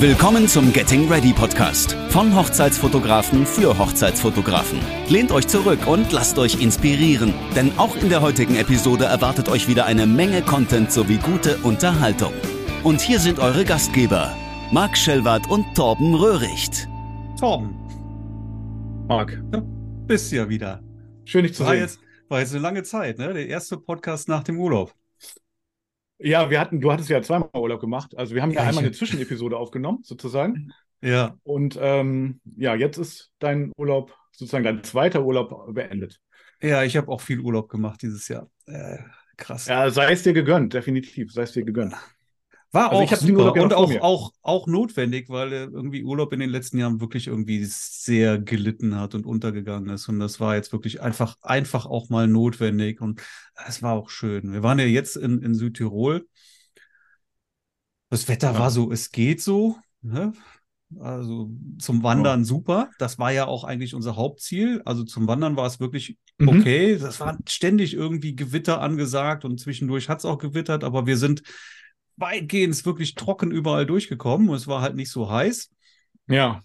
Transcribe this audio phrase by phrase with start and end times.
[0.00, 4.78] Willkommen zum Getting Ready Podcast von Hochzeitsfotografen für Hochzeitsfotografen.
[5.10, 9.68] Lehnt euch zurück und lasst euch inspirieren, denn auch in der heutigen Episode erwartet euch
[9.68, 12.32] wieder eine Menge Content sowie gute Unterhaltung.
[12.82, 14.34] Und hier sind eure Gastgeber,
[14.72, 16.88] Marc Schellwart und Torben Röhricht.
[17.38, 17.74] Torben.
[19.06, 19.60] Marc, ja,
[20.06, 20.80] bist ja wieder.
[21.26, 21.80] Schön, dich zu war sehen.
[21.80, 23.34] Jetzt, war jetzt eine lange Zeit, ne?
[23.34, 24.94] Der erste Podcast nach dem Urlaub.
[26.22, 28.16] Ja, wir hatten, du hattest ja zweimal Urlaub gemacht.
[28.16, 30.72] Also wir haben ja, Ja, einmal eine Zwischenepisode aufgenommen, sozusagen.
[31.02, 31.36] Ja.
[31.42, 36.20] Und ähm, ja, jetzt ist dein Urlaub, sozusagen dein zweiter Urlaub beendet.
[36.60, 38.50] Ja, ich habe auch viel Urlaub gemacht dieses Jahr.
[38.66, 38.98] Äh,
[39.38, 39.66] krass.
[39.66, 41.94] Ja, sei es dir gegönnt, definitiv, sei es dir gegönnt.
[42.72, 46.78] War Also auch super und auch, auch, auch notwendig, weil irgendwie Urlaub in den letzten
[46.78, 50.08] Jahren wirklich irgendwie sehr gelitten hat und untergegangen ist.
[50.08, 53.00] Und das war jetzt wirklich einfach, einfach auch mal notwendig.
[53.00, 53.20] Und
[53.66, 54.52] es war auch schön.
[54.52, 56.26] Wir waren ja jetzt in, in Südtirol.
[58.08, 58.58] Das Wetter Ja.
[58.58, 59.76] war so, es geht so.
[60.02, 60.32] Ne?
[60.98, 62.90] Also zum Wandern super.
[62.98, 64.82] Das war ja auch eigentlich unser Hauptziel.
[64.84, 66.48] Also zum Wandern war es wirklich Mhm.
[66.48, 66.98] okay.
[66.98, 71.42] Das war ständig irgendwie Gewitter angesagt und zwischendurch hat es auch gewittert, aber wir sind
[72.20, 75.70] weitgehend wirklich trocken überall durchgekommen und es war halt nicht so heiß,
[76.28, 76.62] Ja,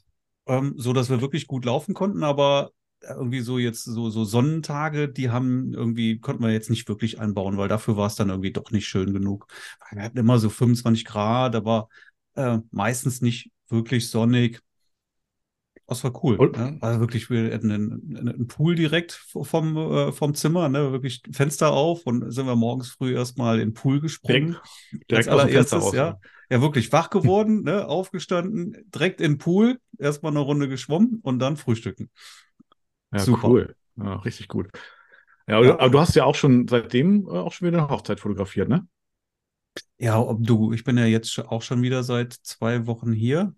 [0.47, 5.09] ähm, so dass wir wirklich gut laufen konnten, aber irgendwie so jetzt so, so Sonnentage,
[5.09, 8.51] die haben irgendwie, konnten wir jetzt nicht wirklich einbauen, weil dafür war es dann irgendwie
[8.51, 9.47] doch nicht schön genug.
[9.91, 11.87] Wir hatten immer so 25 Grad, aber
[12.35, 14.61] äh, meistens nicht wirklich sonnig.
[15.87, 16.39] Das war cool.
[16.39, 16.77] Und- Ne?
[16.81, 20.91] Also wirklich, wir hatten einen, einen Pool direkt vom, äh, vom Zimmer, ne?
[20.91, 24.53] wirklich Fenster auf und sind wir morgens früh erstmal in den Pool gesprungen.
[24.53, 25.95] direkt, direkt Als aus dem Fenster allererstes, raus.
[25.97, 26.19] ja.
[26.49, 31.39] Ja, wirklich wach geworden, ne, aufgestanden, direkt in den Pool, erstmal eine Runde geschwommen und
[31.39, 32.09] dann frühstücken.
[33.11, 33.47] Ja, Super.
[33.47, 33.75] cool.
[33.97, 34.69] Ja, richtig gut.
[35.47, 35.79] Ja, aber, Ja.
[35.79, 38.87] aber du hast ja auch schon seitdem äh, auch schon wieder eine Hochzeit fotografiert, ne?
[39.97, 43.55] Ja, ob du, ich bin ja jetzt auch schon wieder seit zwei Wochen hier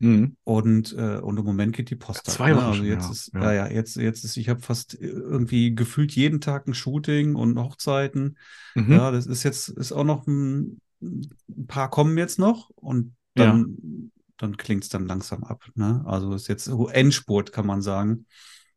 [0.00, 0.36] Mhm.
[0.44, 2.56] und, äh, und im Moment geht die Post ab, Zwei ne?
[2.56, 3.42] Wochen Also schon, jetzt ja, ist, ja.
[3.42, 7.34] ja, ja, jetzt, jetzt ist, ich habe fast äh, irgendwie gefühlt jeden Tag ein Shooting
[7.34, 8.38] und Hochzeiten.
[8.76, 8.92] Mhm.
[8.92, 14.10] Ja, das ist jetzt, ist auch noch ein, ein paar kommen jetzt noch und dann,
[14.36, 16.02] dann klingt es dann langsam ab, ne?
[16.06, 18.26] Also ist jetzt so Endspurt, kann man sagen.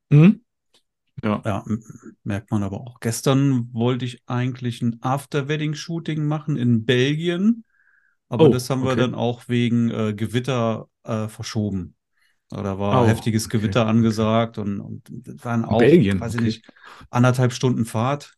[0.10, 0.42] Mhm.
[1.24, 1.42] Ja.
[1.44, 1.64] Ja,
[2.24, 3.00] merkt man aber auch.
[3.00, 7.64] Gestern wollte ich eigentlich ein After-Wedding-Shooting machen in Belgien,
[8.30, 9.02] aber Oh, das haben wir okay.
[9.02, 11.96] dann auch wegen äh, Gewitter äh, verschoben.
[12.50, 16.44] Da war Oh, heftiges okay, Gewitter angesagt und, und waren auch, Belgien, weiß ich okay.
[16.44, 16.66] nicht,
[17.10, 18.38] anderthalb Stunden Fahrt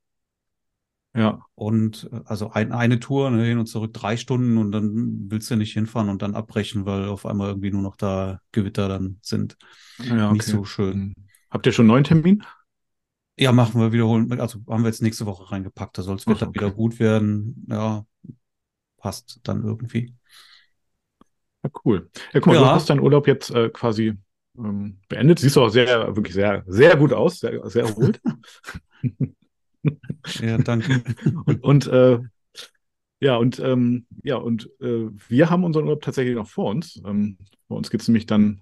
[1.13, 1.45] Ja.
[1.55, 5.49] und äh, also ein, eine Tour ne, hin und zurück drei Stunden und dann willst
[5.51, 9.19] du nicht hinfahren und dann abbrechen, weil auf einmal irgendwie nur noch da Gewitter dann
[9.21, 9.57] sind.
[9.97, 10.51] Ja, Nicht okay.
[10.51, 11.07] so schön.
[11.07, 11.15] Mhm.
[11.51, 12.43] Habt ihr schon einen neuen Termin?
[13.37, 14.31] Ja, machen wir wiederholen.
[14.39, 15.97] Also haben wir jetzt nächste Woche reingepackt.
[15.97, 16.53] Da soll Wetter okay.
[16.53, 17.65] wieder gut werden.
[17.69, 18.05] Ja,
[18.97, 20.15] passt dann irgendwie.
[21.63, 22.09] Ja, cool.
[22.33, 22.73] Ja, guck mal, du Ja.
[22.75, 24.13] hast deinen Urlaub jetzt äh, quasi
[24.57, 25.39] ähm, beendet.
[25.39, 28.21] Siehst du auch sehr, wirklich sehr, sehr gut aus, sehr, sehr erholt.
[30.39, 31.03] Ja, danke.
[31.45, 32.19] und und äh,
[33.19, 37.01] ja, und ähm, ja, und äh, wir haben unseren Urlaub tatsächlich noch vor uns.
[37.05, 37.37] Ähm,
[37.67, 38.61] bei uns geht's nämlich dann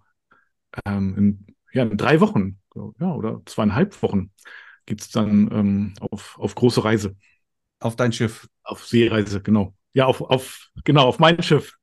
[0.86, 2.60] ähm, in, ja, in drei Wochen,
[3.00, 4.32] ja, oder zweieinhalb Wochen
[4.86, 7.16] geht's dann ähm, auf, auf große Reise,
[7.80, 8.48] Auf dein Schiff.
[8.64, 9.76] auf Seereise, genau.
[9.94, 11.78] Ja, auf, auf, genau, auf mein Schiff.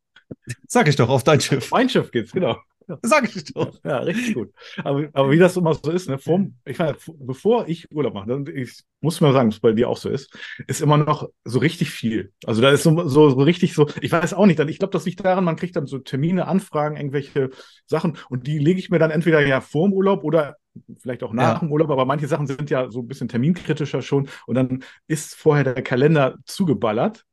[0.66, 1.70] Sag ich doch, auf dein Schiff.
[1.70, 2.56] Mein Schiff geht's, genau.
[3.02, 3.78] Sag ich doch.
[3.84, 4.50] Ja, richtig gut.
[4.82, 8.28] Aber, aber wie das immer so ist, ne, vorm, ich meine, bevor ich Urlaub mache,
[8.28, 10.34] dann, ich muss mal sagen, dass es bei dir auch so ist,
[10.66, 12.32] ist immer noch so richtig viel.
[12.46, 15.04] Also da ist so, so, so richtig so, ich weiß auch nicht, ich glaube, das
[15.04, 17.50] liegt daran, man kriegt dann so Termine, Anfragen, irgendwelche
[17.84, 20.56] Sachen und die lege ich mir dann entweder ja vorm Urlaub oder
[21.00, 21.58] vielleicht auch nach Ja.
[21.58, 25.34] dem Urlaub, aber manche Sachen sind ja so ein bisschen terminkritischer schon und dann ist
[25.34, 27.24] vorher der Kalender zugeballert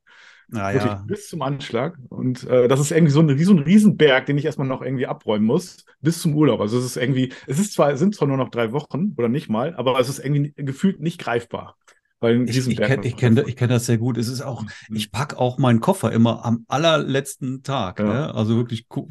[0.50, 1.98] wirklich Naja, bis zum Anschlag.
[2.10, 4.82] Und äh, das ist irgendwie so ein, wie so ein Riesenberg, den ich erstmal noch
[4.82, 6.62] irgendwie abräumen muss, bis zum Urlaub.
[6.62, 9.50] Also es ist irgendwie, es ist zwar, sind zwar nur noch drei Wochen oder nicht
[9.50, 11.76] mal, aber es ist irgendwie gefühlt nicht greifbar.
[12.22, 14.18] Weil ich, ich kenne ich kenn, ich kenn das sehr gut.
[14.18, 14.96] Es ist auch, Mhm.
[14.96, 18.00] ich pack auch meinen Koffer immer am allerletzten Tag.
[18.00, 18.06] Ja.
[18.06, 18.34] Ne?
[18.34, 19.08] Also wirklich, gu-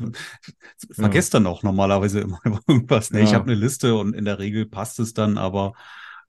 [0.91, 3.11] vergesst dann auch normalerweise immer irgendwas.
[3.11, 3.21] Ne?
[3.21, 3.37] Ich Ja.
[3.37, 5.75] habe eine Liste und in der Regel passt es dann, aber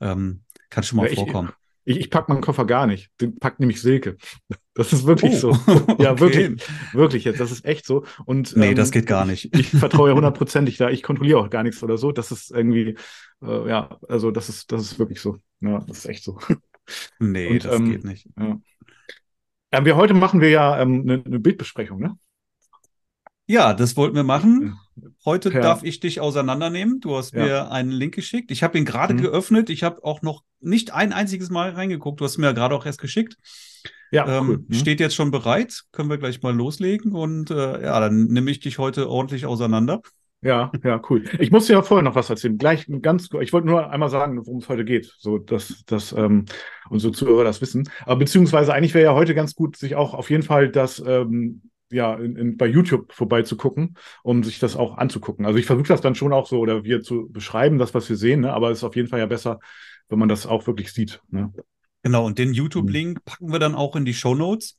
[0.01, 1.51] ähm, kann schon mal Ja, ich- vorkommen.
[1.85, 3.09] Ich, ich packe meinen Koffer gar nicht.
[3.21, 4.17] Den packt nämlich Silke.
[4.77, 5.51] Das ist wirklich so.
[5.99, 6.19] Ja, okay.
[6.19, 6.67] wirklich.
[6.91, 7.39] Wirklich jetzt.
[7.39, 8.03] Das ist echt so.
[8.25, 9.55] Und, Nee, ähm, das geht gar nicht.
[9.55, 10.89] Ich vertraue ja hundertprozentig da.
[10.89, 12.11] Ich kontrolliere auch gar nichts oder so.
[12.11, 12.97] Das ist irgendwie,
[13.41, 15.37] äh, ja, also das ist, das ist wirklich so.
[15.61, 16.37] Ja, das ist echt so.
[17.19, 18.27] Nee, Und, das ähm, geht nicht.
[18.37, 18.59] Ja.
[19.71, 22.17] Ähm, wir heute machen wir ja ähm, eine, eine Bildbesprechung, ne?
[23.47, 24.77] Ja, das wollten wir machen.
[25.23, 25.59] Heute Ja.
[25.61, 26.99] darf ich dich auseinandernehmen.
[26.99, 27.43] Du hast Ja.
[27.43, 28.49] mir einen Link geschickt.
[28.49, 29.21] Ich habe ihn gerade Mhm.
[29.21, 29.69] geöffnet.
[29.69, 32.19] Ich habe auch noch nicht ein einziges Mal reingeguckt.
[32.19, 33.37] Du hast mir ja gerade auch erst geschickt.
[34.11, 34.65] Ja, ähm, cool.
[34.67, 34.73] Mhm.
[34.73, 35.83] Steht jetzt schon bereit.
[35.91, 37.11] Können wir gleich mal loslegen.
[37.13, 40.01] Und äh, ja, dann nehme ich dich heute ordentlich auseinander.
[40.41, 41.23] Ja, ja, cool.
[41.39, 42.57] Ich muss ja vorher noch was erzählen.
[42.57, 46.45] Gleich ganz, ich wollte nur einmal sagen, worum es heute geht, so dass, dass ähm,
[46.89, 47.89] unsere Zuhörer das wissen.
[48.05, 51.63] Aber beziehungsweise eigentlich wäre ja heute ganz gut, sich auch auf jeden Fall das ähm,
[51.91, 55.45] ja in, in, bei YouTube vorbeizugucken, um sich das auch anzugucken.
[55.45, 58.15] Also ich versuche das dann schon auch so oder wir zu beschreiben, das was wir
[58.15, 58.53] sehen, ne?
[58.53, 59.59] aber es ist auf jeden Fall ja besser,
[60.09, 61.21] wenn man das auch wirklich sieht.
[61.29, 61.53] Ne?
[62.03, 62.25] Genau.
[62.25, 64.77] Und den YouTube-Link packen wir dann auch in die Show Notes.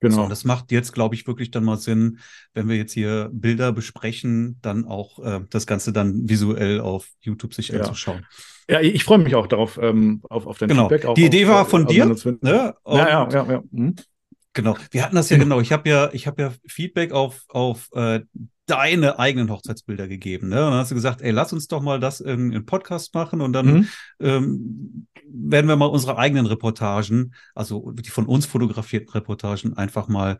[0.00, 0.22] Genau.
[0.22, 2.18] So, das macht jetzt, glaube ich, wirklich dann mal Sinn,
[2.54, 7.54] wenn wir jetzt hier Bilder besprechen, dann auch äh, das Ganze dann visuell auf YouTube
[7.54, 7.80] sich ja.
[7.80, 8.24] anzuschauen.
[8.68, 10.88] Ja, ich, ich freue mich auch darauf, ähm, auf, auf dein genau.
[10.88, 11.06] Feedback.
[11.06, 12.06] Auch Die Idee auf, war von dir.
[12.06, 12.16] Ne?
[12.42, 13.50] ja, ja, ja.
[13.50, 13.62] ja.
[13.70, 13.96] Mhm.
[14.58, 14.76] Genau.
[14.90, 15.60] Wir hatten das ja genau.
[15.60, 18.22] Ich habe ja, ich habe ja Feedback auf, auf äh,
[18.66, 20.48] deine eigenen Hochzeitsbilder gegeben.
[20.48, 20.64] Ne?
[20.64, 23.40] Und dann hast du gesagt, ey, lass uns doch mal das in, in Podcast machen
[23.40, 23.88] und dann mhm.
[24.18, 30.38] ähm, werden wir mal unsere eigenen Reportagen, also die von uns fotografierten Reportagen, einfach mal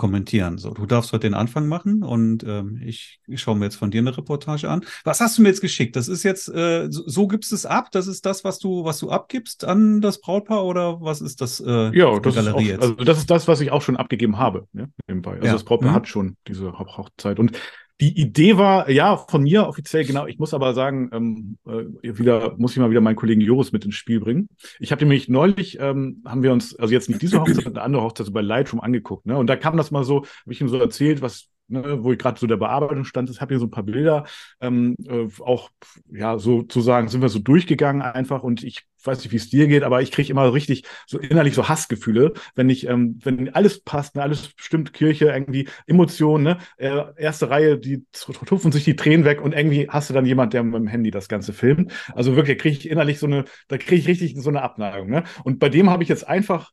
[0.00, 0.58] kommentieren.
[0.58, 3.90] So, du darfst heute den Anfang machen und ähm, ich, ich schaue mir jetzt von
[3.90, 4.84] dir eine Reportage an.
[5.04, 5.94] Was hast du mir jetzt geschickt?
[5.94, 7.90] Das ist jetzt, äh, so, so gibst es ab?
[7.92, 11.60] Das ist das, was du, was du abgibst an das Brautpaar oder was ist das?
[11.60, 14.66] Äh, ja, das ist, auch, also das ist das, was ich auch schon abgegeben habe.
[14.72, 15.34] Ja, nebenbei.
[15.34, 15.52] Also ja.
[15.52, 15.94] das Brautpaar mhm.
[15.94, 17.52] hat schon diese Hochzeit und
[18.00, 20.26] die Idee war, ja, von mir offiziell, genau.
[20.26, 23.84] Ich muss aber sagen, ähm, äh, wieder, muss ich mal wieder meinen Kollegen Joris mit
[23.84, 24.48] ins Spiel bringen.
[24.78, 28.02] Ich habe nämlich neulich, ähm, haben wir uns, also jetzt nicht diese Hochzeit, eine andere
[28.02, 29.36] Hochzeit bei Lightroom angeguckt, ne?
[29.36, 32.18] Und da kam das mal so, habe ich ihm so erzählt, was, ne, wo ich
[32.18, 34.24] gerade so der Bearbeitung stand, ich habe hier so ein paar Bilder,
[34.60, 35.70] ähm, äh, auch,
[36.10, 39.82] ja, sozusagen sind wir so durchgegangen einfach und ich weiß nicht, wie es dir geht,
[39.82, 44.16] aber ich kriege immer richtig so innerlich so Hassgefühle, wenn ich, ähm, wenn alles passt,
[44.16, 49.24] ne, alles stimmt, Kirche, irgendwie Emotionen, ne, äh, erste Reihe, die tupfen sich die Tränen
[49.24, 51.92] weg und irgendwie hast du dann jemand, der mit dem Handy das Ganze filmt.
[52.14, 55.08] Also wirklich kriege ich innerlich so eine, da kriege ich richtig so eine Abneigung.
[55.10, 55.24] Ne?
[55.44, 56.70] Und bei dem habe ich jetzt einfach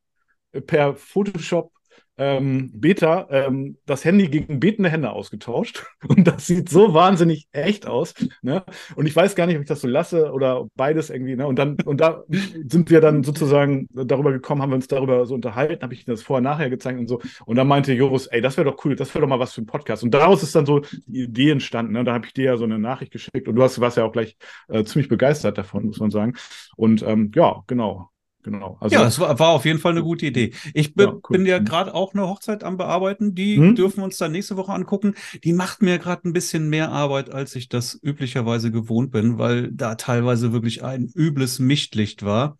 [0.65, 1.71] per Photoshop
[2.17, 5.85] ähm, Beta ähm, das Handy gegen betende Hände ausgetauscht.
[6.07, 8.13] Und das sieht so wahnsinnig echt aus.
[8.41, 8.63] Ne?
[8.95, 11.35] Und ich weiß gar nicht, ob ich das so lasse oder beides irgendwie.
[11.35, 11.45] Ne?
[11.47, 12.23] Und dann, und da
[12.67, 16.23] sind wir dann sozusagen darüber gekommen, haben wir uns darüber so unterhalten, habe ich das
[16.23, 17.21] vorher, nachher gezeigt und so.
[17.45, 19.61] Und dann meinte Joris, ey, das wäre doch cool, das wäre doch mal was für
[19.61, 20.03] ein Podcast.
[20.03, 21.93] Und daraus ist dann so die Idee entstanden.
[21.93, 22.03] Ne?
[22.03, 24.11] Da habe ich dir ja so eine Nachricht geschickt und du hast, warst ja auch
[24.11, 24.37] gleich
[24.69, 26.33] äh, ziemlich begeistert davon, muss man sagen.
[26.75, 28.09] Und ähm, ja, genau.
[28.47, 28.77] Genau.
[28.79, 30.53] Also, ja, es war, war, auf jeden Fall eine gute Idee.
[30.73, 31.37] Ich bin ja, cool.
[31.37, 31.65] bin ja mhm.
[31.65, 33.35] gerade auch eine Hochzeit am Bearbeiten.
[33.35, 33.75] Die hm?
[33.75, 35.15] dürfen wir uns dann nächste Woche angucken.
[35.43, 39.69] Die macht mir gerade ein bisschen mehr Arbeit, als ich das üblicherweise gewohnt bin, weil
[39.73, 42.55] da teilweise wirklich ein übles Mischlicht war.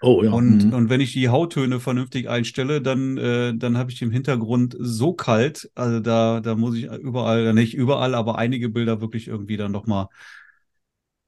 [0.00, 0.30] Oh ja.
[0.30, 0.72] Und, mhm.
[0.72, 5.12] und wenn ich die Hauttöne vernünftig einstelle, dann, äh, dann habe ich im Hintergrund so
[5.12, 5.70] kalt.
[5.74, 10.06] Also da, da muss ich überall, nicht überall, aber einige Bilder wirklich irgendwie dann nochmal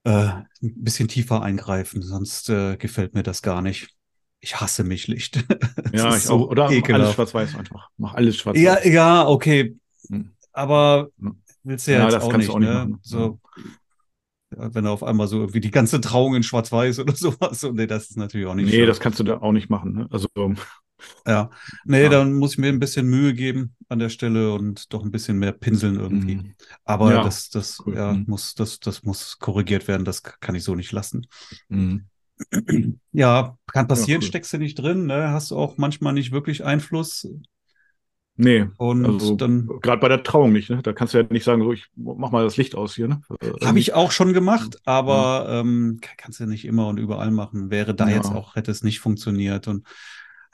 [0.05, 0.44] äh, ein
[0.82, 3.98] bisschen tiefer eingreifen, sonst äh, gefällt mir das gar nicht
[4.40, 5.44] ich hasse mich Licht.
[5.93, 6.50] ja, ich so auch.
[6.50, 7.02] Oder ekelhaft.
[7.02, 7.90] alles schwarz-weiß einfach.
[7.96, 8.62] Mach alles schwarz-weiß.
[8.62, 9.76] Ja, ja, okay.
[10.08, 10.32] Hm.
[10.52, 11.08] Aber
[11.62, 12.75] willst du ja, ja jetzt auch nicht, auch nicht, ne?
[12.75, 12.99] Machen.
[13.02, 13.40] So,
[14.50, 17.64] wenn er auf einmal so irgendwie die ganze Trauung in schwarz-weiß oder sowas.
[17.64, 18.87] Und nee, das ist natürlich auch nicht Nee, schön.
[18.87, 19.93] das kannst du da auch nicht machen.
[19.93, 20.08] Ne?
[20.11, 20.29] Also.
[21.26, 21.50] Ja,
[21.84, 22.08] nee, ja.
[22.08, 25.38] dann muss ich mir ein bisschen Mühe geben an der Stelle und doch ein bisschen
[25.38, 26.37] mehr pinseln irgendwie.
[26.37, 26.55] Mhm.
[26.84, 27.94] Aber ja, das, das, cool.
[27.94, 28.25] ja, mhm.
[28.26, 30.05] muss, das, das muss korrigiert werden.
[30.05, 31.29] Das kann ich so nicht lassen.
[31.69, 32.06] Mhm.
[33.12, 34.29] Ja, kann passieren, ja, cool.
[34.29, 35.32] steckst du nicht drin, ne?
[35.32, 37.29] hast du auch manchmal nicht wirklich Einfluss.
[38.41, 40.81] Nee, und also, dann gerade bei der Trauung nicht, ne?
[40.81, 43.20] Da kannst du ja nicht sagen, so ich mach mal das Licht aus hier, ne?
[43.41, 45.60] Äh, Habe ich auch schon gemacht, aber ja.
[45.60, 47.72] ähm, kannst du nicht immer und überall machen.
[47.72, 48.15] Wäre da ja.
[48.15, 49.67] jetzt auch, hätte es nicht funktioniert.
[49.67, 49.84] Und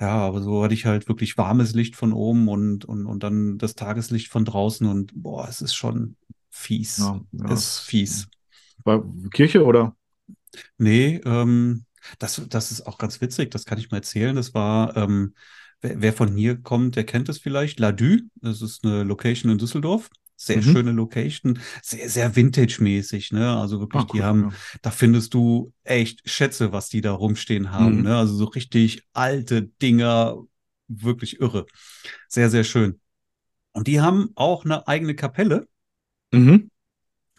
[0.00, 3.58] ja, aber so hatte ich halt wirklich warmes Licht von oben und, und, und dann
[3.58, 6.16] das Tageslicht von draußen und boah, es ist schon
[6.48, 6.96] fies.
[6.96, 7.52] Ja, ja.
[7.52, 8.28] Es ist fies.
[8.84, 9.94] War Kirche oder?
[10.78, 11.84] Nee, ähm,
[12.18, 14.36] das, das ist auch ganz witzig, das kann ich mal erzählen.
[14.36, 15.34] Das war, ähm,
[15.80, 19.50] wer, wer, von hier kommt, der kennt es vielleicht, La Du, das ist eine Location
[19.50, 20.10] in Düsseldorf.
[20.36, 20.62] Sehr mhm.
[20.62, 23.56] schöne Location, sehr, sehr vintage-mäßig, ne?
[23.56, 24.56] Also wirklich, cool, die haben, ja.
[24.82, 28.02] da findest du echt Schätze, was die da rumstehen haben, mhm.
[28.02, 28.16] ne?
[28.16, 30.36] Also so richtig alte Dinger,
[30.88, 31.66] wirklich irre.
[32.28, 33.00] Sehr, sehr schön.
[33.72, 35.68] Und die haben auch eine eigene Kapelle.
[36.32, 36.70] Mhm.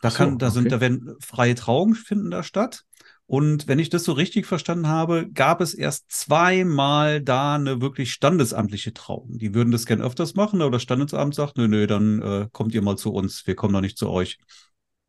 [0.01, 0.69] Da kann, so, da sind, okay.
[0.69, 2.85] da werden freie Trauungen finden da statt.
[3.27, 8.11] Und wenn ich das so richtig verstanden habe, gab es erst zweimal da eine wirklich
[8.11, 9.37] standesamtliche Trauung.
[9.39, 12.75] Die würden das gern öfters machen, aber das Standesamt sagt, nö, nö, dann äh, kommt
[12.75, 14.37] ihr mal zu uns, wir kommen noch nicht zu euch.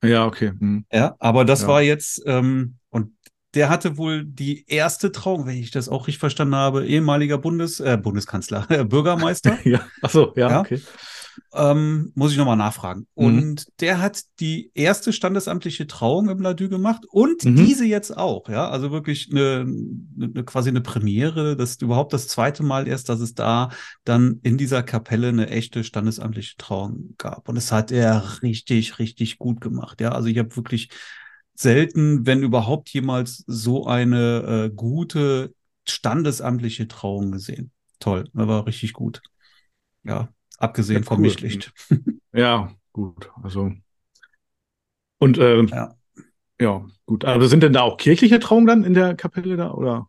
[0.02, 0.52] Ja, okay.
[0.58, 0.86] Hm.
[0.90, 1.68] Ja, aber das ja.
[1.68, 3.12] war jetzt, ähm, und
[3.54, 7.80] der hatte wohl die erste Trauung, wenn ich das auch richtig verstanden habe, ehemaliger Bundes,
[7.80, 9.58] äh, Bundeskanzler, Bürgermeister.
[9.64, 10.80] ja, ach so, ja, ja, okay.
[11.56, 13.06] Ähm, muss ich nochmal nachfragen.
[13.16, 13.26] Mhm.
[13.26, 17.56] Und der hat die erste standesamtliche Trauung im Ladue gemacht und Mhm.
[17.56, 18.68] diese jetzt auch, ja.
[18.68, 19.66] Also wirklich eine,
[20.20, 21.56] eine quasi eine Premiere.
[21.56, 23.70] Das ist überhaupt das zweite Mal erst, dass es da
[24.04, 27.48] dann in dieser Kapelle eine echte standesamtliche Trauung gab.
[27.48, 30.00] Und das hat er richtig, richtig gut gemacht.
[30.02, 30.90] Ja, also ich habe wirklich
[31.54, 35.54] selten, wenn überhaupt jemals so eine äh, gute
[35.88, 37.70] standesamtliche Trauung gesehen.
[37.98, 39.22] Toll, das war richtig gut.
[40.04, 41.22] Ja, abgesehen Ja, vom cool.
[41.22, 41.72] Mischlicht.
[42.32, 43.30] Ja, gut.
[43.42, 43.72] Also.
[45.18, 45.96] Und ähm, Ja.
[46.60, 47.24] ja, gut.
[47.24, 49.72] Aber sind denn da auch kirchliche Trauungen dann in der Kapelle da?
[49.72, 50.08] Oder?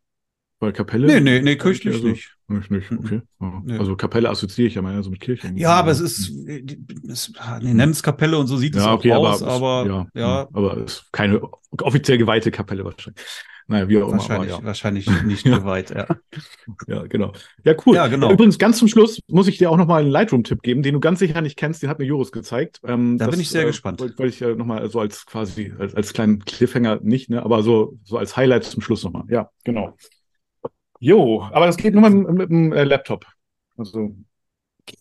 [0.60, 1.08] Weil Kapelle?
[1.08, 2.37] Nee, nee, nee, kirchlich also, nicht.
[2.50, 2.92] Nicht, nicht.
[2.92, 3.00] Mhm.
[3.00, 3.22] okay.
[3.42, 3.80] Ja.
[3.80, 5.51] Also Kapelle assoziiere ich ja mal so mit Kirche.
[5.56, 6.63] Ja, aber es ist, äh,
[7.10, 9.82] es, nee, nennen es Kapelle und so sieht es ja, auch okay, aus, aber, aber,
[9.82, 9.88] es-
[10.20, 11.42] ja, ja, aber es ist keine
[11.82, 13.22] offiziell geweihte Kapelle wahrscheinlich.
[13.70, 14.12] Naja, wie auch immer.
[14.20, 15.58] wahrscheinlich, Aber, wahrscheinlich nicht Ja.
[15.58, 16.08] geweiht, ja.
[16.08, 16.18] ja.
[16.88, 17.34] ja, genau.
[17.66, 17.96] Ja, cool.
[17.98, 18.32] Ja, genau.
[18.32, 21.20] Übrigens, ganz zum Schluss muss ich dir auch nochmal einen Lightroom-Tipp geben, den du ganz
[21.20, 21.84] sicher nicht kennst.
[21.84, 22.80] Den hat mir Joris gezeigt.
[22.86, 24.00] Ähm, Da bin ich sehr gespannt.
[24.00, 27.62] Wollte wollte ich ja nochmal so als quasi, als, als kleinen Cliffhanger nicht, ne, aber
[27.62, 29.24] so, so als Highlight zum Schluss nochmal.
[29.27, 29.98] Ja, genau.
[31.00, 33.25] Jo, aber das geht nur mit, mit dem äh, Laptop.
[33.77, 34.16] Also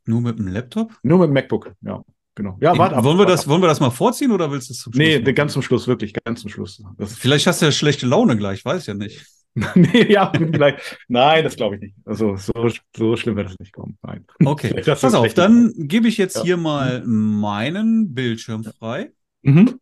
[0.04, 0.92] Nur mit dem Laptop?
[1.02, 1.72] nur mit dem MacBook.
[1.80, 2.02] Ja,
[2.34, 2.58] genau.
[2.60, 3.48] Ja, warte wollen, wir das, ab.
[3.48, 5.06] wollen wir das mal vorziehen oder willst du es zum Schluss?
[5.06, 5.34] Nee, machen?
[5.34, 6.82] ganz zum Schluss, wirklich, ganz zum Schluss.
[6.98, 9.24] Das, Vielleicht hast du ja schlechte Laune gleich, weiß ja nicht.
[9.74, 10.98] nee, ja, vielleicht.
[11.08, 11.94] Nein, das glaube ich nicht.
[12.04, 12.52] Also so,
[12.94, 13.96] so schlimm wird das nicht kommen.
[14.02, 14.26] Nein.
[14.44, 16.42] Okay, pass auf, dann gebe ich jetzt Ja.
[16.42, 19.12] hier mal meinen Bildschirm frei.
[19.42, 19.80] Mhm.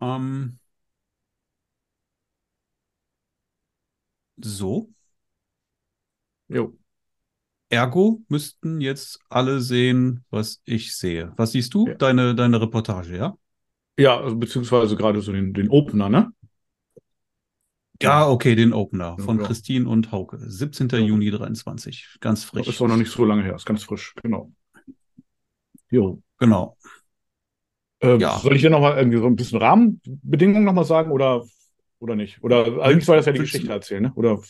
[0.00, 0.58] Ähm,
[4.42, 4.88] so,
[6.48, 6.74] Jo.
[7.70, 11.32] ergo müssten jetzt alle sehen, was ich sehe.
[11.36, 11.86] Was siehst du?
[11.88, 11.94] Ja.
[11.94, 13.36] Deine, deine Reportage, ja?
[13.98, 16.32] Ja, also beziehungsweise gerade so den, den Opener, ne?
[18.02, 19.46] Ja, okay, den Opener von ja.
[19.46, 20.38] Christine und Hauke.
[20.40, 20.88] 17.
[20.88, 20.98] Ja.
[20.98, 22.16] Juni 23.
[22.20, 22.66] Ganz frisch.
[22.66, 24.52] Ist auch noch nicht so lange her, ist ganz frisch, genau.
[25.90, 26.20] Jo.
[26.38, 26.76] Genau.
[28.00, 28.38] Äh, Ja.
[28.38, 31.44] Soll ich dir nochmal irgendwie so ein bisschen Rahmenbedingungen nochmal sagen oder,
[32.00, 32.42] oder nicht?
[32.42, 34.12] Oder eigentlich soll das ja die Geschichte erzählen, ne?
[34.16, 34.40] Oder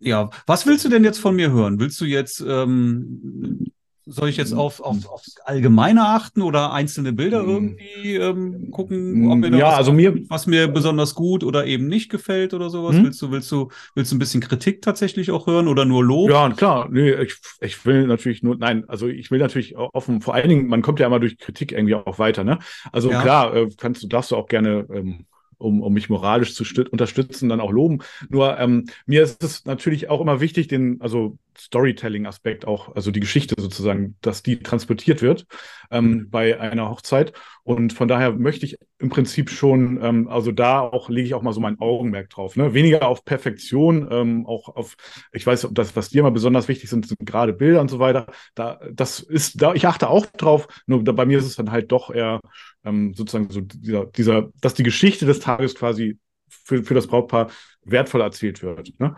[0.00, 1.80] Ja, was willst du denn jetzt von mir hören?
[1.80, 3.66] Willst du jetzt, ähm,
[4.06, 7.48] soll ich jetzt auf, auf, aufs Allgemeine achten oder einzelne Bilder Mm.
[7.48, 11.88] irgendwie ähm, gucken, ob mir Ja, was, also mir- was mir besonders gut oder eben
[11.88, 12.96] nicht gefällt oder sowas?
[12.96, 13.04] Hm?
[13.04, 16.30] Willst du, willst du, willst du ein bisschen Kritik tatsächlich auch hören oder nur Lob?
[16.30, 16.88] Ja, klar.
[16.90, 20.68] Nee, ich, ich will natürlich nur, nein, also ich will natürlich offen, vor allen Dingen,
[20.68, 22.58] man kommt ja immer durch Kritik irgendwie auch weiter, ne?
[22.92, 23.20] Also Ja.
[23.20, 25.26] klar, äh, kannst du, darfst du auch gerne, ähm,
[25.58, 28.00] um, um mich moralisch zu stüt- unterstützen, dann auch loben.
[28.28, 33.20] Nur ähm, mir ist es natürlich auch immer wichtig, den, also Storytelling-Aspekt auch, also die
[33.20, 35.46] Geschichte sozusagen, dass die transportiert wird
[35.90, 37.32] ähm, bei einer Hochzeit.
[37.62, 41.42] Und von daher möchte ich im Prinzip schon, ähm, also da auch lege ich auch
[41.42, 42.56] mal so mein Augenmerk drauf.
[42.56, 42.74] Ne?
[42.74, 44.96] Weniger auf Perfektion, ähm, auch auf,
[45.32, 47.98] ich weiß, ob das, was dir mal besonders wichtig sind, sind gerade Bilder und so
[47.98, 48.26] weiter.
[48.54, 51.70] Da, das ist, da, ich achte auch drauf, nur da, bei mir ist es dann
[51.70, 52.40] halt doch eher
[52.84, 57.50] ähm, sozusagen so dieser, dieser, dass die Geschichte des Tages quasi für, für das Brautpaar
[57.84, 58.98] wertvoll erzählt wird.
[58.98, 59.16] Ne?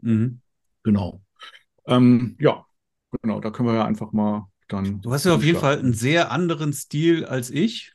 [0.00, 0.40] Mhm.
[0.84, 1.20] Genau.
[1.88, 2.64] Ähm, ja,
[3.22, 5.00] genau, da können wir ja einfach mal dann.
[5.00, 5.58] Du hast ja auf jeden.
[5.58, 7.92] Fall einen sehr anderen Stil als ich.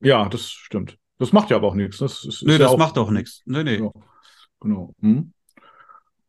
[0.00, 0.98] Ja, das stimmt.
[1.18, 1.98] Das macht ja aber auch nichts.
[1.98, 3.42] Das ist, Nö, ist ja das auch, macht auch nichts.
[3.46, 3.78] Nee, nee.
[3.78, 3.90] Ja,
[4.60, 4.94] genau.
[5.00, 5.32] Hm?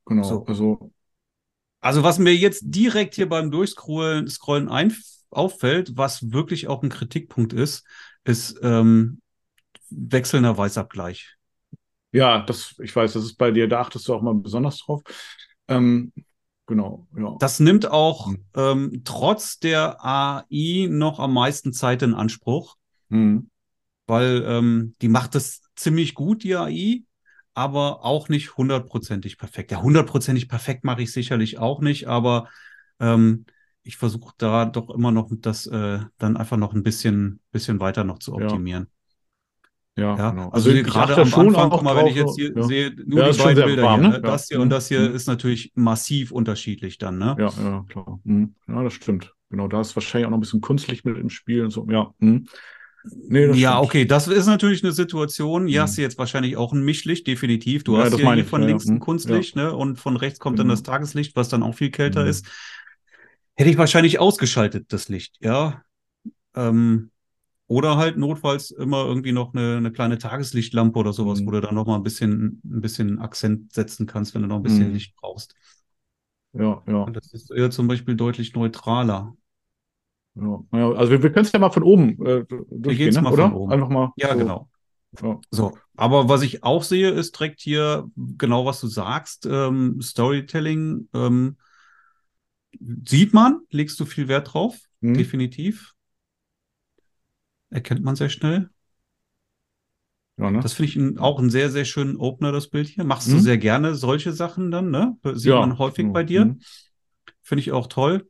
[0.06, 0.24] Genau.
[0.24, 0.46] So.
[0.46, 0.92] Also,
[1.82, 4.96] Also was mir jetzt direkt hier beim Durchscrollen Scrollen ein,
[5.30, 7.86] auffällt, was wirklich auch ein Kritikpunkt ist,
[8.24, 9.22] ist ähm,
[9.90, 11.36] wechselnder Weißabgleich.
[12.12, 15.02] ja, das, ich weiß, das ist bei dir, da achtest du auch mal besonders drauf.
[15.68, 16.14] Ähm,
[16.68, 17.36] genau, ja.
[17.40, 18.44] Das nimmt auch Hm.
[18.56, 22.78] ähm, trotz der AI noch am meisten Zeit in Anspruch,
[23.12, 23.40] Hm.
[24.08, 27.04] weil ähm, die macht das ziemlich gut, die AI,
[27.54, 29.72] aber auch nicht hundertprozentig perfekt.
[29.72, 32.50] Ja, hundertprozentig perfekt mache ich sicherlich auch nicht, aber
[33.00, 33.46] ähm,
[33.84, 38.04] ich versuche da doch immer noch das äh, dann einfach noch ein bisschen, bisschen weiter
[38.04, 38.84] noch zu optimieren.
[38.84, 38.90] Ja,
[39.98, 40.50] Ja, genau.
[40.50, 42.62] also, ich gerade am schon Anfang, auch mal, wenn ich jetzt hier ja.
[42.64, 44.16] sehe, nur Ja, die beiden Bilder warm, hier, ne?
[44.18, 44.22] ne?
[44.22, 44.56] das Ja.
[44.56, 45.16] hier und das hier Mhm.
[45.16, 47.36] ist natürlich massiv unterschiedlich dann, ne?
[47.40, 48.20] Ja, ja, klar.
[48.24, 48.54] Hm.
[48.68, 49.34] Ja, das stimmt.
[49.50, 51.88] Genau, da ist wahrscheinlich auch noch ein bisschen Kunstlicht mit im Spiel und so.
[51.90, 52.14] Ja.
[52.20, 52.48] Hm.
[53.30, 53.86] Nee, ja, stimmt.
[53.86, 55.66] okay, das ist natürlich eine Situation.
[55.68, 55.84] Hier Mhm.
[55.84, 57.84] hast du jetzt wahrscheinlich auch ein Mischlicht, definitiv.
[57.84, 58.72] Du Ja, hast hier, hier von ja, ja.
[58.72, 59.00] links ein Mhm.
[59.00, 59.74] Kunstlicht, ne?
[59.76, 60.74] Und von rechts kommt dann Genau.
[60.74, 62.30] das Tageslicht, was dann auch viel kälter Mhm.
[62.30, 62.46] ist.
[63.56, 65.82] Hätte ich wahrscheinlich ausgeschaltet, das Licht, ja.
[66.56, 67.10] Ähm,
[67.68, 71.48] oder halt notfalls immer irgendwie noch eine, eine kleine Tageslichtlampe oder sowas, Mhm.
[71.48, 74.58] wo du dann noch mal ein bisschen, ein bisschen Akzent setzen kannst, wenn du noch
[74.58, 74.94] ein bisschen Mhm.
[74.94, 75.56] Licht brauchst.
[76.54, 77.04] Ja, ja.
[77.04, 79.36] Und das ist eher zum Beispiel deutlich neutraler.
[80.36, 83.22] Ja, also wir, wir können es ja mal von oben äh, durchgehen, ne?
[83.24, 83.48] mal oder?
[83.50, 83.72] von oben.
[83.74, 84.12] Einfach mal.
[84.18, 84.40] Ja, so.
[84.40, 84.70] genau.
[85.24, 85.40] Ja.
[85.50, 91.10] So, aber was ich auch sehe, ist direkt hier genau, was du sagst, ähm, Storytelling.
[91.14, 91.58] Ähm,
[93.08, 95.16] sieht man, legst du viel Wert drauf, Mhm.
[95.18, 95.94] definitiv.
[97.70, 98.70] Erkennt man sehr schnell.
[100.40, 100.60] Ja, ne?
[100.60, 103.04] Das finde ich ein, auch einen sehr, sehr schönen Opener, das Bild hier.
[103.04, 103.40] Machst du Mhm.
[103.42, 105.18] sehr gerne solche Sachen dann, ne?
[105.34, 106.14] Sieht Ja, man häufig genau.
[106.14, 106.46] bei dir.
[106.46, 106.60] Mhm.
[107.42, 108.30] Finde ich auch toll.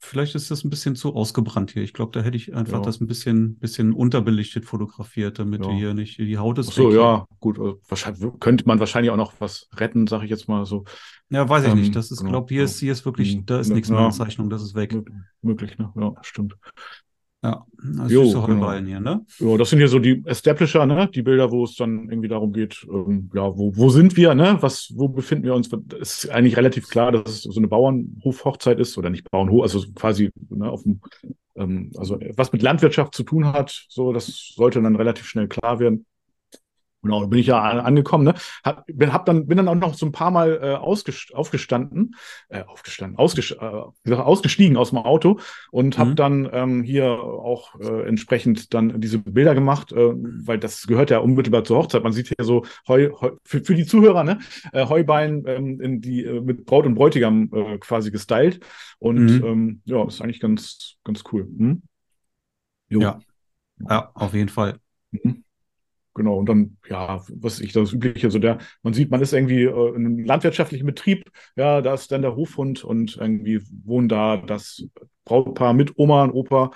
[0.00, 1.82] Vielleicht ist das ein bisschen zu ausgebrannt hier.
[1.82, 2.82] Ich glaube, da hätte ich einfach Ja.
[2.82, 5.72] das ein bisschen, bisschen unterbelichtet fotografiert, damit Ja.
[5.72, 7.58] hier nicht, die Haut ist Ach so, weg ja, gut.
[7.58, 10.84] Also wahrscheinlich, könnte man wahrscheinlich auch noch was retten, sage ich jetzt mal so.
[11.30, 11.96] Ja, weiß ich Ähm, nicht.
[11.96, 13.46] Das ist, genau, glaube hier ist, hier ist wirklich, Mhm.
[13.46, 14.12] da ist nichts mehr an.
[14.12, 14.92] Zeichnung, das ist weg.
[14.92, 15.06] Mö-
[15.40, 15.90] Möglich, ne?
[15.96, 16.54] Ja, stimmt.
[17.44, 17.66] Ja,
[17.98, 18.72] also Jo, süße genau.
[18.72, 19.26] Hier, ne?
[19.38, 21.10] Ja, das sind hier so die Establisher, ne?
[21.14, 24.56] Die Bilder, wo es dann irgendwie darum geht, ähm, ja, wo, wo sind wir, ne?
[24.60, 25.68] Was, wo befinden wir uns?
[26.00, 29.84] Es ist eigentlich relativ klar, dass es so eine Bauernhof-Hochzeit ist oder nicht Bauernhof, also
[29.94, 31.02] quasi ne, auf dem,
[31.56, 35.78] ähm, also was mit Landwirtschaft zu tun hat, so, das sollte dann relativ schnell klar
[35.80, 36.06] werden.
[37.04, 38.34] Genau, da bin ich ja an- angekommen, ne?
[38.64, 42.16] Hab, bin, hab dann, bin dann auch noch so ein paar Mal äh, aufgestanden,
[42.48, 45.38] äh, aufgestanden, ausges, äh, ausgestiegen aus dem Auto
[45.70, 46.16] und habe Mhm.
[46.16, 51.18] dann ähm, hier auch äh, entsprechend dann diese Bilder gemacht, äh, weil das gehört ja
[51.18, 52.02] unmittelbar zur Hochzeit.
[52.02, 54.38] Man sieht hier so Heu, Heu für, für die Zuhörer, ne?
[54.72, 58.60] Äh, Heubein ähm, in die äh, mit Braut und Bräutigam äh, quasi gestylt
[58.98, 59.44] und Mhm.
[59.44, 61.42] ähm, ja, ist eigentlich ganz ganz cool.
[61.44, 61.82] Hm?
[62.88, 63.20] Ja.
[63.88, 64.80] Ja, auf jeden Fall.
[65.12, 65.43] Mhm.
[66.16, 69.64] Genau, und dann, ja, was ich das Übliche, so der, man sieht, man ist irgendwie
[69.64, 74.36] äh, in einem landwirtschaftlichen Betrieb, ja, da ist dann der Hofhund und irgendwie wohnen da
[74.36, 74.86] das
[75.24, 76.70] Brautpaar mit Oma und Opa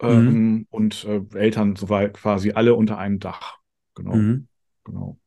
[0.00, 3.58] ähm, und äh, Eltern, soweit quasi alle unter einem Dach.
[3.94, 4.48] Genau, Mhm.
[4.84, 5.18] genau.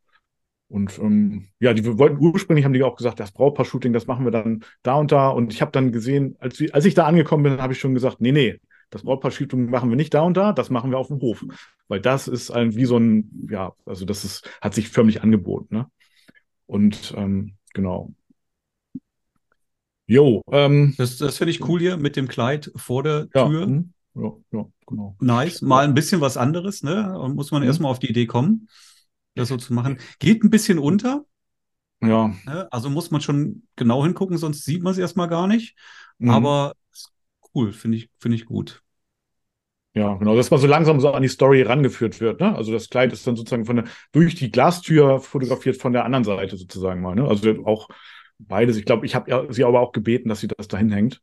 [0.70, 4.26] Und ähm, ja, die wir wollten ursprünglich haben die auch gesagt, das Brautpaar-Shooting, das machen
[4.26, 5.30] wir dann da und da.
[5.30, 8.20] Und ich habe dann gesehen, als, als ich da angekommen bin, habe ich schon gesagt,
[8.20, 11.20] nee, nee, das Brautpaar-Shooting machen wir nicht da und da, das machen wir auf dem
[11.22, 11.44] Hof.
[11.88, 15.75] Weil das ist ein, wie so ein, ja, also das ist, hat sich förmlich angeboten,
[15.75, 15.88] ne?
[16.67, 18.13] Und ähm, genau.
[20.08, 23.63] Jo, ähm, Das, das finde ich cool hier mit dem Kleid vor der ja, Tür.
[23.63, 25.17] hm, ja, ja, genau.
[25.20, 25.62] Nice.
[25.62, 27.17] Mal ein bisschen was anderes, ne?
[27.20, 27.63] Und muss man Mhm.
[27.63, 28.70] erstmal auf die Idee kommen,
[29.36, 30.00] das so zu machen.
[30.20, 31.25] Geht ein bisschen unter,
[32.01, 32.67] Ja, ne?
[32.72, 35.75] Also muss man schon genau hingucken, sonst sieht man es erstmal gar nicht.
[36.20, 36.48] mhm.
[36.48, 36.74] Aber
[37.58, 38.84] cool, finde ich, finde ich gut.
[39.93, 42.56] Ja, genau, dass man so langsam so an die Story rangeführt wird, ne?
[42.56, 46.24] Also das Kleid ist dann sozusagen von der, durch die Glastür fotografiert von der anderen
[46.24, 47.28] Seite sozusagen mal, ne?
[47.28, 47.89] Also auch
[48.38, 48.78] beides.
[48.78, 51.20] Ich glaube, ich habe sie aber auch gebeten, dass sie das dahin hängt.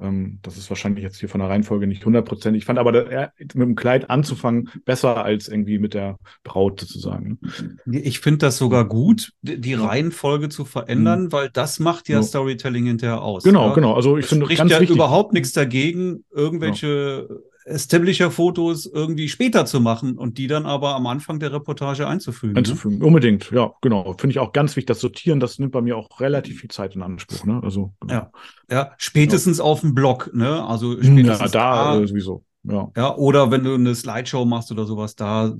[0.00, 2.60] Ähm, das ist wahrscheinlich jetzt hier von der Reihenfolge nicht hundertprozentig.
[2.62, 6.80] Ich fand aber, da, er- mit dem Kleid anzufangen besser als irgendwie mit der Braut
[6.80, 7.38] sozusagen.
[7.86, 8.00] Ne?
[8.00, 9.74] Ich finde das sogar gut, die.
[9.74, 12.22] Reihenfolge zu verändern, weil das macht ja Ja.
[12.22, 13.44] Storytelling hinterher aus.
[13.44, 13.74] Genau, ja?
[13.74, 13.94] genau.
[13.94, 14.96] Also ich Es finde spricht ganz ja wichtig.
[14.96, 17.28] überhaupt nichts dagegen, irgendwelche
[17.66, 22.52] Establisher-Fotos irgendwie später zu machen und die dann aber am Anfang der Reportage einzufügen.
[22.54, 22.58] Ne?
[22.58, 23.02] einzufügen.
[23.02, 24.14] Unbedingt, ja, genau.
[24.18, 24.86] Finde ich auch ganz wichtig.
[24.86, 27.44] Das Sortieren, das nimmt bei mir auch relativ viel Zeit in Anspruch.
[27.44, 27.60] Ne?
[27.62, 28.12] Also, genau.
[28.14, 28.32] Ja.
[28.70, 30.64] Ja, spätestens auf dem Blog, ne?
[30.64, 32.44] Also ja, spätestens da äh, sowieso.
[32.64, 32.90] Ja.
[32.96, 35.54] Ja, oder wenn du eine Slideshow machst oder sowas, da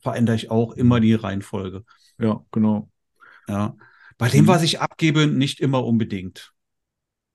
[0.00, 1.84] verändere ich auch immer die Reihenfolge.
[2.18, 2.88] ja, genau.
[3.48, 3.76] Ja.
[4.18, 4.48] Bei dem, Mhm.
[4.48, 6.52] was ich abgebe, nicht immer unbedingt.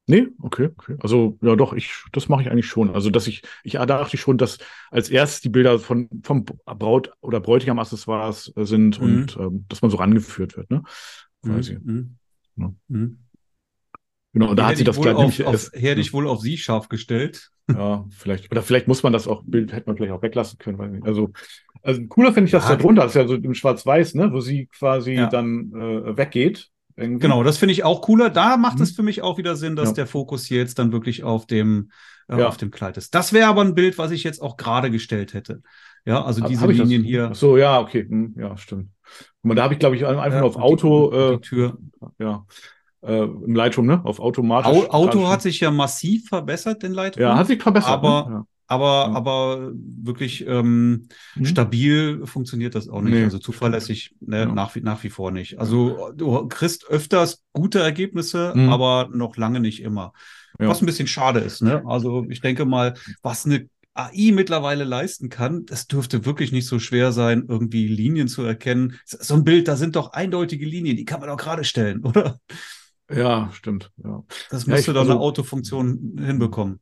[0.07, 0.95] Nee, okay, okay.
[0.99, 2.89] Also, ja, doch, ich, das mache ich eigentlich schon.
[2.93, 4.57] Also, dass ich, ich da dachte ich schon, dass
[4.89, 9.05] als erstes die Bilder von, vom Braut- oder Bräutigam-Accessoires äh, sind Mhm.
[9.05, 10.83] und ähm, dass man so rangeführt wird, ne?
[11.43, 11.77] Quasi.
[11.81, 12.15] Mhm.
[12.57, 12.73] Ja.
[12.87, 13.19] Mhm.
[14.33, 16.87] Genau, und da hat sie das gleich nämlich auf, hätte ich wohl auf sie scharf
[16.89, 17.49] gestellt.
[17.69, 18.51] Ja, vielleicht.
[18.51, 21.05] Oder vielleicht muss man das auch, Bild hätte man vielleicht auch weglassen können, nicht.
[21.05, 21.31] Also,
[21.83, 22.75] also cooler finde ich das Ja.
[22.75, 23.03] da drunter.
[23.03, 24.31] Das ist ja so im Schwarz-Weiß, ne?
[24.33, 25.27] Wo sie quasi Ja.
[25.27, 26.69] dann äh, weggeht.
[27.01, 27.19] Irgendwie.
[27.19, 28.29] Genau, das finde ich auch cooler.
[28.29, 28.83] Da macht Mhm.
[28.83, 29.95] es für mich auch wieder Sinn, dass Ja.
[29.95, 31.91] der Fokus hier jetzt dann wirklich auf dem,
[32.29, 32.47] äh, Ja.
[32.47, 33.13] auf dem Kleid ist.
[33.15, 35.61] Das wäre aber ein Bild, was ich jetzt auch gerade gestellt hätte.
[36.05, 36.77] Ja, also diese das?
[36.77, 37.29] Linien hier.
[37.31, 38.05] Ach so, ja, okay.
[38.07, 38.89] Hm, ja, stimmt.
[39.41, 41.41] Guck mal, da habe ich, glaube ich, einfach Ja, nur auf Auto, die, äh, die
[41.41, 41.77] Tür.
[42.19, 42.45] ja,
[43.03, 44.01] äh, im Lightroom, ne?
[44.03, 44.67] Auf automatisch.
[44.71, 47.23] Au Auto hat sich ja massiv verbessert, den Lightroom.
[47.23, 47.91] Ja, hat sich verbessert.
[47.91, 48.45] Aber- ne?
[48.71, 49.15] Aber, Ja.
[49.15, 51.41] aber wirklich ähm, ja.
[51.41, 51.45] Mhm.
[51.45, 53.13] stabil funktioniert das auch nicht.
[53.13, 53.23] Nee.
[53.25, 54.45] Also zuverlässig ne, Ja.
[54.45, 55.59] nach, wie, nach wie vor nicht.
[55.59, 58.69] Also du kriegst öfters gute Ergebnisse, Mhm.
[58.69, 60.13] aber noch lange nicht immer.
[60.59, 60.67] Ja.
[60.69, 61.61] Was ein bisschen schade ist.
[61.61, 61.83] Ne?
[61.85, 66.79] Also ich denke mal, was eine AI mittlerweile leisten kann, das dürfte wirklich nicht so
[66.79, 68.95] schwer sein, irgendwie Linien zu erkennen.
[69.05, 72.39] So ein Bild, da sind doch eindeutige Linien, die kann man doch gerade stellen, oder?
[73.13, 73.91] ja, stimmt.
[74.01, 74.23] Ja.
[74.49, 76.79] Das Ja, müsste ich- doch eine also- Autofunktion hinbekommen.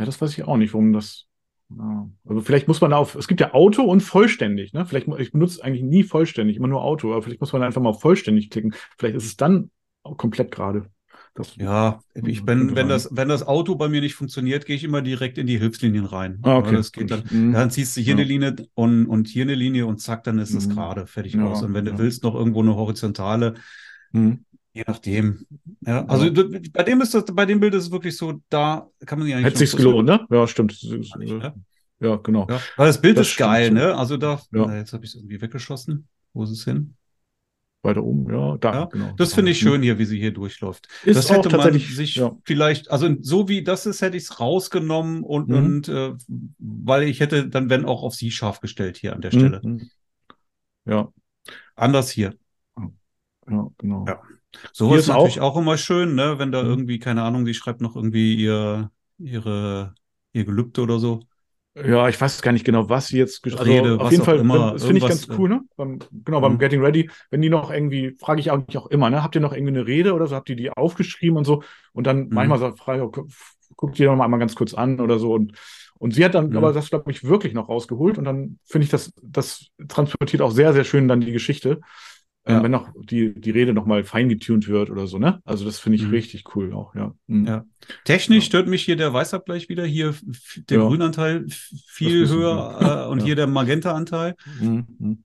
[0.00, 1.26] Ja, das weiß ich auch nicht, warum das.
[1.68, 2.08] Ja.
[2.28, 4.84] Also vielleicht muss man auf, es gibt ja Auto und vollständig, ne?
[4.86, 7.90] Vielleicht, ich benutze eigentlich nie vollständig, immer nur Auto, aber vielleicht muss man einfach mal
[7.90, 8.74] auf vollständig klicken.
[8.98, 9.70] Vielleicht ist es dann
[10.02, 10.86] auch komplett gerade.
[11.34, 14.82] Das, Ja, ich bin, wenn das, wenn das Auto bei mir nicht funktioniert, gehe ich
[14.82, 16.40] immer direkt in die Hilfslinien rein.
[16.42, 16.74] Ah, okay.
[16.74, 17.52] Das geht dann, Mhm.
[17.52, 18.18] dann ziehst du hier Ja.
[18.18, 20.72] eine Linie und, und hier eine Linie und zack, dann ist es Mhm.
[20.72, 21.62] gerade fertig Ja, aus.
[21.62, 21.98] Und wenn du ja.
[21.98, 23.54] willst, noch irgendwo eine horizontale,
[24.12, 24.44] Mhm.
[24.72, 25.44] Je nachdem.
[25.80, 26.60] Ja, also Ja.
[26.72, 29.34] bei dem ist das, bei dem Bild ist es wirklich so, da kann man sich
[29.34, 30.26] eigentlich Hätte sich's gelohnt, ne?
[30.30, 30.78] Ja, stimmt.
[31.18, 31.54] ne?
[31.98, 32.46] Ja, genau.
[32.48, 33.74] Ja, weil das Bild Das ist stimmt geil, so.
[33.74, 33.94] ne?
[33.96, 34.66] Also da, Ja.
[34.66, 36.06] na, jetzt habe ich es irgendwie weggeschossen.
[36.32, 36.94] Wo ist es hin?
[37.82, 39.12] Weiter oben, ja, da, Ja, genau.
[39.16, 40.86] Das finde ich schön hier, wie sie hier durchläuft.
[41.02, 42.36] Ist das hätte man sich ja.
[42.44, 45.54] vielleicht, also so wie das ist, hätte ich es rausgenommen und, Mhm.
[45.56, 46.12] und äh,
[46.58, 49.60] weil ich hätte dann, wenn auch auf sie scharf gestellt hier an der Stelle.
[49.64, 49.90] Mhm.
[50.84, 51.10] Ja,
[51.74, 52.34] Anders hier.
[53.48, 54.04] ja, genau.
[54.06, 54.20] Ja.
[54.72, 56.38] Sowas ist natürlich auch- auch, immer schön, ne?
[56.38, 56.68] Wenn da Mhm.
[56.70, 59.94] irgendwie, keine Ahnung, sie schreibt noch irgendwie ihr, ihre,
[60.32, 61.20] ihr Gelübde oder so.
[61.76, 64.72] Ja, ich weiß gar nicht genau, was sie jetzt gesch- Rede, auf jeden Fall, immer,
[64.72, 65.60] das finde ich ganz cool, ne?
[65.76, 66.58] Beim, genau, beim Mhm.
[66.58, 69.22] Getting Ready, wenn die noch irgendwie, frage ich eigentlich auch immer, ne?
[69.22, 70.34] Habt ihr noch irgendwie eine Rede oder so?
[70.34, 71.62] Habt ihr die aufgeschrieben und so?
[71.92, 72.28] Und dann Mhm.
[72.32, 73.28] manchmal so, frage ich, gu-
[73.76, 75.32] guckt ihr mal einmal ganz kurz an oder so.
[75.32, 75.52] Und,
[76.00, 76.56] und sie hat dann Mhm.
[76.56, 78.18] aber das, glaube ich, wirklich noch rausgeholt.
[78.18, 81.80] Und dann finde ich, das, das transportiert auch sehr, sehr schön dann die Geschichte.
[82.50, 82.62] Äh, Ja.
[82.62, 85.40] wenn noch die, die Rede nochmal feingetunt wird oder so, ne?
[85.44, 86.10] Also das finde ich Mhm.
[86.10, 87.14] richtig cool auch, ja.
[87.26, 87.46] Mhm.
[87.46, 87.64] Ja.
[88.04, 88.48] Technisch Ja.
[88.48, 89.84] stört mich hier der Weißabgleich wieder.
[89.84, 90.14] Hier
[90.68, 90.78] der.
[90.78, 94.34] Grünanteil viel höher äh, und hier der Magenta-Anteil.
[94.60, 94.86] Mhm.
[94.98, 95.24] Mhm.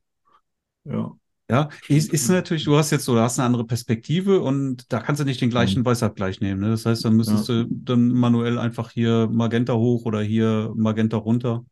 [0.86, 1.12] Ja.
[1.48, 5.00] Ja, ist, ist natürlich, du hast jetzt so, du hast eine andere Perspektive und da
[5.00, 5.86] kannst du nicht den gleichen Mhm.
[5.86, 6.62] Weißabgleich nehmen.
[6.62, 6.70] Ne?
[6.70, 11.64] Das heißt, dann müsstest du dann manuell einfach hier Magenta hoch oder hier Magenta runter.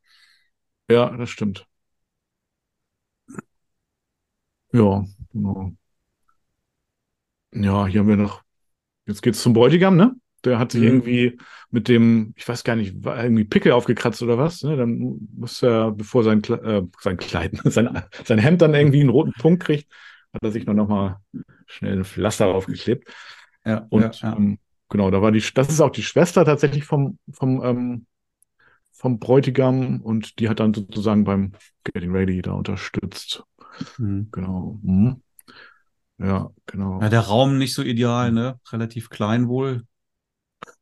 [0.91, 1.65] Ja, das stimmt.
[4.71, 5.73] Ja, genau.
[7.53, 8.41] Ja, hier haben wir noch,
[9.07, 10.15] jetzt geht's zum Bräutigam, ne?
[10.45, 10.87] Der hat sich Mhm.
[10.87, 11.39] irgendwie
[11.71, 14.77] mit dem, ich weiß gar nicht, irgendwie Pickel aufgekratzt oder was, ne?
[14.77, 19.09] Dann muss er, bevor sein, Kle äh, sein Kleid, sein, sein Hemd dann irgendwie einen
[19.09, 19.91] roten Punkt kriegt,
[20.33, 21.19] hat er sich noch, noch mal
[21.67, 23.09] schnell ein Pflaster aufgeklebt.
[23.65, 24.37] Ja, Und ja, ja.
[24.37, 28.07] Ähm, genau, da war die, das ist auch die Schwester tatsächlich vom, vom, ähm,
[28.91, 31.53] vom Bräutigam und die hat dann sozusagen beim
[31.85, 33.43] Getting Ready da unterstützt.
[33.97, 34.29] Mhm.
[34.31, 34.79] Genau.
[34.81, 35.21] Mhm.
[36.19, 37.01] Ja, genau.
[37.01, 38.59] ja, der Raum nicht so ideal, ne?
[38.71, 39.83] Relativ klein wohl.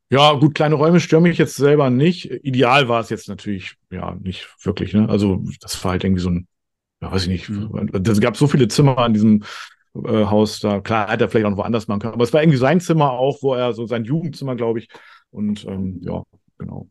[0.09, 2.25] Ja, gut, kleine Räume stören mich jetzt selber nicht.
[2.25, 5.07] Ideal war es jetzt natürlich, ja, nicht wirklich, ne?
[5.07, 6.47] Also, das war halt irgendwie so ein,
[7.01, 7.49] ja, weiß ich nicht.
[7.49, 7.89] Mhm.
[8.05, 9.43] Es gab so viele Zimmer an diesem
[9.95, 10.81] äh, Haus da.
[10.81, 13.11] Klar, hätte er vielleicht auch noch woanders machen können, aber es war irgendwie sein Zimmer
[13.11, 14.89] auch, wo er so sein Jugendzimmer, glaube ich.
[15.31, 16.23] Und ähm, ja,
[16.57, 16.89] genau.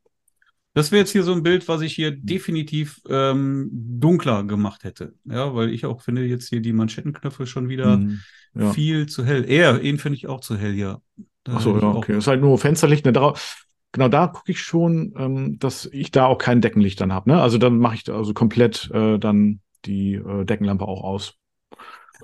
[0.75, 5.15] Das wäre jetzt hier so ein Bild, was ich hier definitiv ähm, dunkler gemacht hätte.
[5.25, 8.21] Ja, weil ich auch finde jetzt hier die Manschettenknöpfe schon wieder Mhm.
[8.53, 8.73] Ja.
[8.73, 9.45] viel zu hell.
[9.49, 11.01] Er, ihn finde ich auch zu hell hier.
[11.45, 12.15] Da Ach so, ja, okay.
[12.15, 13.05] Das ist halt nur Fensterlicht.
[13.05, 13.13] Ne?
[13.13, 17.31] Darauf, genau da gucke ich schon, ähm, dass ich da auch kein Deckenlicht dann habe.
[17.31, 17.41] Ne?
[17.41, 21.35] Also dann mache ich da also komplett äh, dann die äh, Deckenlampe auch aus.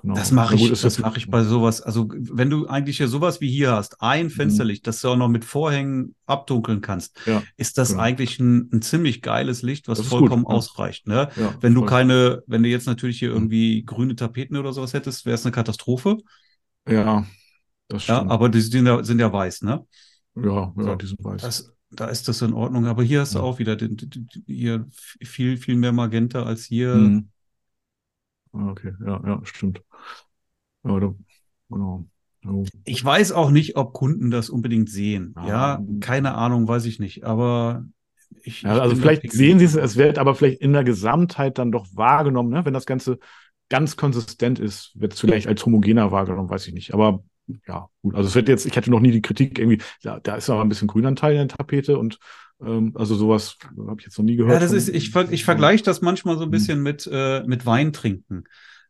[0.01, 0.13] Genau.
[0.15, 1.81] Das mache ich, das jetzt- mache ich bei sowas.
[1.81, 3.97] Also wenn du eigentlich hier sowas wie hier hast, Mhm.
[4.07, 8.01] ein Fensterlicht, das du auch noch mit Vorhängen abdunkeln kannst, Ja, ist das genau.
[8.03, 10.57] eigentlich ein, ein ziemlich geiles Licht, was Das vollkommen gut, ja.
[10.57, 11.07] ausreicht.
[11.07, 11.29] Ne?
[11.35, 11.89] ja, Wenn du voll.
[11.89, 13.35] keine, wenn du jetzt natürlich hier Mhm.
[13.35, 16.17] irgendwie grüne Tapeten oder sowas hättest, wäre es eine Katastrophe.
[16.87, 17.25] Ja,
[17.87, 18.31] das Ja, stimmt.
[18.31, 19.85] aber die sind ja, sind ja weiß, ne?
[20.35, 20.95] ja, ja, So.
[20.95, 21.41] die sind weiß.
[21.41, 22.85] Das, da ist das in Ordnung.
[22.85, 23.43] Aber hier hast du Ja.
[23.45, 26.95] auch wieder den, den, den, hier viel, viel mehr Magenta als hier.
[26.95, 27.29] Mhm.
[28.53, 29.81] Ah, Okay, ja, ja, stimmt.
[30.87, 31.13] Ja, da,
[31.69, 32.05] genau.
[32.85, 35.33] Ich weiß auch nicht, ob Kunden das unbedingt sehen.
[35.37, 35.47] Ja.
[35.47, 37.25] Ja, keine Ahnung, weiß ich nicht.
[37.25, 37.85] Aber
[38.43, 38.61] ich.
[38.61, 41.87] Ja, also vielleicht sehen Sie es, es wird aber vielleicht in der Gesamtheit dann doch
[41.93, 42.63] wahrgenommen, ne?
[42.65, 43.19] Wenn das Ganze
[43.69, 46.93] ganz konsistent ist, wird es vielleicht als homogener wahrgenommen, weiß ich nicht.
[46.93, 47.23] Aber
[47.67, 48.15] ja, gut.
[48.15, 50.61] Also es wird jetzt, ich hatte noch nie die Kritik irgendwie, da, da ist aber
[50.61, 52.17] ein bisschen Grünanteil in der Tapete und
[52.61, 54.53] ähm, also sowas habe ich jetzt noch nie gehört.
[54.53, 57.43] Ja, das von- ist, ich, ver- ich vergleiche das manchmal so ein bisschen mit, äh,
[57.45, 58.45] mit Wein trinken.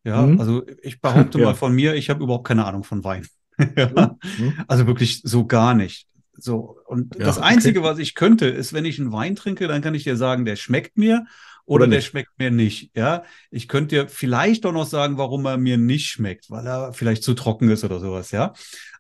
[0.07, 0.39] Ja, Mhm.
[0.39, 1.45] also ich behaupte Ja.
[1.45, 3.27] mal von mir, ich habe überhaupt keine Ahnung von Wein.
[3.77, 4.17] ja.
[4.37, 4.63] Mhm.
[4.67, 6.07] Also wirklich so gar nicht.
[6.39, 7.47] So, und Ja, das okay.
[7.47, 10.45] Einzige, was ich könnte, ist, wenn ich einen Wein trinke, dann kann ich dir sagen,
[10.45, 11.25] der schmeckt mir
[11.65, 12.91] oder, Oder der schmeckt mir nicht.
[12.95, 16.93] Ja, ich könnte dir vielleicht auch noch sagen, warum er mir nicht schmeckt, weil er
[16.93, 18.53] vielleicht zu trocken ist oder sowas, ja.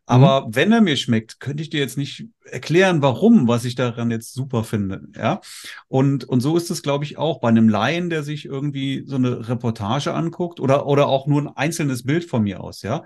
[0.09, 4.09] Aber wenn er mir schmeckt, könnte ich dir jetzt nicht erklären, warum, was ich daran
[4.09, 5.41] jetzt super finde, ja.
[5.89, 9.17] Und, und so ist es, glaube ich, auch bei einem Laien, der sich irgendwie so
[9.17, 13.03] eine Reportage anguckt oder, oder auch nur ein einzelnes Bild von mir aus, ja.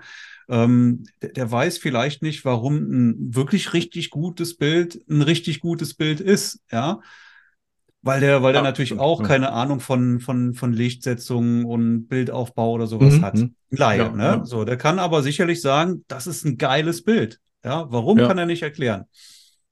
[0.48, 5.94] Ähm, der, der weiß vielleicht nicht, warum ein wirklich richtig gutes Bild ein richtig gutes
[5.94, 7.00] Bild ist, ja.
[8.04, 9.26] Weil der, weil der Ja, natürlich auch ja.
[9.26, 13.34] keine Ahnung von, von, von Lichtsetzungen und Bildaufbau oder sowas Mhm, hat.
[13.36, 13.54] mhm.
[13.70, 14.22] Ein Laie, Ja, ne?
[14.24, 14.44] ja.
[14.44, 17.38] So, der kann aber sicherlich sagen, das ist ein geiles Bild.
[17.64, 19.04] Ja, warum kann er nicht erklären?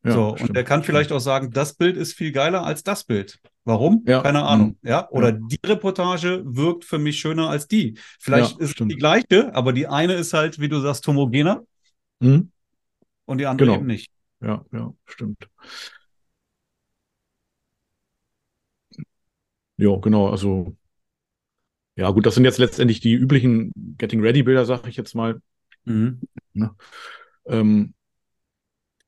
[0.02, 3.04] So, stimmt, und der kann vielleicht auch sagen, das Bild ist viel geiler als das
[3.04, 3.38] Bild.
[3.64, 4.02] Warum?
[4.06, 4.78] Ja, Keine Ahnung.
[4.80, 4.88] mhm.
[4.88, 7.98] Ja, oder die Reportage wirkt für mich schöner als die.
[8.18, 8.92] Vielleicht ist stimmt.
[8.92, 11.62] die gleiche, aber die eine ist halt, wie du sagst, homogener
[12.20, 12.50] Mhm.
[13.26, 13.78] und die andere Genau.
[13.78, 14.10] eben nicht.
[14.40, 15.48] Ja, ja, stimmt.
[19.80, 20.76] Ja, genau, also
[21.96, 25.40] ja, gut, das sind jetzt letztendlich die üblichen Getting Ready Bilder, sag ich jetzt mal.
[25.84, 26.20] Mhm.
[26.54, 26.70] Ne?
[27.46, 27.94] Ähm,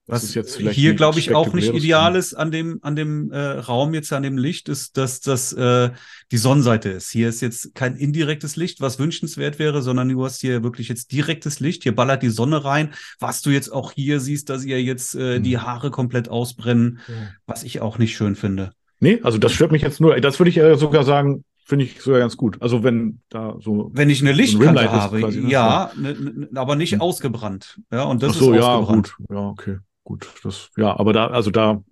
[0.06, 3.30] Was ist jetzt vielleicht hier, glaube ich, auch nicht ideal ist an dem, an dem
[3.30, 5.90] äh, Raum jetzt, an dem Licht, ist, dass das äh,
[6.32, 7.10] die Sonnenseite ist.
[7.10, 11.12] Hier ist jetzt kein indirektes Licht, was wünschenswert wäre, sondern du hast hier wirklich jetzt
[11.12, 11.84] direktes Licht.
[11.84, 12.92] Hier ballert die Sonne rein.
[13.20, 15.42] Was du jetzt auch hier siehst, dass ihr jetzt äh, Mhm.
[15.44, 16.98] die Haare komplett ausbrennen,
[17.46, 18.72] was ich auch nicht schön finde.
[19.02, 20.18] Nee, also das stört mich jetzt nur.
[20.20, 22.60] Das würde ich äh, sogar sagen, finde ich sogar ganz gut.
[22.62, 23.90] Also wenn da so.
[23.92, 25.50] Wenn ich eine ein Lichtkante ist habe, quasi, ne?
[25.50, 27.00] ja, ne, ne, aber nicht Hm.
[27.00, 27.80] ausgebrannt.
[27.90, 29.16] Ja, und das Ach so, ist ja, gut.
[29.28, 29.78] Ja, okay.
[30.04, 30.32] Gut.
[30.44, 31.82] Das, ja, aber da, also da.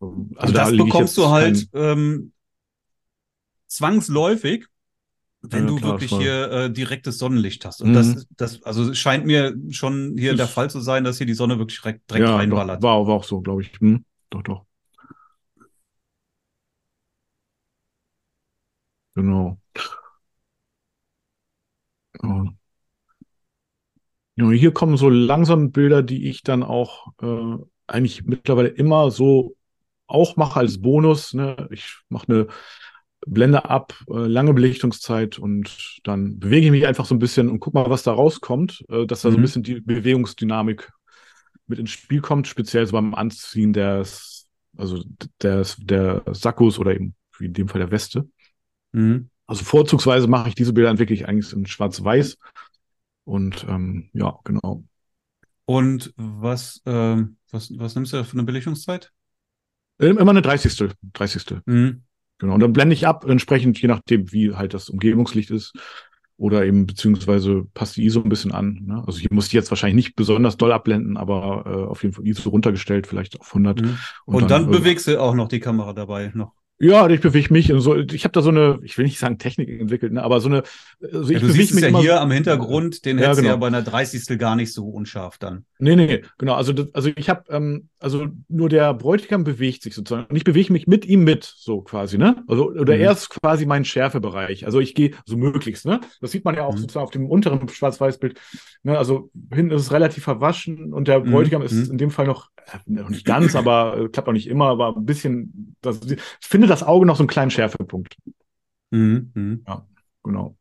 [0.00, 2.32] Also und da das ich bekommst du halt ähm,
[3.66, 4.66] zwangsläufig,
[5.42, 7.82] wenn Ja, du klar, wirklich hier äh, direktes Sonnenlicht hast.
[7.82, 7.96] Und Mhm.
[7.96, 11.26] das, das, also es scheint mir schon hier Das- der Fall zu sein, dass hier
[11.26, 12.82] die Sonne wirklich direkt, direkt ja, doch, reinballert.
[12.82, 13.72] war, war auch so, glaube ich.
[13.80, 14.67] Hm, doch, doch.
[19.18, 19.58] Genau.
[22.22, 22.58] Ja.
[24.36, 29.56] Ja, hier kommen so langsam Bilder, die ich dann auch äh, eigentlich mittlerweile immer so
[30.06, 31.34] auch mache als Bonus.
[31.34, 31.68] Ne?
[31.72, 32.46] Ich mache eine
[33.26, 37.60] Blende ab, äh, lange Belichtungszeit und dann bewege ich mich einfach so ein bisschen und
[37.60, 39.44] guck mal, was da rauskommt, äh, dass da so ein Mhm.
[39.44, 40.90] bisschen die Bewegungsdynamik
[41.66, 45.02] mit ins Spiel kommt, speziell so beim Anziehen des, also
[45.42, 48.28] des, der Sakkos oder eben wie in dem Fall der Weste.
[48.92, 49.30] Mhm.
[49.46, 52.38] Also vorzugsweise mache ich diese Bilder dann wirklich eigentlich in Schwarz-Weiß.
[53.24, 54.84] Und ähm, ja, genau.
[55.64, 59.12] Und was, ähm, was, was nimmst du da für eine Belichtungszeit?
[59.98, 60.94] Immer eine 30.
[61.12, 61.62] 30.
[61.66, 62.02] Mhm.
[62.38, 62.54] Genau.
[62.54, 65.72] Und dann blende ich ab, entsprechend, je nachdem, wie halt das Umgebungslicht ist.
[66.36, 68.80] Oder eben, beziehungsweise passt die ISO ein bisschen an.
[68.86, 69.02] Ne?
[69.04, 72.26] Also hier muss ich jetzt wahrscheinlich nicht besonders doll abblenden, aber äh, auf jeden Fall
[72.28, 73.82] ISO runtergestellt, vielleicht auf 100.
[73.82, 73.98] Mhm.
[74.24, 76.52] Und, dann, äh, bewegst du auch noch die Kamera dabei noch.
[76.80, 79.38] Ja, ich bewege mich in so, ich habe da so eine, ich will nicht sagen
[79.38, 80.62] Technik entwickelt, ne, aber so eine,
[81.12, 83.24] also Ja, ich du siehst es mich ja immer hier so, am Hintergrund, den Ja,
[83.24, 83.60] hättest du ja genau.
[83.60, 84.38] bei einer 30.
[84.38, 85.64] gar nicht so unscharf dann.
[85.80, 86.54] Nee, nee, genau.
[86.54, 90.26] Also, das, also ich habe, ähm, also nur der Bräutigam bewegt sich sozusagen.
[90.26, 92.42] Und ich bewege mich mit ihm mit, so quasi, ne?
[92.48, 93.00] Also, oder Mhm.
[93.00, 94.66] er ist quasi mein Schärfebereich.
[94.66, 96.00] Also ich gehe so möglichst, ne?
[96.20, 96.78] Das sieht man ja auch Mhm.
[96.78, 98.40] sozusagen auf dem unteren Schwarz-Weiß-Bild.
[98.82, 98.96] Ne?
[98.98, 101.90] Also hinten ist es relativ verwaschen und der Mhm, Bräutigam ist mhm.
[101.92, 104.96] in dem Fall noch, äh, noch nicht ganz, aber äh, klappt auch nicht immer, aber
[104.96, 106.18] ein bisschen, das, ich
[106.68, 108.16] finde das Auge noch so einen kleinen Schärfepunkt.
[108.90, 109.30] Mhm.
[109.34, 109.64] Mhm.
[110.24, 110.56] Genau.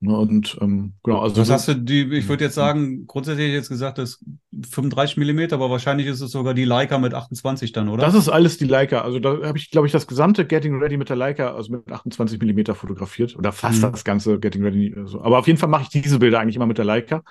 [0.00, 3.68] Ne, und ähm, genau, also so- hast du die, ich würde jetzt sagen, grundsätzlich jetzt
[3.68, 7.88] gesagt, das ist 35 Millimeter, aber wahrscheinlich ist es sogar die Leica mit 28 dann,
[7.88, 8.04] oder?
[8.06, 9.00] Das ist alles die Leica.
[9.00, 11.90] Also da habe ich, glaube ich, das gesamte Getting Ready mit der Leica, also mit
[11.90, 13.34] 28 Millimeter fotografiert.
[13.36, 13.90] Oder fast Mhm.
[13.90, 14.94] das ganze Getting Ready.
[14.96, 15.20] Also.
[15.20, 17.24] Aber auf jeden Fall mache ich diese Bilder eigentlich immer mit der Leica.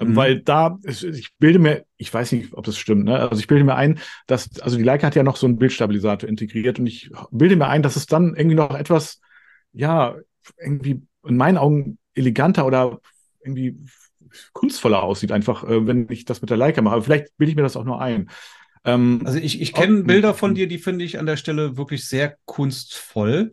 [0.00, 0.16] Ähm, Mhm.
[0.16, 3.18] Weil da, ich bilde mir, ich weiß nicht, ob das stimmt, ne?
[3.18, 6.28] Also ich bilde mir ein, dass, also die Leica hat ja noch so einen Bildstabilisator
[6.28, 9.20] integriert und ich bilde mir ein, dass es dann irgendwie noch etwas,
[9.72, 10.16] ja,
[10.62, 13.00] irgendwie in meinen Augen eleganter oder
[13.42, 13.76] irgendwie
[14.52, 16.94] kunstvoller aussieht, einfach, äh, wenn ich das mit der Leica mache.
[16.96, 18.30] Aber vielleicht bilde ich mir das auch nur ein.
[18.84, 22.06] Ähm, Also ich, ich kenne Bilder von dir, die finde ich an der Stelle wirklich
[22.06, 23.52] sehr kunstvoll.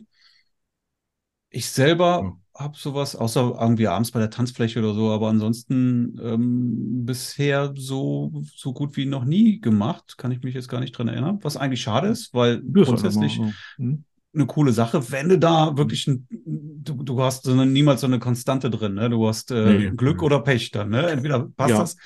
[1.50, 2.36] Ich selber.
[2.58, 8.32] Habe sowas, außer irgendwie abends bei der Tanzfläche oder so, aber ansonsten ähm, bisher so,
[8.54, 10.16] so gut wie noch nie gemacht.
[10.18, 11.38] Kann ich mich jetzt gar nicht dran erinnern.
[11.42, 13.46] Was eigentlich schade ist, weil Das grundsätzlich mal,
[13.78, 13.84] ja.
[13.84, 14.04] Mhm.
[14.34, 18.06] eine coole Sache, wenn du da wirklich ein, du, du hast so eine, niemals so
[18.06, 19.08] eine Konstante drin, ne?
[19.10, 20.22] Du hast äh, Nee, Glück nee.
[20.22, 21.08] oder Pech dann, ne?
[21.10, 21.78] Entweder passt Ja.
[21.78, 21.96] das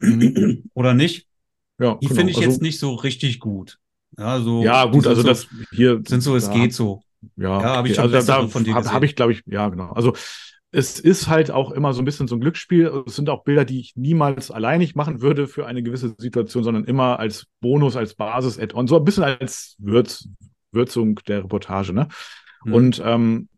[0.00, 0.62] Mhm.
[0.74, 1.26] oder nicht.
[1.78, 2.14] Ja, Die genau.
[2.16, 3.78] finde ich also, jetzt nicht so richtig gut.
[4.16, 7.02] Ja, so, Ja, gut, also so, das hier sind so, es da, geht so.
[7.36, 9.90] Ja, Ja, hab ich also da, da habe hab ich, glaube ich, ja, genau.
[9.90, 10.14] Also
[10.70, 13.04] es ist halt auch immer so ein bisschen so ein Glücksspiel.
[13.06, 16.84] Es sind auch Bilder, die ich niemals alleinig machen würde für eine gewisse Situation, sondern
[16.84, 20.28] immer als Bonus, als Basis, Add-on, so ein bisschen als Würz,
[20.70, 22.08] Würzung der Reportage, ne?
[22.64, 22.74] Mhm.
[22.74, 23.48] Und ähm,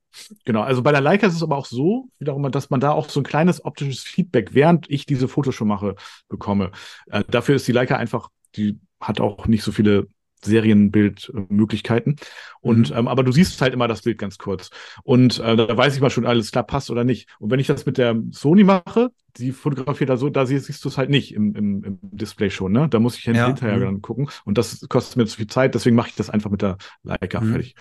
[0.45, 3.09] genau, also bei der Leica ist es aber auch so, wiederum, dass man da auch
[3.09, 5.97] so ein kleines optisches Feedback, während ich diese Fotos schon mache,
[6.29, 6.71] bekomme.
[7.11, 10.07] Äh, dafür ist die Leica einfach, die hat auch nicht so viele
[10.45, 12.17] Serienbildmöglichkeiten.
[12.61, 12.95] Und Mhm.
[12.95, 14.71] ähm, aber du siehst halt immer das Bild ganz kurz.
[15.03, 17.29] Und äh, da weiß ich mal schon, alles klar passt oder nicht.
[17.39, 20.85] Und wenn ich das mit der Sony mache, die fotografiert da so, da siehst, siehst
[20.85, 22.89] du es halt nicht im, im, im Display schon, ne?
[22.89, 23.47] Da muss ich Ja.
[23.47, 23.85] hinterher Mhm.
[23.85, 24.29] dann gucken.
[24.45, 27.41] Und das kostet mir zu viel Zeit, deswegen mache ich das einfach mit der Leica
[27.41, 27.47] Mhm.
[27.47, 27.75] fertig.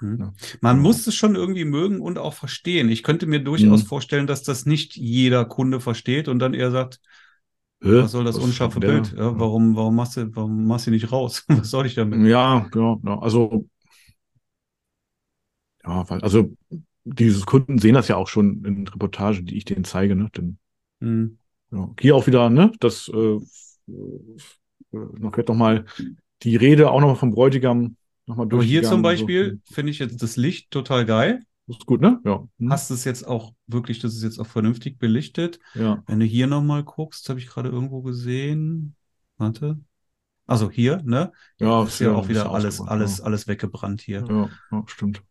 [0.00, 0.32] Mhm.
[0.60, 0.82] Man Genau.
[0.82, 2.88] muss es schon irgendwie mögen und auch verstehen.
[2.88, 3.86] Ich könnte mir durchaus Mhm.
[3.88, 7.00] vorstellen, dass das nicht jeder Kunde versteht und dann eher sagt,
[7.82, 8.02] Hä?
[8.02, 9.12] was soll das Was unscharfe der- Bild?
[9.16, 11.44] Ja, warum, warum machst du, warum machst du nicht raus?
[11.48, 12.26] Was soll ich damit?
[12.28, 12.98] Ja, genau.
[13.20, 13.66] Also,
[15.84, 16.50] ja, also
[17.04, 20.28] diese Kunden sehen das ja auch schon in Reportagen, die ich denen zeige, ne?
[20.36, 20.58] Denn,
[21.00, 21.38] Mhm.
[21.70, 22.72] ja, hier auch wieder, ne?
[22.80, 23.40] Das äh, äh,
[24.92, 25.84] noch wird noch mal
[26.42, 29.02] die Rede auch noch vom Bräutigam noch mal Aber hier zum so.
[29.02, 31.40] Beispiel finde ich jetzt das Licht total geil.
[31.68, 32.20] Ist gut, ne?
[32.24, 32.46] Ja.
[32.58, 32.70] Hm.
[32.70, 35.58] Hast es jetzt auch wirklich, das ist jetzt auch vernünftig belichtet.
[35.74, 36.02] Ja.
[36.06, 38.94] Wenn du hier nochmal guckst, habe ich gerade irgendwo gesehen.
[39.36, 39.78] Warte.
[40.46, 41.30] Also hier, ne?
[41.58, 44.24] Ja, ist ja auch ein wieder alles, alles, alles weggebrannt hier.
[44.28, 45.22] Ja, ja, stimmt.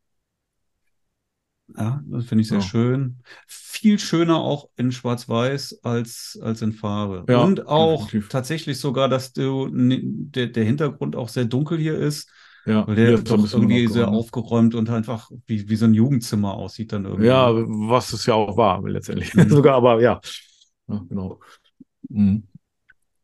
[1.75, 2.63] Ja, das finde ich sehr Ja.
[2.63, 3.17] schön.
[3.47, 7.25] Viel schöner auch in Schwarz-Weiß als, als in Farbe.
[7.31, 8.29] Ja, Und auch definitiv.
[8.29, 12.29] tatsächlich sogar, dass du, ne- der, der Hintergrund auch sehr dunkel hier ist,
[12.67, 14.75] Ja, weil der hier ist doch irgendwie sehr aufgeräumt.
[14.75, 17.27] und einfach wie, wie so ein Jugendzimmer aussieht dann irgendwie.
[17.27, 19.33] Ja, was es ja auch war, letztendlich.
[19.33, 19.49] Mhm.
[19.49, 20.19] Sogar, aber ja.
[20.87, 21.39] Ja, genau.
[22.09, 22.43] Mhm.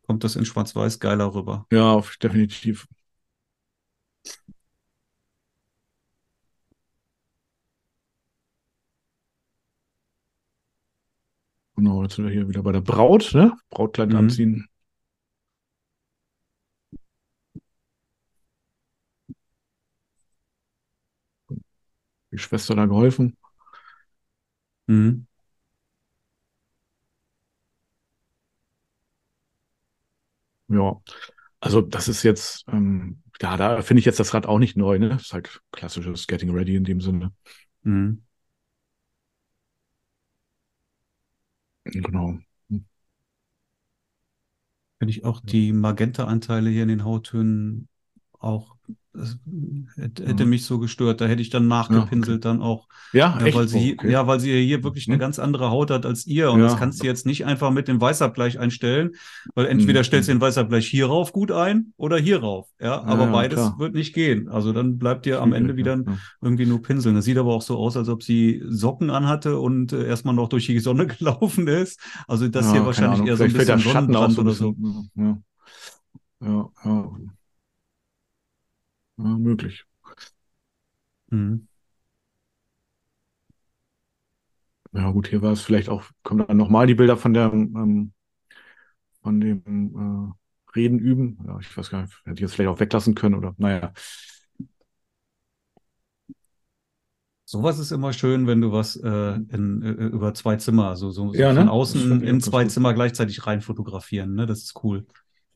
[0.08, 1.65] Kommt das in Schwarz-Weiß geiler rüber.
[1.71, 2.88] Ja, definitiv.
[11.75, 13.53] Genau, jetzt sind wir hier wieder bei der Braut, ne?
[13.69, 14.15] Brautkleid Mhm.
[14.15, 14.67] anziehen.
[22.33, 23.37] Die Schwester da geholfen.
[24.87, 25.25] Mhm.
[30.67, 31.01] Ja,
[31.59, 34.99] also das ist jetzt, ähm, ja, da finde ich jetzt das Rad auch nicht neu,
[34.99, 35.09] ne?
[35.09, 37.33] Das ist halt klassisches Getting Ready in dem Sinne.
[37.83, 38.23] Mhm.
[41.85, 42.39] Genau.
[44.99, 47.89] Finde ich auch die Magenta-Anteile hier in den Hauttönen
[48.39, 48.75] auch,
[49.13, 49.38] das
[49.95, 50.49] hätte, Mhm.
[50.49, 51.21] mich so gestört.
[51.21, 52.88] Da hätte ich dann nachgepinselt dann auch.
[53.13, 54.12] Ja, Ja, weil sie, Oh, okay.
[54.12, 55.19] ja, weil sie hier wirklich eine Mhm.
[55.21, 56.52] ganz andere Haut hat als ihr.
[56.52, 56.65] Und Ja.
[56.65, 59.12] das kannst du jetzt nicht einfach mit dem Weißabgleich einstellen,
[59.54, 60.04] weil entweder Mhm.
[60.06, 62.69] stellst du den Weißabgleich hier rauf gut ein oder hier rauf.
[62.82, 63.76] Ja, aber ja, beides klar.
[63.78, 64.49] wird nicht gehen.
[64.49, 66.04] Also dann bleibt dir am Ende wieder Ja,
[66.41, 67.13] irgendwie nur pinseln.
[67.15, 70.49] Das sieht aber auch so aus, als ob sie Socken anhatte und äh, erstmal noch
[70.49, 71.99] durch die Sonne gelaufen ist.
[72.28, 73.28] Also das Ja, hier wahrscheinlich Ahnung.
[73.28, 74.76] eher so ein bisschen Schatten ein oder so.
[75.15, 75.38] Ja,
[76.84, 77.12] ja,
[79.17, 79.23] ja.
[79.38, 79.86] möglich.
[81.32, 81.67] Mhm.
[84.93, 88.13] Ja, gut, hier war es vielleicht auch, kommen dann nochmal die Bilder von der, ähm,
[89.21, 91.39] von dem äh, Reden üben.
[91.47, 93.93] Ja, ich weiß gar nicht, hätte ich jetzt vielleicht auch weglassen können oder, naja.
[97.45, 101.30] Sowas ist immer schön, wenn du was äh, in, äh, über zwei Zimmer, also so,
[101.30, 101.71] so Ja, von ne?
[101.71, 102.71] Außen in zwei gut.
[102.71, 104.34] Zimmer gleichzeitig rein fotografieren.
[104.34, 104.45] Ne?
[104.45, 105.06] Das ist cool.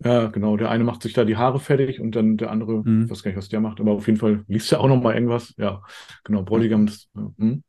[0.04, 0.58] Ja, genau.
[0.58, 3.06] Der eine macht sich da die Haare fertig und dann der andere, Mhm.
[3.06, 5.02] ich weiß gar nicht, was der macht, aber auf jeden Fall liest er auch noch
[5.02, 5.54] mal irgendwas.
[5.58, 5.82] Ja,
[6.24, 6.44] genau.
[6.44, 7.64] Bräutigam, das, ja, hm.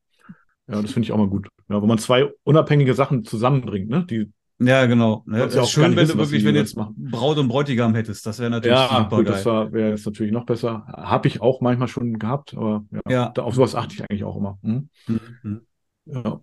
[0.68, 1.48] ja, das finde ich auch mal gut.
[1.68, 4.04] Ja, wo man zwei unabhängige Sachen zusammenbringt, ne?
[4.08, 5.24] Die, Ja, genau.
[5.30, 6.94] Ja ist auch gar schön, wenn wissen, du wirklich, wenn du jetzt machen.
[7.10, 9.52] Braut und Bräutigam hättest, das wäre natürlich ja, super gut, das geil.
[9.54, 10.84] war, wäre jetzt natürlich noch besser.
[10.88, 13.28] Habe ich auch manchmal schon gehabt, aber ja, Ja.
[13.30, 14.58] Da, auf sowas achte ich eigentlich auch immer.
[14.62, 14.88] Hm?
[15.06, 15.60] Mhm.
[16.06, 16.40] Ja.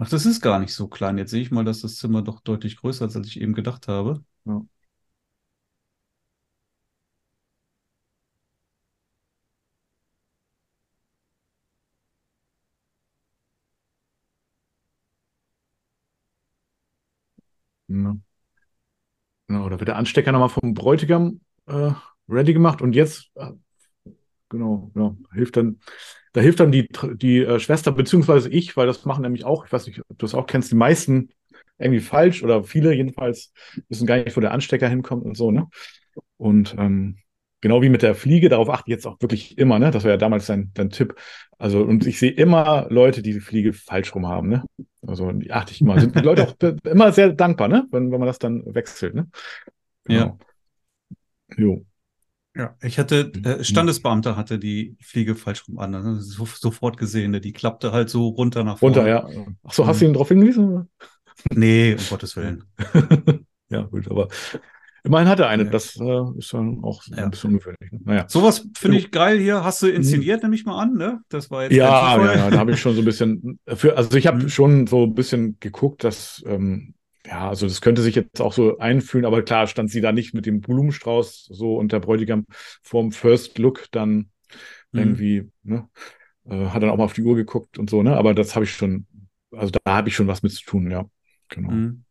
[0.00, 1.18] Ach, das ist gar nicht so klein.
[1.18, 3.88] Jetzt sehe ich mal, dass das Zimmer doch deutlich größer ist, als ich eben gedacht
[3.88, 4.22] habe.
[4.48, 4.62] Ja.
[17.88, 18.18] Ja.
[19.46, 21.92] Genau, da wird der Anstecker nochmal vom Bräutigam äh,
[22.28, 23.50] ready gemacht und jetzt, äh,
[24.48, 25.80] genau, ja, hilft dann,
[26.32, 29.72] da hilft dann die, die äh, Schwester, beziehungsweise ich, weil das machen nämlich auch, ich
[29.72, 31.30] weiß nicht, ob du das auch kennst, die meisten
[31.78, 33.52] irgendwie falsch oder viele jedenfalls
[33.88, 35.68] wissen gar nicht, wo der Anstecker hinkommt und so, ne?
[36.36, 37.16] Und ähm,
[37.60, 39.90] genau wie mit der Fliege, darauf achte ich jetzt auch wirklich immer, ne?
[39.90, 41.14] Das war ja damals dein, dein Tipp.
[41.58, 44.64] Also, und ich sehe immer Leute, die die Fliege falsch rum haben, ne?
[45.06, 45.98] Also, die achte ich immer.
[46.00, 47.86] Sind die Leute auch immer sehr dankbar, ne?
[47.90, 49.28] Wenn, wenn man das dann wechselt, ne?
[50.04, 50.38] Genau.
[51.56, 51.84] Jo.
[52.54, 53.44] Ja, ich hatte, Mhm.
[53.44, 55.92] äh, Standesbeamter hatte die Fliege falsch rum an.
[55.92, 56.16] Ne?
[56.20, 57.30] So, sofort gesehen.
[57.30, 57.40] Ne?
[57.40, 58.96] Die klappte halt so runter nach vorne.
[58.96, 59.28] Runter, ja.
[59.62, 60.10] Ach so, hast du Mhm.
[60.10, 60.88] ihn darauf hingewiesen?
[61.54, 62.64] Nee, um Gottes Willen.
[63.70, 64.28] ja, gut, aber
[65.04, 65.64] immerhin hat er eine.
[65.64, 65.70] Ja.
[65.70, 67.24] Das äh, ist dann auch Ja.
[67.24, 67.92] ein bisschen ungewöhnlich.
[67.92, 68.00] Ne?
[68.04, 68.26] Naja.
[68.28, 69.64] Sowas finde ich geil hier.
[69.64, 71.20] Hast du inszeniert, nehme ich mal an, ne?
[71.28, 74.16] Das war jetzt Ja, ja, ja, da habe ich schon so ein bisschen, für, also
[74.16, 74.48] ich habe Mhm.
[74.48, 76.94] schon so ein bisschen geguckt, dass, ähm,
[77.26, 80.34] ja, also das könnte sich jetzt auch so einfühlen, aber klar stand sie da nicht
[80.34, 82.46] mit dem Blumenstrauß so und der Bräutigam
[82.82, 84.30] vorm First Look dann
[84.92, 85.00] Mhm.
[85.00, 85.88] irgendwie, ne,
[86.48, 88.64] äh, hat dann auch mal auf die Uhr geguckt und so, ne, aber das habe
[88.64, 89.06] ich schon,
[89.52, 91.06] also da habe ich schon was mit zu tun, ja,
[91.48, 91.70] genau.
[91.70, 92.04] Mhm.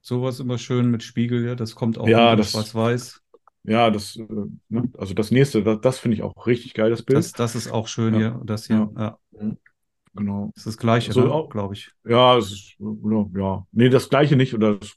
[0.00, 1.54] Sowas immer schön mit Spiegel, ja.
[1.54, 3.22] Das kommt auch Ja, das- Schwarz-Weiß.
[3.64, 4.24] Ja, das, äh,
[4.70, 7.18] ne, also das nächste, das, das finde ich auch richtig geil, das Bild.
[7.18, 8.18] Das, das ist auch schön Ja.
[8.20, 8.40] hier.
[8.44, 9.18] Das hier, ja.
[10.14, 10.50] genau.
[10.54, 11.30] Das ist das Gleiche, So ne?
[11.32, 11.90] auch- glaube ich.
[12.08, 14.54] Ja, es ist, ja, nee, das gleiche nicht.
[14.54, 14.96] Oder das,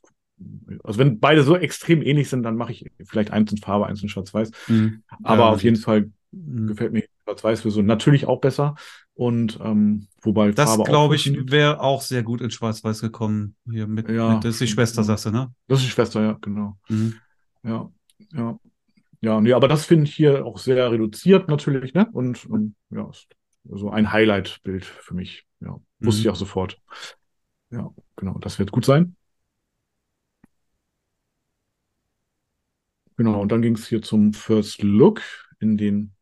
[0.83, 4.01] also wenn beide so extrem ähnlich sind, dann mache ich vielleicht eins in Farbe, eins
[4.03, 4.51] in Schwarz-Weiß.
[4.67, 5.03] Mhm.
[5.23, 6.67] Aber Ja, auf jeden Fall Mhm.
[6.67, 8.75] gefällt mir Schwarz-Weiß-Version natürlich auch besser.
[9.13, 13.55] Und ähm, wobei Das, glaube ich, wäre auch sehr gut in Schwarz-Weiß gekommen.
[13.69, 15.53] Hier mit, Ja, mit das ist die Schwester, sagst du, ne?
[15.67, 16.77] Das ist die Schwester, ja, genau.
[16.89, 17.19] Mhm.
[17.63, 17.91] Ja,
[18.33, 18.59] ja.
[19.23, 22.07] Ja, nee, aber das finde ich hier auch sehr reduziert natürlich, ne?
[22.11, 23.27] Und, ähm, ja, ist
[23.69, 25.45] so ein Highlight-Bild für mich.
[25.59, 26.25] Ja, wusste Mhm.
[26.25, 26.79] ich auch sofort.
[27.69, 29.15] Ja, genau, das wird gut sein.
[33.17, 35.21] Genau, und dann ging es hier zum First Look
[35.59, 36.13] in den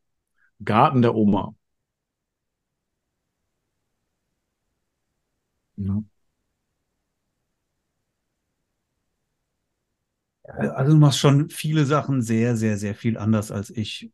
[0.64, 1.54] Garten der Oma.
[5.76, 6.02] Ja,
[10.72, 14.10] Also du machst schon viele Sachen sehr, sehr, sehr viel anders als ich.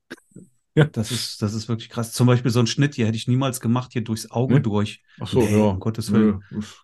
[0.74, 0.84] Ja.
[0.84, 2.12] Das ist, das ist wirklich krass.
[2.12, 4.60] Zum Beispiel so ein Schnitt hier hätte ich niemals gemacht, hier durchs Auge Nee?
[4.60, 5.02] durch.
[5.20, 5.64] ach so, Nee, ja.
[5.70, 6.42] um Gottes Willen.
[6.50, 6.82] Das-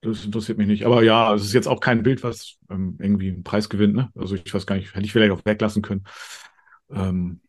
[0.00, 0.84] Das interessiert mich nicht.
[0.84, 3.94] Aber ja, es ist jetzt auch kein Bild, was ähm, irgendwie einen Preis gewinnt.
[3.94, 4.10] Ne?
[4.16, 6.02] Also ich weiß gar nicht, hätte ich vielleicht auch weglassen können.
[6.90, 7.40] Ähm,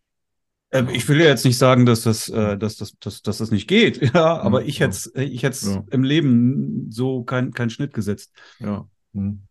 [0.74, 3.51] Ähm, ich will ja jetzt nicht sagen, dass das, äh, dass das, dass, dass das
[3.51, 4.01] nicht geht.
[4.13, 4.88] Ja, aber ich ja.
[4.88, 5.86] hätte ich hätte Ja.
[5.91, 8.34] im Leben so keinen keinen Schnitt gesetzt.
[8.59, 8.88] ja.
[9.13, 9.43] Hm.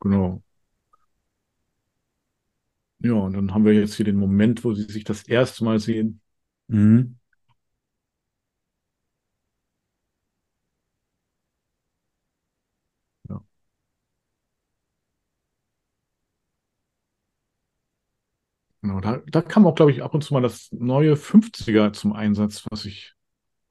[0.00, 0.42] Genau.
[3.00, 5.78] Ja, und dann haben wir jetzt hier den Moment, wo sie sich das erste Mal
[5.78, 6.20] sehen.
[6.68, 7.17] Mhm.
[18.88, 22.14] Genau, da, da kam auch, glaube ich, ab und zu mal das neue 50er zum
[22.14, 23.12] Einsatz, was ich,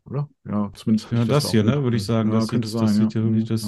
[0.05, 0.29] oder?
[0.45, 2.85] Ja, zumindest Ja, das da hier, ne, würde ich sagen, Ja, das könnte sieht- sein,
[2.87, 3.01] das ja.
[3.01, 3.63] sieht ja wirklich Mhm, das-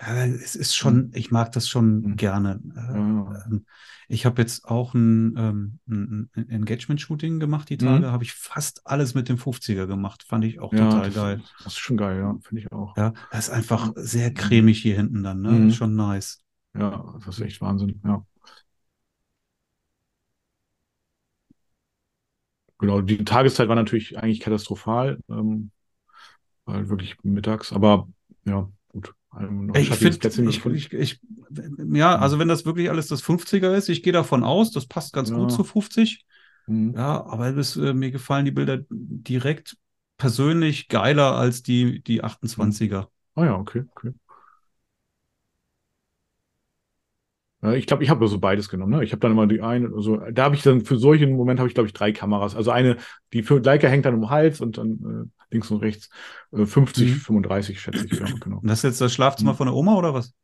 [0.00, 0.24] ja.
[0.24, 2.16] Ja, es ist schon, ich mag das schon Mhm.
[2.16, 2.60] gerne.
[2.74, 3.44] Äh, Ja.
[3.46, 3.66] ähm,
[4.08, 7.86] Ich habe jetzt auch ein, ähm, ein Engagement-Shooting gemacht, die Mhm.
[7.86, 10.22] Tage, habe ich fast alles mit dem 50er gemacht.
[10.24, 11.42] Fand ich auch Ja, total das, geil.
[11.64, 12.94] Das ist schon geil, ja, finde ich auch.
[12.98, 15.52] Ja, das ist einfach sehr cremig hier hinten dann, ne?
[15.52, 15.70] Mhm.
[15.70, 16.42] Schon nice.
[16.74, 18.24] Ja, das ist echt Wahnsinn, ja.
[22.78, 25.70] Genau, die Tageszeit war natürlich eigentlich katastrophal, ähm,
[26.64, 28.08] weil wirklich mittags, aber
[28.44, 29.14] ja, gut.
[29.74, 31.20] Ich finde, ich, ich, ich,
[31.92, 35.12] ja, also wenn das wirklich alles das 50er ist, ich gehe davon aus, das passt
[35.12, 35.36] ganz Ja.
[35.36, 36.24] gut zu 50.
[36.66, 36.94] Mhm.
[36.94, 39.76] Ja, aber das, äh, mir gefallen die Bilder direkt
[40.16, 43.08] persönlich geiler als die, die 28er.
[43.34, 44.12] Ah ja, okay, okay.
[47.53, 48.92] Ja, ich glaube, ich habe so beides genommen.
[48.92, 49.04] Ne?
[49.04, 51.68] Ich habe dann immer die eine, also da habe ich dann für solchen Moment habe
[51.68, 52.54] ich glaube ich drei Kameras.
[52.56, 52.96] Also eine,
[53.32, 56.08] die für Leica hängt dann um den Hals und dann äh, links und rechts
[56.52, 57.14] äh, 50, Mhm.
[57.16, 58.18] 35 schätze ich.
[58.18, 58.58] Ja, genau.
[58.58, 59.56] Und das ist jetzt das Schlafzimmer Mhm.
[59.56, 60.34] von der Oma oder was?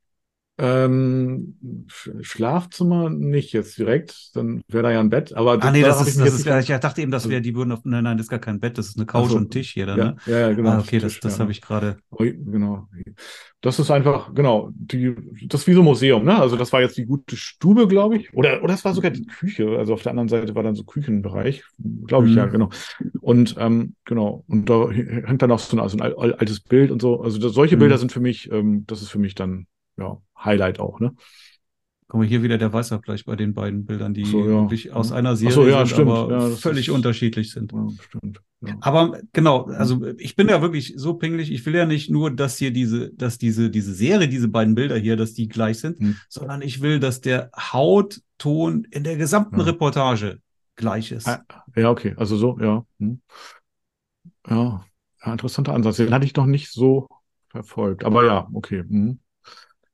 [0.62, 1.56] Ähm,
[1.88, 5.32] Sch- Schlafzimmer nicht jetzt direkt, dann wäre da ja ein Bett.
[5.32, 7.11] Aber Ah, nee, da das hab ich ist, mich das ist, ja, ich dachte eben,
[7.11, 8.98] das Also- wäre, die würden auf, nein, nein, das ist gar kein Bett, das ist
[8.98, 9.36] eine Couch Ach so.
[9.38, 10.16] und ein Tisch hier dann, ja, ne?
[10.26, 10.70] ja, ja, genau.
[10.72, 11.96] ah, okay, das, Tisch, das ja, habe ich gerade.
[12.18, 12.88] Genau.
[13.62, 15.14] Das ist einfach, genau, die,
[15.46, 16.38] das ist wie so ein Museum, ne?
[16.38, 18.32] Also das war jetzt die gute Stube, glaube ich.
[18.34, 19.76] Oder, oder das war sogar die Küche.
[19.78, 21.62] Also auf der anderen Seite war dann so Küchenbereich.
[22.06, 22.38] Glaube ich, Mhm.
[22.38, 22.70] ja, genau.
[23.20, 26.90] Und ähm, genau, und da hängt dann auch so ein, also ein al- altes Bild
[26.90, 27.20] und so.
[27.22, 27.80] Also das, solche Mhm.
[27.80, 29.66] Bilder sind für mich, ähm, das ist für mich dann,
[30.01, 31.12] ja, Highlight auch, ne?
[32.09, 34.62] Guck mal, hier wieder der Weißabgleich bei den beiden Bildern, die so, ja.
[34.62, 35.16] wirklich aus Ja.
[35.16, 36.11] einer Serie so, ja, sind, stimmt.
[36.11, 37.72] aber Ja, völlig ist- unterschiedlich sind.
[38.01, 38.40] Stimmt.
[38.80, 41.51] Aber genau, also ich bin ja wirklich so pingelig.
[41.53, 44.98] Ich will ja nicht nur, dass hier diese, dass diese, diese Serie, diese beiden Bilder
[44.98, 46.16] hier, dass die gleich sind, Hm.
[46.28, 49.61] sondern ich will, dass der Hautton in der gesamten.
[49.61, 50.40] Reportage
[50.76, 51.28] gleich ist.
[51.28, 51.44] Ah,
[51.76, 52.84] Ja, okay, also so, ja.
[52.98, 53.20] Hm.
[54.48, 54.84] Ja,
[55.24, 55.96] ja, interessanter Ansatz.
[55.96, 57.09] Den hatte ich noch nicht so
[57.51, 58.05] verfolgt.
[58.05, 58.80] Aber ja, okay.
[58.80, 59.20] Hm.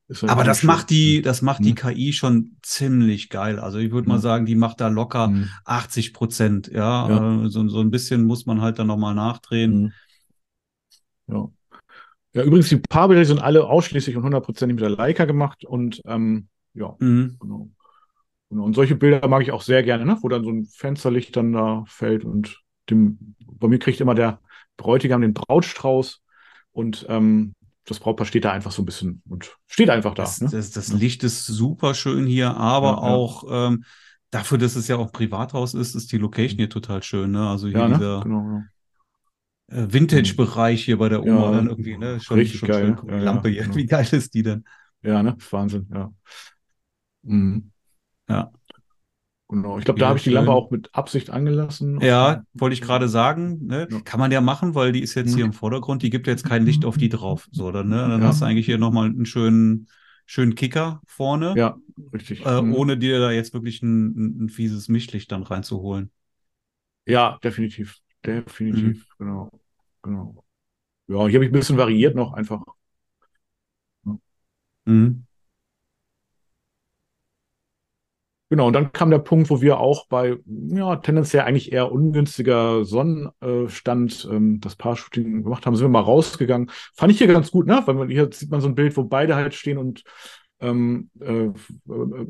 [0.08, 0.68] Aber das schön.
[0.68, 1.74] macht die, das macht die Hm.
[1.76, 3.58] KI schon ziemlich geil.
[3.58, 4.22] Also ich würde mal Hm.
[4.22, 5.50] sagen, die macht da locker Hm.
[5.64, 6.68] 80 Prozent.
[6.68, 7.44] Ja, Ja.
[7.44, 9.72] Äh, so, so ein bisschen muss man halt dann nochmal nachdrehen.
[9.86, 9.92] Hm.
[11.28, 11.48] Ja.
[12.34, 16.48] Ja, übrigens, die Paarbilder sind alle ausschließlich und hundertprozentig mit der Leica gemacht und ähm,
[16.74, 17.36] ja, Mhm.
[17.40, 17.70] genau.
[18.50, 18.64] genau.
[18.64, 20.18] Und solche Bilder mag ich auch sehr gerne, ne?
[20.22, 24.40] wo dann so ein Fensterlicht dann da fällt und dem, bei mir kriegt immer der
[24.76, 26.22] Bräutigam den Brautstrauß
[26.72, 27.54] und ähm,
[27.86, 30.24] das Brautpaar steht da einfach so ein bisschen und steht einfach da.
[30.24, 30.48] Das, ne?
[30.50, 33.14] das, das Licht ist super schön hier, aber Ja, ja.
[33.14, 33.84] auch ähm,
[34.30, 37.30] dafür, dass es ja auch Privathaus ist, ist die Location hier total schön.
[37.32, 37.48] Ne?
[37.48, 37.94] Also hier ja, ne?
[37.98, 38.64] dieser Genau, ja.
[39.68, 42.20] äh, Vintage-Bereich hier bei der Oma Ja, dann irgendwie, ne?
[42.20, 43.06] Schon, richtig schon geil, schön.
[43.06, 43.12] ne?
[43.12, 43.76] Ja, ja, Lampe hier, genau.
[43.76, 44.64] wie geil ist die denn?
[45.02, 45.36] Ja, ne?
[45.50, 46.12] Wahnsinn, ja.
[47.22, 47.70] Mhm.
[48.28, 48.50] Ja.
[49.48, 49.78] Genau.
[49.78, 50.30] Ich glaube, da habe ich die.
[50.30, 52.00] Lampe auch mit Absicht angelassen.
[52.00, 53.86] Ja, wollte ich gerade sagen, ne?
[53.90, 54.00] Ja.
[54.00, 55.36] Kann man ja machen, weil die ist jetzt Mhm.
[55.36, 57.48] hier im Vordergrund, die gibt jetzt kein Licht auf die drauf.
[57.52, 57.96] So, dann, ne?
[57.96, 58.28] Dann Ja.
[58.28, 59.88] hast du eigentlich hier nochmal einen schönen,
[60.26, 61.78] schönen Kicker vorne, Ja,
[62.12, 62.44] richtig.
[62.44, 62.74] äh, Mhm.
[62.74, 66.10] ohne dir da jetzt wirklich ein, ein, ein fieses Mischlicht dann reinzuholen.
[67.06, 68.00] Ja, definitiv.
[68.24, 69.16] Definitiv, Mhm.
[69.18, 69.50] genau.
[70.02, 70.44] Genau.
[71.08, 72.62] Ja, hier habe ich ein bisschen variiert noch einfach.
[74.86, 75.25] Mhm.
[78.48, 82.84] Genau, und dann kam der Punkt, wo wir auch bei, ja, tendenziell eigentlich eher ungünstiger
[82.84, 86.70] Sonnenstand ähm, das Paar-Shooting gemacht haben, sind wir mal rausgegangen.
[86.94, 87.82] Fand ich hier ganz gut, ne?
[87.86, 90.04] Weil man, hier sieht man so ein Bild, wo beide halt stehen und
[90.60, 91.50] Ähm, äh,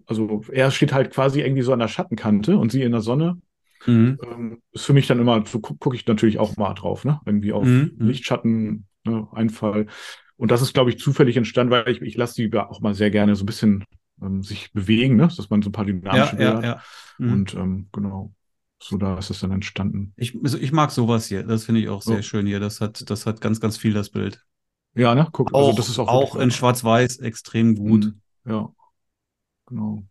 [0.06, 3.40] also er steht halt quasi irgendwie so an der Schattenkante und sie in der Sonne.
[3.86, 4.18] Mhm.
[4.24, 7.20] Ähm, ist für mich dann immer, so gucke guck ich natürlich auch mal drauf, ne?
[7.24, 7.94] Irgendwie auf Mhm.
[7.98, 9.28] Lichtschatten, ne?
[9.32, 9.86] Einfall.
[10.36, 12.94] Und das ist, glaube ich, zufällig entstanden, weil ich, ich lasse die ja auch mal
[12.94, 13.84] sehr gerne so ein bisschen
[14.22, 15.28] ähm, sich bewegen, ne?
[15.36, 16.64] Dass man so ein paar dynamische Ja, Bilder ja, hat.
[16.64, 16.82] ja.
[17.18, 17.32] Mhm.
[17.32, 18.34] Und ähm, genau,
[18.82, 20.12] so da ist es dann entstanden.
[20.16, 21.42] Ich, also ich mag sowas hier.
[21.42, 22.22] Das finde ich auch sehr Ja.
[22.22, 22.60] schön hier.
[22.60, 24.44] Das hat, das hat ganz, ganz viel das Bild.
[24.94, 25.28] Ja, ne?
[25.32, 28.04] Guck, Auch, also das ist auch, auch in Schwarz-Weiß extrem gut.
[28.04, 28.20] Mhm.
[28.44, 28.70] Ja,
[29.66, 30.04] genau.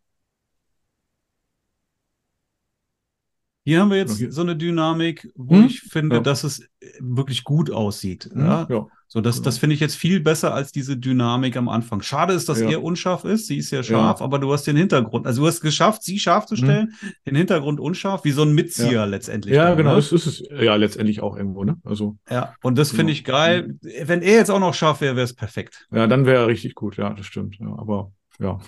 [3.68, 5.66] Hier haben wir jetzt hier- so eine Dynamik, wo Hm?
[5.66, 6.22] ich finde, Ja.
[6.22, 6.66] dass es äh,
[6.99, 8.30] wirklich gut aussieht.
[8.32, 8.41] Mhm.
[8.45, 8.68] Ja?
[8.70, 8.88] ja.
[9.07, 9.45] So, das, Genau.
[9.45, 12.01] das finde ich jetzt viel besser als diese Dynamik am Anfang.
[12.01, 12.70] Schade ist, dass Ja.
[12.70, 13.47] er unscharf ist.
[13.47, 15.26] Sie ist ja scharf, aber du hast den Hintergrund.
[15.26, 16.93] Also du hast geschafft, sie scharf zu stellen,
[17.26, 19.55] den Hintergrund unscharf, wie so ein Mitzieher letztendlich.
[19.55, 19.95] Ja, dann, genau, ne?
[19.95, 21.78] das ist es ja letztendlich auch irgendwo, ne?
[21.86, 23.11] Also, Ja, und das finde Genau.
[23.13, 23.78] ich geil.
[23.82, 25.88] Wenn er jetzt auch noch scharf wäre, wäre es perfekt.
[25.91, 27.57] ja, dann wäre er richtig gut, ja, das stimmt.
[27.59, 28.59] Ja, aber ja.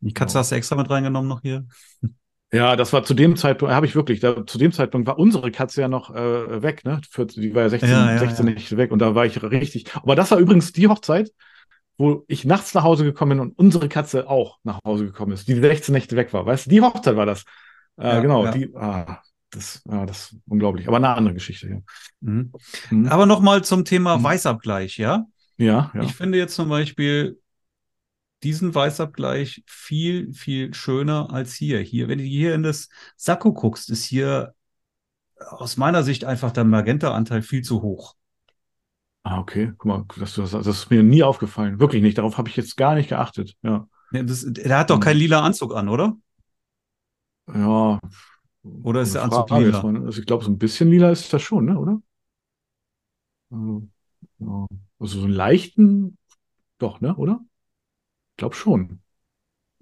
[0.00, 0.40] Die Katze Genau.
[0.40, 1.66] hast du extra mit reingenommen noch hier.
[2.52, 5.50] Ja, das war zu dem Zeitpunkt, habe ich wirklich, da, zu dem Zeitpunkt war unsere
[5.50, 7.00] Katze ja noch äh, weg, ne?
[7.10, 8.54] Für, die war ja 16, Ja, ja, 16 ja.
[8.54, 9.94] Nächte weg und da war ich richtig.
[9.96, 11.30] Aber das war übrigens die Hochzeit,
[11.98, 15.46] wo ich nachts nach Hause gekommen bin und unsere Katze auch nach Hause gekommen ist,
[15.48, 16.46] die 16 Nächte weg war.
[16.46, 17.44] Weißt du, die Hochzeit war das.
[17.98, 18.50] Äh, Ja, genau, ja.
[18.52, 19.20] die, ah,
[19.50, 20.88] das, ja, das ist unglaublich.
[20.88, 21.78] Aber eine andere Geschichte, ja.
[22.20, 22.52] Mhm.
[22.90, 23.08] Mhm.
[23.08, 24.24] Aber nochmal zum Thema Mhm.
[24.24, 25.26] Weißabgleich, ja?
[25.58, 26.02] Ja, ja.
[26.02, 27.38] Ich finde jetzt zum Beispiel
[28.42, 31.80] diesen Weißabgleich viel, viel schöner als hier.
[31.80, 34.54] Hier, wenn du hier in das Sakko guckst, ist hier
[35.38, 38.16] aus meiner Sicht einfach der Magenta-Anteil viel zu hoch.
[39.22, 39.72] Ah, okay.
[39.78, 41.80] Guck mal, das, das, das ist mir nie aufgefallen.
[41.80, 42.18] Wirklich nicht.
[42.18, 43.56] Darauf habe ich jetzt gar nicht geachtet.
[43.62, 43.88] Ja.
[44.10, 45.00] Ja, Das, der hat doch Mhm.
[45.00, 46.16] keinen lila Anzug an, oder?
[47.46, 48.00] Ja.
[48.82, 49.82] Oder ist der Anzug Frage lila?
[49.82, 50.04] mal?
[50.06, 52.00] Also ich glaube, so ein bisschen lila ist das schon, ne, oder?
[53.50, 53.88] Also,
[54.38, 54.66] ja.
[54.98, 56.18] Also so einen leichten,
[56.78, 57.40] doch, ne, oder?
[58.38, 59.00] Ich glaube schon.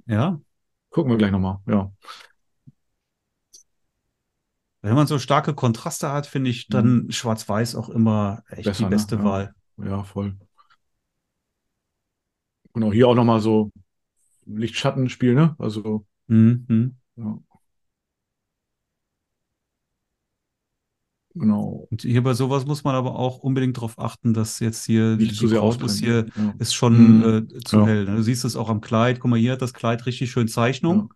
[0.06, 0.40] Ja.
[0.88, 1.58] Gucken wir gleich nochmal.
[1.68, 1.92] Ja.
[4.80, 8.70] Wenn man so starke Kontraste hat, finde ich dann Schwarz-Weiß auch immer echt Mhm.
[8.70, 8.90] Besser, die ne?
[8.90, 9.24] beste Ja.
[9.24, 9.54] Wahl.
[9.76, 10.38] Ja, voll.
[12.72, 13.70] Genau, hier auch nochmal so
[14.46, 15.54] Licht-Schatten-Spiel, ne?
[15.58, 16.96] Also, Mhm.
[17.16, 17.38] ja.
[21.38, 21.86] Genau.
[21.90, 25.32] Und hier bei sowas muss man aber auch unbedingt darauf achten, dass jetzt hier Nicht
[25.32, 26.26] die zu sehr Braut ist hier.
[26.34, 26.54] Ja.
[26.58, 27.48] ist schon Mhm.
[27.52, 27.86] äh, zu Ja.
[27.86, 28.04] hell.
[28.06, 28.16] Ne?
[28.16, 29.20] Du siehst es auch am Kleid.
[29.20, 31.12] Guck mal, hier hat das Kleid richtig schön Zeichnung.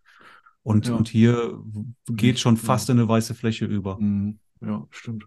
[0.63, 0.95] Und, Ja.
[0.95, 1.59] und hier
[2.07, 3.99] geht schon fast in eine weiße Fläche über.
[3.99, 4.39] Mhm.
[4.61, 5.25] Ja, stimmt.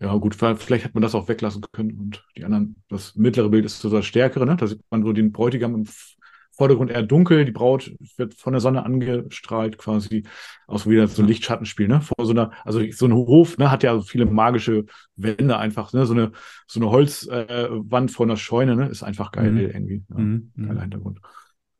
[0.00, 3.64] Ja, gut, vielleicht hätte man das auch weglassen können und die anderen, das mittlere Bild
[3.64, 4.56] ist so das stärkere, ne?
[4.56, 5.86] Da sieht man so den Bräutigam im
[6.56, 10.24] Vordergrund eher dunkel, die Braut wird von der Sonne angestrahlt quasi,
[10.66, 11.28] auch so wieder so ein Ja.
[11.28, 12.00] Lichtschattenspiel, ne?
[12.00, 14.86] Vor so einer, also so ein Hof, ne, hat ja viele magische
[15.16, 16.06] Wände einfach, ne?
[16.06, 16.32] So eine,
[16.66, 18.88] so eine Holzwand äh, vor einer Scheune, ne?
[18.88, 19.58] Ist einfach geil Mhm.
[19.60, 20.02] irgendwie.
[20.08, 20.52] Ja, Mhm.
[20.56, 20.80] Geiler Mhm.
[20.80, 21.20] Hintergrund.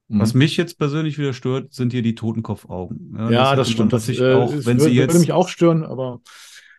[0.08, 0.38] Was Mhm.
[0.40, 3.16] mich jetzt persönlich wieder stört, sind hier die Totenkopfaugen.
[3.32, 3.92] Ja, hätte das man stimmt.
[3.92, 6.20] Das sich äh, auch, es wenn würde, sie würde jetzt mich auch stören, aber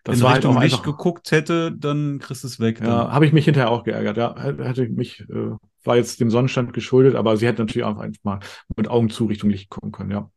[0.06, 2.80] das halt Richtung auch Licht geguckt hätte, dann kriegst du es weg.
[2.80, 4.16] Ja, habe ich mich hinterher auch geärgert.
[4.18, 5.56] Ja, hätte hätte mich, äh,
[5.88, 8.40] war jetzt dem Sonnenstand geschuldet, aber sie hätte natürlich auch einfach mal
[8.76, 10.12] mit Augen zu Richtung Licht gucken können.
[10.12, 10.30] Ja,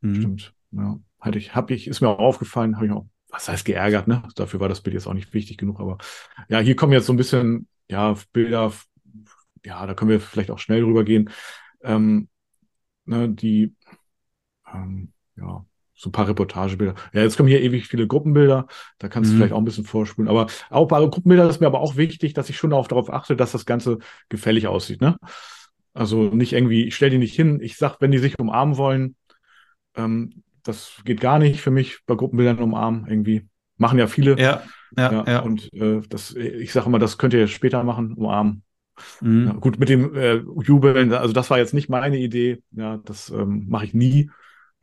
[0.00, 0.20] Mhm.
[0.20, 0.54] stimmt.
[0.72, 4.08] Ja, hatte ich, habe ich, ist mir auch aufgefallen, habe ich auch, was heißt geärgert,
[4.08, 4.22] ne?
[4.36, 5.98] Dafür war das Bild jetzt auch nicht wichtig genug, aber
[6.48, 8.72] ja, hier kommen jetzt so ein bisschen, ja, Bilder,
[9.64, 11.30] ja, da können wir vielleicht auch schnell drüber gehen.
[11.82, 12.28] Ähm,
[13.06, 13.74] ne, die,
[14.72, 15.64] ähm, ja,
[15.96, 16.94] so ein paar Reportagebilder.
[17.12, 18.66] Ja, jetzt kommen hier ewig viele Gruppenbilder.
[18.98, 19.38] Da kannst du Mhm.
[19.38, 20.28] vielleicht auch ein bisschen vorspulen.
[20.28, 23.34] Aber auch bei Gruppenbildern ist mir aber auch wichtig, dass ich schon darauf, darauf achte,
[23.36, 25.00] dass das Ganze gefällig aussieht.
[25.00, 25.16] Ne?
[25.94, 27.60] Also nicht irgendwie, ich stelle die nicht hin.
[27.62, 29.16] Ich sag, wenn die sich umarmen wollen,
[29.96, 33.06] ähm, das geht gar nicht für mich bei Gruppenbildern umarmen.
[33.08, 34.38] Irgendwie machen ja viele.
[34.38, 34.62] Ja,
[34.96, 35.24] ja, ja.
[35.26, 38.62] Ja, Und äh, das, ich sage immer, das könnt ihr später machen, umarmen.
[39.20, 39.46] Mhm.
[39.46, 42.62] Ja, gut, mit dem äh, Jubeln, also das war jetzt nicht meine Idee.
[42.72, 44.30] Ja, das ähm, mache ich nie.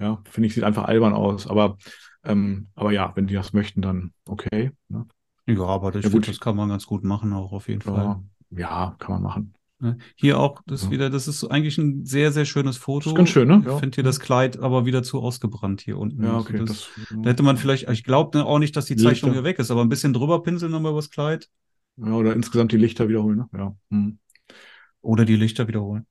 [0.03, 1.47] Ja, finde ich, sieht einfach albern aus.
[1.47, 1.77] Aber,
[2.25, 4.71] ähm, aber ja, wenn die das möchten, dann okay.
[4.89, 5.05] Ne?
[5.47, 6.27] Ja, aber das, Ja, gut.
[6.27, 8.03] das kann man ganz gut machen, auch auf jeden Fall.
[8.03, 9.53] Ja, ja, kann man machen.
[9.79, 9.97] Ne?
[10.15, 10.91] Hier auch, das Ja.
[10.91, 13.05] wieder, das ist eigentlich ein sehr, sehr schönes Foto.
[13.05, 13.59] Das ist ganz schön, ne?
[13.61, 13.77] Ich Ja.
[13.77, 16.23] finde hier das Kleid aber wieder zu ausgebrannt hier unten.
[16.23, 16.57] Ja, Also okay.
[16.59, 19.09] das, Das, da hätte man vielleicht, ich glaube auch nicht, dass die Lichter.
[19.09, 21.49] Zeichnung hier weg ist, aber ein bisschen drüber pinseln nochmal übers Kleid
[21.97, 23.49] ja, oder insgesamt die Lichter wiederholen, ne?
[23.57, 23.75] Ja.
[23.91, 24.17] Hm.
[25.01, 26.05] oder die Lichter wiederholen.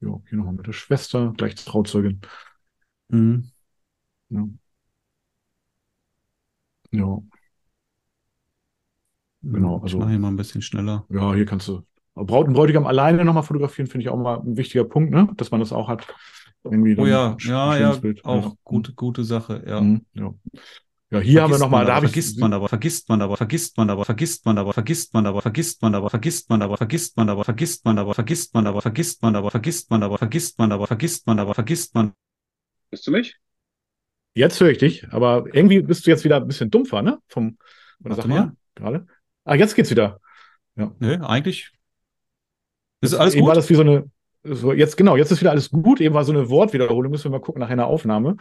[0.00, 2.20] Ja, hier nochmal mit der Schwester, gleich Trauzeugin.
[3.08, 3.50] Mhm.
[4.30, 4.46] Ja.
[6.92, 7.20] Ja,
[9.42, 11.06] Genau, Ich also- mache hier mal ein bisschen schneller.
[11.08, 11.82] ja, hier kannst du
[12.14, 15.28] Braut und Bräutigam alleine nochmal fotografieren, finde ich auch mal ein wichtiger Punkt, ne?
[15.36, 16.14] Dass man das auch hat.
[16.64, 18.22] Irgendwie Oh ja, ja, ja, Bild.
[18.24, 18.52] auch Ja.
[18.64, 19.80] gute, gute Sache, ja.
[19.80, 20.34] Mhm, ja.
[21.12, 22.12] Ja, hier haben wir Vergisst nochmal, da aber, habe ich.
[22.12, 25.40] vergisst man aber, vergisst man aber, vergisst man aber, vergisst man aber, vergisst man aber,
[25.40, 28.80] vergisst man aber, vergisst man aber, vergisst man aber, vergisst man aber, vergisst man aber,
[28.80, 32.12] vergisst man aber, vergisst man aber, vergisst man aber, vergisst man aber, vergisst man.
[32.90, 33.36] Bist du mich?
[34.34, 37.18] Jetzt höre ich dich, aber irgendwie bist du jetzt wieder ein bisschen dumpfer, ne?
[37.26, 37.58] Vom,
[38.00, 38.34] von der Sache mal.
[38.34, 39.06] her, gerade.
[39.44, 40.20] Ah, jetzt geht's wieder.
[40.76, 41.72] Ne, eigentlich.
[43.00, 43.58] Ist alles Eben war gut?
[43.58, 44.04] das wie so eine,
[44.44, 46.00] so jetzt, genau, jetzt ist wieder alles gut.
[46.00, 48.36] Eben war so eine Wortwiederholung, müssen wir mal gucken nach einer Aufnahme.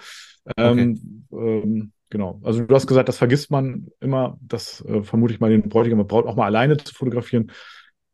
[0.58, 2.40] Ähm, ähm, genau.
[2.44, 6.00] Also du hast gesagt, das vergisst man immer, das äh, vermute ich mal den Bräutigam
[6.00, 7.52] und Braut auch mal alleine zu fotografieren.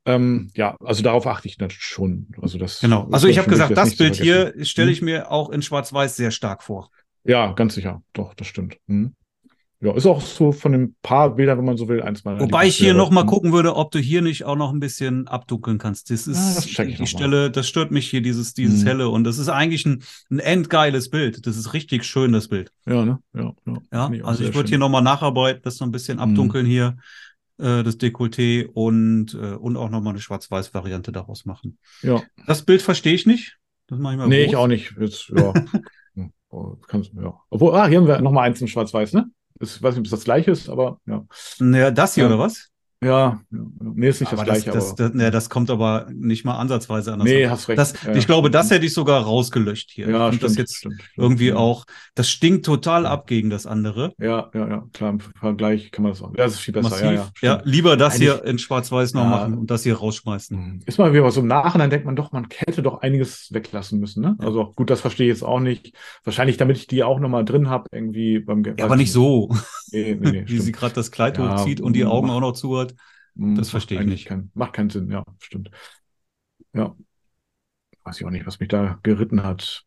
[0.06, 2.28] Ähm, ja, also darauf achte ich natürlich schon.
[2.42, 3.08] Also das Genau.
[3.12, 4.94] Also ich habe gesagt, das zu Bild hier stelle Hm?
[4.94, 6.92] ich mir auch in Schwarz-Weiß sehr stark vor.
[7.24, 8.04] Ja, ganz sicher.
[8.14, 8.78] Doch, das stimmt.
[8.88, 9.16] Hm.
[9.86, 12.66] Ja, ist auch so von den paar Bildern, wenn man so will, eins meiner Wobei
[12.66, 12.98] ich hier Lieblingsbilder.
[12.98, 13.28] noch mal Hm.
[13.28, 16.10] gucken würde, ob du hier nicht auch noch ein bisschen abdunkeln kannst.
[16.10, 16.38] Das ist
[16.78, 17.06] Ja, das die mal.
[17.08, 18.88] Stelle, das stört mich hier, dieses, dieses Mhm.
[18.88, 19.10] helle.
[19.10, 21.46] Und das ist eigentlich ein, ein endgeiles Bild.
[21.46, 22.72] Das ist richtig schön, das Bild.
[22.88, 23.20] Ja, ne?
[23.36, 23.74] Ja, ja.
[23.92, 26.24] Ja, auch also ich würde hier nochmal nacharbeiten, das noch ein bisschen Mhm.
[26.24, 26.98] abdunkeln hier,
[27.60, 31.78] äh, das Dekolleté und, äh, und auch nochmal eine Schwarz-Weiß-Variante daraus machen.
[32.02, 32.24] Ja.
[32.48, 33.58] Das Bild verstehe ich nicht.
[33.88, 34.52] Das mache ich mal Nee, groß.
[34.52, 34.96] ich auch nicht.
[35.00, 35.54] Jetzt, ja.
[36.16, 37.34] Hm, oh, kannst, ja.
[37.50, 39.26] Obwohl, ah, hier haben wir nochmal eins in Schwarz-Weiß, ne?
[39.60, 41.26] Ich weiß nicht, ob es das gleiche ist, aber ja.
[41.60, 42.30] Naja, das hier Ja.
[42.30, 42.70] oder was?
[43.04, 44.96] Ja, nee, ist nicht aber das gleiche, das, aber.
[45.10, 47.28] das, nee, das kommt aber nicht mal ansatzweise anders.
[47.28, 47.78] nee, hast recht.
[47.78, 48.78] das, Ja, ich glaube, das stimmt.
[48.78, 50.10] hätte ich sogar rausgelöscht hier.
[50.10, 51.12] Ja, stimmt, das jetzt stimmt, stimmt.
[51.18, 51.56] irgendwie ja.
[51.58, 51.86] auch,
[52.16, 53.12] das stinkt total Ja.
[53.12, 54.14] ab gegen das andere.
[54.18, 56.30] Ja, ja, ja, klar, im Vergleich kann man das auch.
[56.36, 57.04] Ja, das ist viel besser, Massiv.
[57.06, 57.60] ja, Ja, ja.
[57.60, 57.76] stimmt.
[57.76, 59.30] lieber das Eigentlich- hier in Schwarz-Weiß noch Ja.
[59.30, 60.58] machen und das hier rausschmeißen.
[60.58, 60.80] Hm.
[60.86, 64.22] Ist mal wieder so im Nachhinein denkt man doch, man hätte doch einiges weglassen müssen,
[64.24, 64.36] ne?
[64.40, 65.94] Also gut, das verstehe ich jetzt auch nicht.
[66.24, 69.12] Wahrscheinlich, damit ich die auch nochmal drin habe, irgendwie beim Ge- Ja, aber ich nicht
[69.12, 69.50] so,
[69.92, 70.78] Nee, nee, nee, wie sie stimmt.
[70.78, 72.95] gerade das Kleid hochzieht und die Augen mach- auch noch zu hat.
[73.36, 74.26] Hm, das verstehe ich nicht.
[74.28, 75.72] Kein, macht keinen Sinn, ja, stimmt.
[76.74, 76.96] Ja.
[78.04, 79.86] Weiß ich auch nicht, was mich da geritten hat.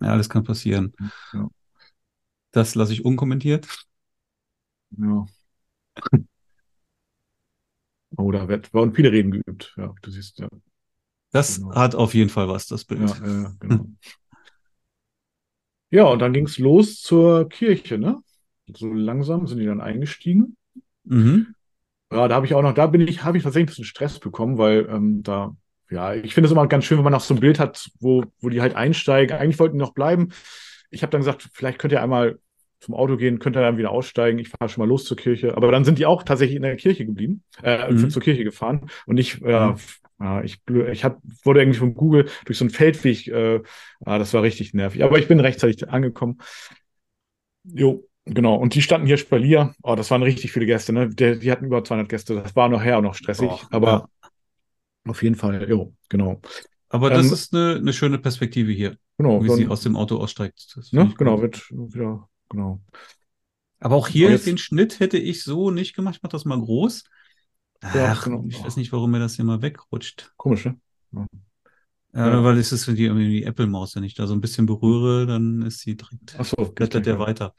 [0.00, 0.92] Ja, alles kann passieren.
[1.32, 1.48] Ja.
[2.52, 3.66] Das lasse ich unkommentiert.
[4.98, 5.26] Ja.
[8.18, 9.74] Oh, da wird, wurden viele Reden geübt.
[9.76, 10.48] Ja, du siehst, ja.
[11.30, 11.74] Das Genau.
[11.74, 13.00] hat auf jeden Fall was, das Bild.
[13.00, 13.86] Ja, ja, genau.
[15.90, 18.22] Ja, und dann ging es los zur Kirche, ne?
[18.74, 20.56] So langsam sind die dann eingestiegen.
[21.04, 21.54] Mhm.
[22.12, 24.18] Ja, da habe ich auch noch, da bin ich, habe ich tatsächlich ein bisschen Stress
[24.18, 25.54] bekommen, weil ähm, da,
[25.90, 28.24] ja, ich finde es immer ganz schön, wenn man noch so ein Bild hat, wo,
[28.40, 29.36] wo die halt einsteigen.
[29.36, 30.28] Eigentlich wollten die noch bleiben.
[30.90, 32.38] Ich habe dann gesagt, vielleicht könnt ihr einmal
[32.80, 34.38] zum Auto gehen, könnt ihr dann wieder aussteigen.
[34.38, 35.56] Ich fahre schon mal los zur Kirche.
[35.56, 38.10] Aber dann sind die auch tatsächlich in der Kirche geblieben, äh, Mhm.
[38.10, 38.88] zur Kirche gefahren.
[39.06, 39.76] Und ich, Mhm.
[40.20, 40.60] ja, ich,
[40.90, 43.60] ich hab, wurde irgendwie von Google durch so einen Feldweg, äh,
[44.04, 45.04] ah, das war richtig nervig.
[45.04, 46.38] Aber ich bin rechtzeitig angekommen.
[47.64, 48.56] Jo, genau.
[48.56, 49.74] Und die standen hier Spalier.
[49.82, 51.08] Oh, das waren richtig viele Gäste, ne?
[51.08, 52.34] Die, die hatten über 200 Gäste.
[52.34, 53.48] Das war nachher auch noch stressig.
[53.48, 54.08] Boah, aber ja.
[55.10, 56.40] auf jeden Fall, jo, genau.
[56.88, 59.96] Aber das Ähm, ist eine, eine schöne Perspektive hier, Genau, wie dann, sie aus dem
[59.96, 60.76] Auto aussteigt.
[60.90, 61.12] Ne?
[61.16, 62.80] Genau, wird wieder, genau.
[63.80, 66.16] Aber auch hier jetzt- den Schnitt hätte ich so nicht gemacht.
[66.16, 67.04] Ich mach das mal groß.
[67.94, 68.44] Ja, Ach, genau.
[68.48, 70.32] ich weiß nicht, warum mir das hier mal wegrutscht.
[70.36, 70.76] Komisch, ne?
[72.14, 72.44] Ja, Ja.
[72.44, 73.96] weil es ist wie die, die Apple-Maus.
[73.96, 77.18] Wenn ich da so ein bisschen berühre, dann ist sie direkt, Ach so, blättert der
[77.18, 77.54] weiter.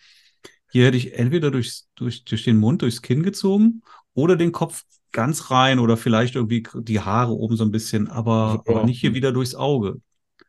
[0.73, 3.83] Hier hätte ich entweder durchs, durch, durch den Mund, durchs Kinn gezogen
[4.15, 8.63] oder den Kopf ganz rein oder vielleicht irgendwie die Haare oben so ein bisschen, aber,
[8.65, 8.73] ja.
[8.73, 10.01] aber nicht hier wieder durchs Auge.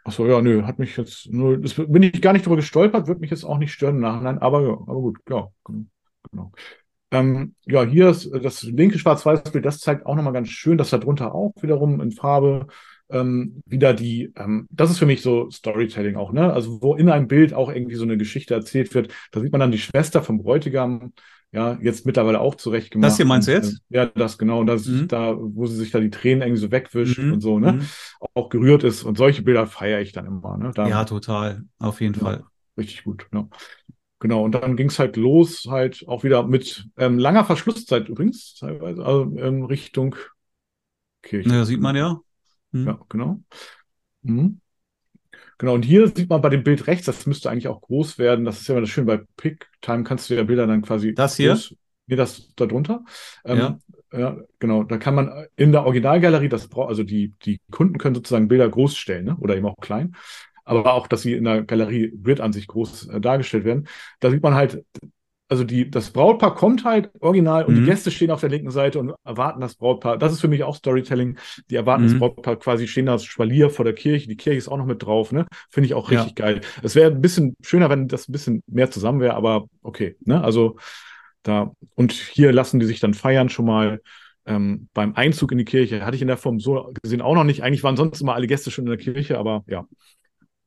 [0.02, 3.06] Ach so, ja, nö, hat mich jetzt nur, das bin ich gar nicht drüber gestolpert,
[3.06, 5.48] wird mich jetzt auch nicht stören im Nachhinein, aber ja, aber gut, ja,
[6.30, 6.52] genau.
[7.10, 10.88] Ähm, ja, hier ist äh, das linke Schwarz-Weiß-Bild, das zeigt auch nochmal ganz schön, dass
[10.88, 12.66] da drunter auch wiederum in Farbe
[13.14, 16.52] ähm, wieder die, ähm, das ist für mich so Storytelling auch, ne?
[16.52, 19.60] Also wo in einem Bild auch irgendwie so eine Geschichte erzählt wird, da sieht man
[19.60, 21.12] dann die Schwester vom Bräutigam,
[21.52, 23.12] ja, jetzt mittlerweile auch zurecht gemacht.
[23.12, 23.82] Das hier meinst du jetzt?
[23.90, 25.08] äh, Ja, das genau, und das Mhm.
[25.08, 27.78] da, wo sie sich da die Tränen irgendwie so wegwischt Mhm, und so, ne?
[27.78, 27.80] mhm.
[28.34, 30.72] Auch gerührt ist und solche Bilder feiere ich dann immer, ne?
[30.74, 31.64] Da, Ja, total.
[31.78, 32.20] Auf jeden Ja.
[32.22, 32.44] Fall.
[32.76, 33.48] Richtig gut, ja.
[34.20, 38.54] Genau, und dann ging es halt los, halt auch wieder mit ähm, langer Verschlusszeit übrigens,
[38.56, 40.16] teilweise, also ähm, Richtung
[41.22, 41.50] Kirche.
[41.50, 42.20] Ja, sieht man ja.
[42.74, 42.86] Hm.
[42.86, 43.40] Ja, genau.
[44.22, 44.60] Mhm.
[45.58, 48.44] Genau, und hier sieht man bei dem Bild rechts, das müsste eigentlich auch groß werden.
[48.44, 51.14] Das ist ja immer das Schöne, bei PickTime kannst du ja Bilder dann quasi.
[51.14, 51.50] Das hier?
[51.50, 51.74] Groß,
[52.06, 53.04] nee, das da drunter.
[53.44, 53.78] Ähm, Ja.
[54.12, 54.82] ja, genau.
[54.82, 58.68] Da kann man in der Originalgalerie, das braucht, also die, die Kunden können sozusagen Bilder
[58.68, 59.36] groß stellen, ne?
[59.40, 60.16] Oder eben auch klein.
[60.64, 63.86] Aber auch, dass sie in der Galerie Grid-Ansicht groß äh, dargestellt werden.
[64.20, 64.84] Da sieht man halt,
[65.48, 67.78] also die, das Brautpaar kommt halt original und Mhm.
[67.80, 70.16] die Gäste stehen auf der linken Seite und erwarten das Brautpaar.
[70.18, 71.36] Das ist für mich auch Storytelling.
[71.70, 72.18] Die erwarten das Mhm.
[72.20, 74.26] Brautpaar quasi stehen da als Spalier vor der Kirche.
[74.28, 75.46] Die Kirche ist auch noch mit drauf, ne?
[75.70, 76.20] Finde ich auch Ja.
[76.20, 76.60] richtig geil.
[76.82, 80.42] Es wäre ein bisschen schöner, wenn das ein bisschen mehr zusammen wäre, aber okay, ne?
[80.42, 80.76] Also
[81.42, 84.00] da, und hier lassen die sich dann feiern schon mal.
[84.46, 87.44] Ähm, beim Einzug in die Kirche hatte ich in der Form so gesehen auch noch
[87.44, 87.62] nicht.
[87.62, 89.86] Eigentlich waren sonst immer alle Gäste schon in der Kirche, aber ja.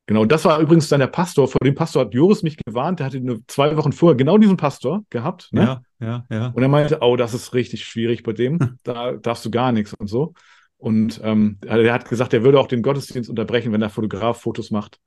[0.07, 1.49] Genau, das war übrigens dann der Pastor.
[1.49, 2.99] Vor dem Pastor hat Joris mich gewarnt.
[2.99, 5.49] Der hatte nur zwei Wochen vorher genau diesen Pastor gehabt.
[5.51, 5.61] Ne?
[5.61, 6.47] Ja, ja, ja.
[6.47, 8.77] Und er meinte, oh, das ist richtig schwierig bei dem.
[8.83, 10.33] Da darfst du gar nichts und so.
[10.77, 14.71] Und ähm, er hat gesagt, er würde auch den Gottesdienst unterbrechen, wenn der Fotograf Fotos
[14.71, 14.99] macht.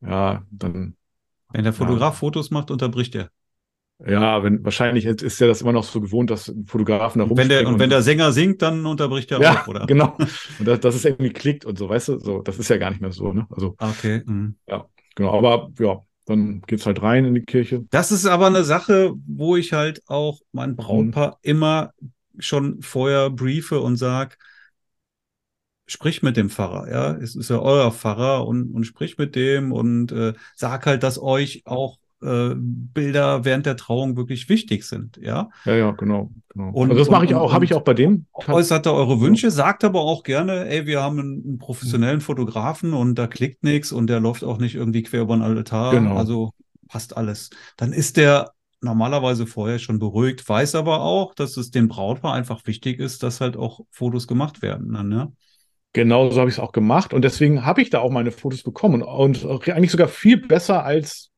[0.00, 0.96] Ja, dann.
[1.52, 2.18] Wenn der Fotograf ja.
[2.18, 3.28] Fotos macht, unterbricht er.
[4.06, 7.48] Ja, wenn wahrscheinlich ist er das immer noch so gewohnt, dass Fotografen da und wenn
[7.48, 9.86] der Und wenn der Sänger singt, dann unterbricht er ja, auch, oder?
[9.86, 10.16] Genau.
[10.58, 12.90] Und das, das ist irgendwie klickt und so, weißt du, so, das ist ja gar
[12.90, 13.46] nicht mehr so, ne?
[13.50, 13.74] Also.
[13.78, 14.22] Okay.
[14.24, 14.54] Mhm.
[14.68, 14.86] Ja,
[15.16, 15.36] genau.
[15.36, 17.86] Aber ja, dann geht's halt rein in die Kirche.
[17.90, 21.50] Das ist aber eine Sache, wo ich halt auch mein Brautpaar mhm.
[21.50, 21.92] immer
[22.38, 24.38] schon vorher briefe und sag,
[25.86, 29.72] sprich mit dem Pfarrer, ja, es ist ja euer Pfarrer und, und sprich mit dem
[29.72, 35.18] und äh, sag halt, dass euch auch äh, Bilder während der Trauung wirklich wichtig sind,
[35.18, 35.50] ja.
[35.64, 36.30] Ja, ja, genau.
[36.48, 36.70] genau.
[36.70, 38.26] Und, also das mache ich auch, habe ich auch bei dem.
[38.46, 42.94] Äußert er eure Wünsche, sagt aber auch gerne, ey, wir haben einen, einen professionellen Fotografen
[42.94, 45.92] und da klickt nichts und der läuft auch nicht irgendwie quer über den Altar.
[45.92, 46.16] Genau.
[46.16, 46.50] Also
[46.88, 47.50] passt alles.
[47.76, 52.66] Dann ist der normalerweise vorher schon beruhigt, weiß aber auch, dass es dem Brautpaar einfach
[52.66, 54.92] wichtig ist, dass halt auch Fotos gemacht werden.
[54.92, 55.32] Dann, ne?
[55.92, 58.62] Genau so habe ich es auch gemacht und deswegen habe ich da auch meine Fotos
[58.62, 61.30] bekommen und eigentlich sogar viel besser als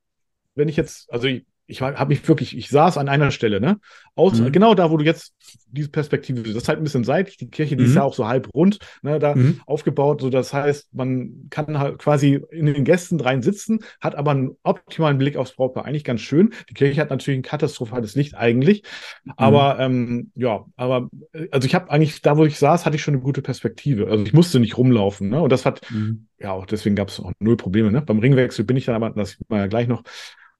[0.61, 3.79] wenn ich jetzt, also ich, ich habe mich wirklich, ich saß an einer Stelle, ne?
[4.17, 4.51] Aus, mhm.
[4.51, 5.35] Genau da, wo du jetzt
[5.69, 7.91] diese Perspektive, das ist halt ein bisschen seitlich, die Kirche, die mhm.
[7.91, 9.61] ist ja auch so halb rund, ne, da mhm.
[9.67, 14.33] aufgebaut, so das heißt, man kann halt quasi in den Gästen rein sitzen, hat aber
[14.33, 16.53] einen optimalen Blick aufs Brautpaar, eigentlich ganz schön.
[16.69, 18.83] Die Kirche hat natürlich ein katastrophales Licht eigentlich,
[19.37, 19.81] aber mhm.
[19.81, 21.09] ähm, ja, aber
[21.53, 24.09] also ich habe eigentlich, da wo ich saß, hatte ich schon eine gute Perspektive.
[24.09, 25.41] Also ich musste nicht rumlaufen, ne?
[25.41, 26.27] Und das hat, mhm.
[26.39, 28.03] ja, auch deswegen gab es auch null Probleme, ne?
[28.03, 30.03] Beim Ringwechsel bin ich dann aber, das sieht man ja gleich noch,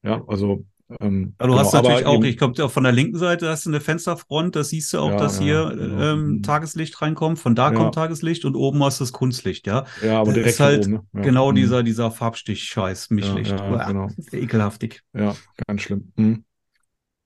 [0.03, 0.65] ja, also.
[1.01, 3.71] Ähm, aber du genau, hast natürlich auch, ich glaube, von der linken Seite hast du
[3.71, 6.03] eine Fensterfront, da siehst du auch, ja, dass ja, hier genau.
[6.03, 6.43] ähm, mhm.
[6.43, 7.77] Tageslicht reinkommt, von da ja.
[7.77, 9.85] kommt Tageslicht und oben hast du das Kunstlicht, ja.
[10.05, 11.23] Ja, aber das ist halt oben, ne?
[11.23, 11.55] genau mhm.
[11.55, 13.53] dieser, dieser Farbstich-Scheiß, Mischlicht.
[13.53, 14.09] Ja, genau.
[14.33, 15.03] Ekelhaftig.
[15.15, 15.37] Ja,
[15.69, 16.13] ganz schlimm.
[16.17, 16.45] Mhm.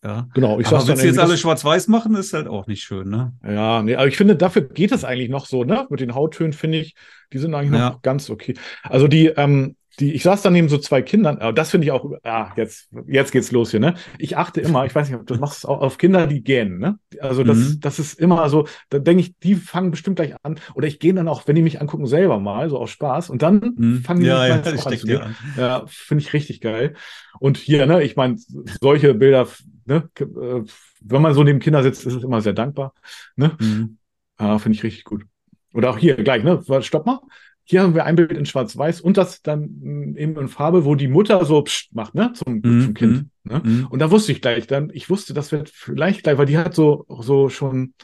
[0.04, 0.28] Ja.
[0.34, 0.60] Genau.
[0.60, 3.32] Ich aber wenn sie jetzt alle schwarz-weiß machen, ist halt auch nicht schön, ne?
[3.42, 5.86] Ja, nee, aber ich finde, dafür geht es eigentlich noch so, ne?
[5.88, 6.94] Mit den Hauttönen finde ich,
[7.32, 8.54] die sind eigentlich noch ganz okay.
[8.82, 11.90] Also die, ähm, die, ich saß da neben so zwei Kindern, aber das finde ich
[11.90, 13.94] auch, ah, jetzt, jetzt geht's los hier, ne?
[14.18, 16.78] Ich achte immer, ich weiß nicht, ob du machst es auch auf Kinder, die gähnen,
[16.78, 16.98] ne?
[17.20, 17.80] Also das, mhm.
[17.80, 20.58] das ist immer so, da denke ich, die fangen bestimmt gleich an.
[20.74, 23.30] Oder ich gehe dann auch, wenn die mich angucken, selber mal, so aus Spaß.
[23.30, 24.02] Und dann mhm.
[24.02, 25.36] fangen die ja, ja, an zu gehen.
[25.56, 26.94] Ja, finde ich richtig geil.
[27.38, 28.36] Und hier, ne, ich meine,
[28.80, 29.48] solche Bilder,
[29.84, 30.62] ne, äh,
[31.00, 32.94] wenn man so neben Kinder sitzt, ist es immer sehr dankbar.
[33.36, 33.56] Ne?
[33.60, 33.98] Mhm.
[34.36, 35.24] Ah, finde ich richtig gut.
[35.72, 36.62] Oder auch hier gleich, ne?
[36.80, 37.20] Stopp mal.
[37.64, 40.94] Hier haben wir ein Bild in Schwarz-Weiß und das dann mm, eben in Farbe, wo
[40.94, 43.26] die Mutter so pst macht, ne, zum, mm, zum Kind.
[43.44, 43.62] Mm, ne?
[43.64, 43.86] Mm.
[43.88, 46.74] Und da wusste ich gleich, dann, ich wusste, das wird vielleicht gleich, weil die hat
[46.74, 47.94] so, so schon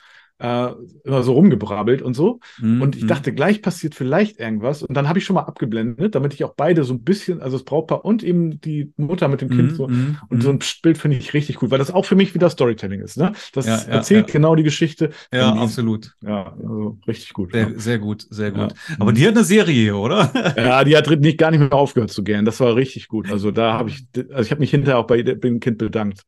[0.41, 0.71] äh,
[1.05, 2.41] immer so rumgebrabbelt und so.
[2.61, 2.83] Mhm.
[2.83, 3.09] Und ich mhm.
[3.09, 4.83] dachte, gleich passiert vielleicht irgendwas.
[4.83, 7.59] Und dann habe ich schon mal abgeblendet, damit ich auch beide so ein bisschen, also
[7.59, 9.75] das Brautpaar und eben die Mutter mit dem Kind mhm.
[9.77, 9.89] so.
[9.89, 10.19] Mhm.
[10.29, 13.01] Und so ein Bild finde ich richtig gut, weil das auch für mich wieder Storytelling
[13.01, 13.19] ist.
[13.19, 13.33] Ne?
[13.53, 14.33] Das ja, erzählt ja.
[14.33, 15.11] genau die Geschichte.
[15.33, 16.15] Ja, absolut.
[16.23, 17.53] Ja, also richtig gut.
[17.53, 18.75] Sehr, sehr gut, sehr gut.
[18.99, 20.33] Aber die hat eine Serie, oder?
[20.57, 22.45] ja, die hat nicht, gar nicht mehr aufgehört zu gehen.
[22.45, 23.31] Das war richtig gut.
[23.31, 26.25] Also da habe ich, also ich habe mich hinterher auch bei dem Kind bedankt.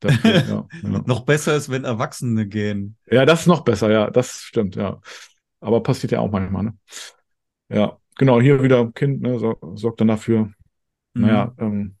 [0.00, 1.02] Dafür, ja, ja.
[1.06, 2.96] noch besser ist, wenn Erwachsene gehen.
[3.10, 5.00] Ja, das ist noch besser, ja, das stimmt, ja.
[5.60, 6.74] Aber passiert ja auch manchmal, ne?
[7.68, 10.52] Ja, genau, hier wieder Kind, ne, so, sorgt dann dafür, mhm.
[11.14, 11.96] naja, ähm,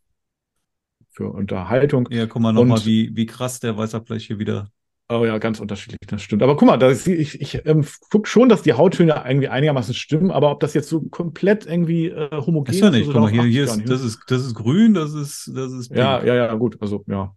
[1.10, 2.08] für Unterhaltung.
[2.10, 4.68] Ja, guck mal nochmal, wie, wie krass der Weißabgleich hier wieder.
[5.08, 6.42] Oh ja, ganz unterschiedlich, das stimmt.
[6.42, 10.30] Aber guck mal, das, ich, ich ähm, gucke schon, dass die Hauttöne irgendwie einigermaßen stimmen,
[10.32, 12.80] aber ob das jetzt so komplett irgendwie äh, homogen ist.
[12.80, 15.72] Ja nicht, guck mal, hier, hier ist, das ist, das ist grün, das ist, das
[15.72, 16.00] ist pink.
[16.00, 17.34] Ja, ja, ja, gut, also, ja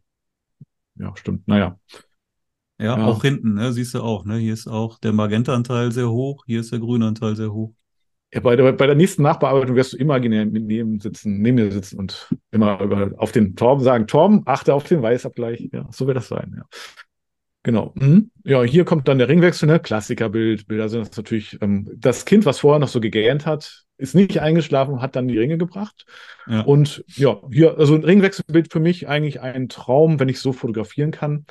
[1.00, 1.48] ja, stimmt.
[1.48, 1.80] Naja.
[2.82, 4.38] Ja, ja, auch hinten, ne, siehst du auch, ne?
[4.38, 7.74] Hier ist auch der Magenta-Anteil sehr hoch, hier ist der Grünanteil sehr hoch.
[8.34, 11.98] Ja, bei der, bei der nächsten Nachbearbeitung wirst du imaginär neben sitzen, neben mir sitzen
[12.00, 15.70] und immer über, auf den Torben sagen, Torben, achte auf den Weißabgleich.
[15.74, 16.64] Ja, so wird das sein, ja.
[17.64, 17.92] Genau.
[17.96, 18.32] Mhm.
[18.46, 19.80] Ja, hier kommt dann der Ringwechsel, ne?
[19.80, 20.68] Klassikerbild.
[20.68, 24.40] Bilder sind das natürlich, ähm, das Kind, was vorher noch so gegähnt hat, ist nicht
[24.40, 26.06] eingeschlafen, hat dann die Ringe gebracht.
[26.48, 26.62] Ja.
[26.62, 31.12] Und ja, hier, also ein Ringwechselbild für mich eigentlich ein Traum, wenn ich so fotografieren
[31.12, 31.46] kann.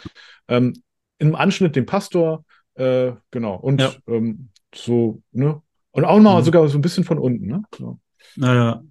[0.49, 0.73] Ähm,
[1.19, 2.45] Im Anschnitt den Pastor,
[2.75, 3.57] äh, genau.
[3.57, 3.93] Und ja.
[4.07, 5.61] ähm, so, ne?
[5.91, 6.45] Und auch mal mhm.
[6.45, 7.63] sogar so ein bisschen von unten, ne?
[7.77, 8.01] So.
[8.37, 8.83] Naja.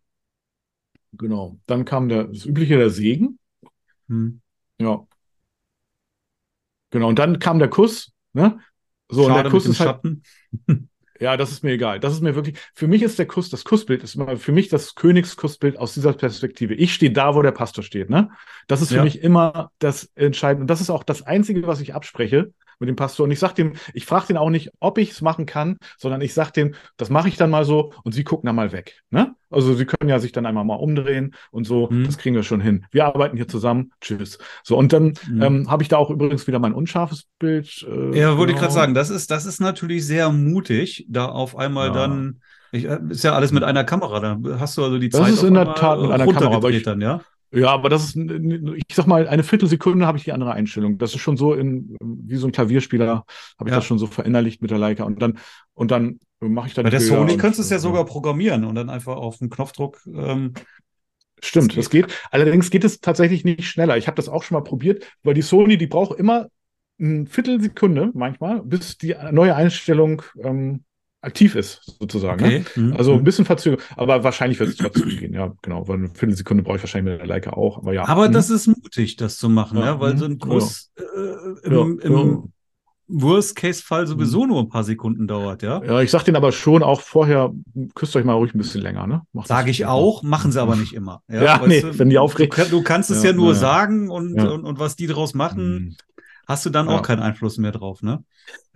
[1.13, 1.57] Genau.
[1.65, 3.39] Dann kam der, das übliche, der Segen.
[4.07, 4.41] Mhm.
[4.79, 5.07] Ja.
[6.91, 7.07] Genau.
[7.07, 8.59] Und dann kam der Kuss, ne?
[9.09, 9.99] So, Schade und der Kuss ist halt,
[11.19, 11.99] Ja, das ist mir egal.
[11.99, 14.69] Das ist mir wirklich, für mich ist der Kuss, das Kussbild ist immer für mich
[14.69, 16.73] das Königskussbild aus dieser Perspektive.
[16.73, 18.29] Ich stehe da, wo der Pastor steht, ne?
[18.67, 19.03] Das ist für ja.
[19.03, 20.63] mich immer das Entscheidende.
[20.63, 23.23] Und das ist auch das Einzige, was ich abspreche mit dem Pastor.
[23.25, 26.21] Und ich sag dem, ich frage den auch nicht, ob ich es machen kann, sondern
[26.21, 29.01] ich sag dem, das mache ich dann mal so und sie gucken dann mal weg.
[29.09, 29.35] Ne?
[29.49, 32.03] Also sie können ja sich dann einmal mal umdrehen und so, Mhm.
[32.05, 32.85] das kriegen wir schon hin.
[32.91, 33.91] Wir arbeiten hier zusammen.
[34.01, 34.37] Tschüss.
[34.63, 35.41] So, und dann Mhm.
[35.41, 37.85] ähm, habe ich da auch übrigens wieder mein unscharfes Bild.
[37.89, 38.61] Äh, Ja, wollte ich genau.
[38.67, 41.93] gerade sagen, das ist, das ist natürlich sehr mutig, da auf einmal Ja.
[41.93, 45.21] dann, ich, äh, ist ja alles mit einer Kamera, da hast du also die Das
[45.21, 47.21] Zeit ist auf in der Tat mit einer Kamera, aber ich- dann, ja?
[47.51, 50.97] Ja, aber das ist, ich sag mal, eine Viertelsekunde habe ich die andere Einstellung.
[50.97, 53.25] Das ist schon so in, wie so ein Klavierspieler,
[53.57, 53.77] habe ich Ja.
[53.77, 55.03] das schon so verinnerlicht mit der Leica.
[55.03, 55.37] Und dann,
[55.73, 58.75] und dann mache ich dann Bei der Sony könntest du es ja sogar programmieren und
[58.75, 60.53] dann einfach auf den Knopfdruck, ähm,
[61.39, 62.07] Stimmt, Das das geht.
[62.31, 63.95] Allerdings geht es tatsächlich nicht schneller.
[63.95, 66.47] Ich habe das auch schon mal probiert, weil die Sony, die braucht immer
[66.99, 70.83] eine Viertelsekunde manchmal, bis die neue Einstellung ähm,
[71.21, 72.41] aktiv ist, sozusagen.
[72.41, 72.63] Ne?
[72.65, 72.79] okay.
[72.79, 72.93] Mhm.
[72.95, 73.23] Also ein Mhm.
[73.23, 76.83] bisschen verzögert, aber wahrscheinlich wird es trotzdem gehen, ja, genau, weil eine Viertelsekunde brauche ich
[76.83, 78.07] wahrscheinlich mit der Leica auch, aber ja.
[78.07, 78.33] Aber Mhm.
[78.33, 81.01] das ist mutig, das zu machen, Ja, ja, weil so ein Kuss äh,
[81.73, 82.05] ja, im, ja.
[82.05, 82.53] im
[83.09, 85.81] Worst-Case-Fall sowieso nur ein paar Sekunden dauert, ja.
[85.83, 87.53] Ja, ich sag denen aber schon auch vorher,
[87.95, 89.21] küsst euch mal ruhig ein bisschen länger, ne?
[89.45, 91.21] Sage ich auch, machen sie aber nicht immer.
[91.29, 92.49] Ja, weißt nee, du, wenn die aufregen.
[92.51, 93.55] Du, kann- du kannst es Ja, ja, nur ja.
[93.55, 94.49] sagen und, Ja.
[94.49, 95.95] und, und was die daraus machen.
[96.47, 96.95] Hast du dann Ja.
[96.95, 98.23] auch keinen Einfluss mehr drauf, ne?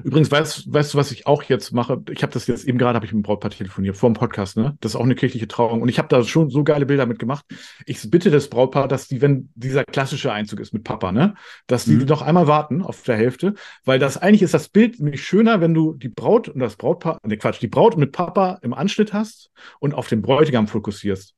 [0.04, 2.02] Übrigens, weißt, weißt du, was ich auch jetzt mache?
[2.12, 4.58] Ich habe das jetzt eben gerade, habe ich mit dem Brautpaar telefoniert, vor dem Podcast,
[4.58, 4.76] ne?
[4.82, 5.82] Das ist auch eine kirchliche Trauung.
[5.82, 7.46] Und ich habe da schon so geile Bilder mitgemacht.
[7.86, 11.36] Ich bitte das Brautpaar, dass die, wenn dieser klassische Einzug ist mit Papa, ne?
[11.68, 12.06] Dass die Mhm.
[12.06, 13.54] noch einmal warten auf der Hälfte,
[13.86, 17.20] weil das eigentlich ist das Bild nämlich schöner, wenn du die Braut und das Brautpaar,
[17.26, 21.36] ne Quatsch, die Braut mit Papa im Anschnitt hast und auf den Bräutigam fokussierst.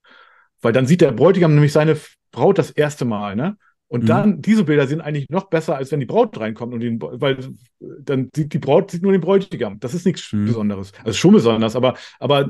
[0.61, 1.97] Weil dann sieht der Bräutigam nämlich seine
[2.31, 3.57] Braut das erste Mal, ne?
[3.93, 4.07] Und Mhm.
[4.07, 7.37] dann, diese Bilder sind eigentlich noch besser, als wenn die Braut reinkommt und den, weil
[7.79, 9.79] dann sieht die Braut sieht nur den Bräutigam.
[9.79, 10.45] Das ist nichts Mhm.
[10.45, 10.93] Besonderes.
[11.03, 12.49] Also schon besonders, aber, aber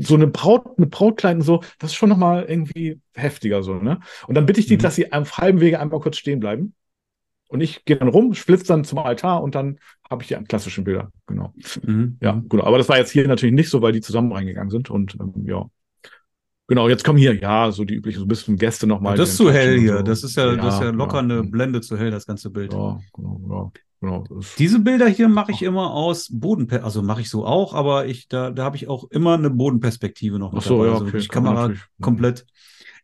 [0.00, 4.00] so eine Braut mit Brautkleid und so, das ist schon nochmal irgendwie heftiger so, ne?
[4.26, 4.80] Und dann bitte ich die, Mhm.
[4.82, 6.74] dass sie am halben Wege einmal kurz stehen bleiben.
[7.48, 9.78] Und ich gehe dann rum, splitze dann zum Altar und dann
[10.10, 11.10] habe ich die klassischen Bilder.
[11.26, 11.54] Genau.
[11.82, 12.18] Mhm.
[12.20, 12.60] Ja, gut.
[12.60, 15.32] Aber das war jetzt hier natürlich nicht so, weil die zusammen reingegangen sind und ähm,
[15.46, 15.64] ja.
[16.72, 19.14] Genau, jetzt kommen hier, ja, so die üblichen, so ein bisschen Gäste nochmal.
[19.14, 20.02] das ist zu hell hier.
[20.02, 22.72] Das ist ja, das ist ja locker eine ja, Blende zu hell, das ganze Bild.
[22.72, 23.70] Ja, genau, ja,
[24.00, 24.24] genau.
[24.30, 28.06] Das- Diese Bilder hier mache ich immer aus Bodenper also mache ich so auch, aber
[28.06, 31.26] ich da, da habe ich auch immer eine Bodenperspektive noch Ach so, ja, Also okay,
[31.28, 32.46] kann man Kamera komplett.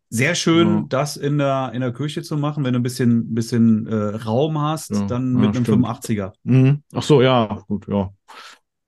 [0.08, 0.84] Sehr schön, Ja.
[0.88, 4.58] das in der in der Küche zu machen, wenn du ein bisschen bisschen äh, Raum
[4.58, 5.84] hast, Ja, dann ja, mit einem stimmt.
[5.84, 6.32] 85er.
[6.44, 6.82] Mhm.
[6.94, 8.08] Ach so, ja, gut, ja.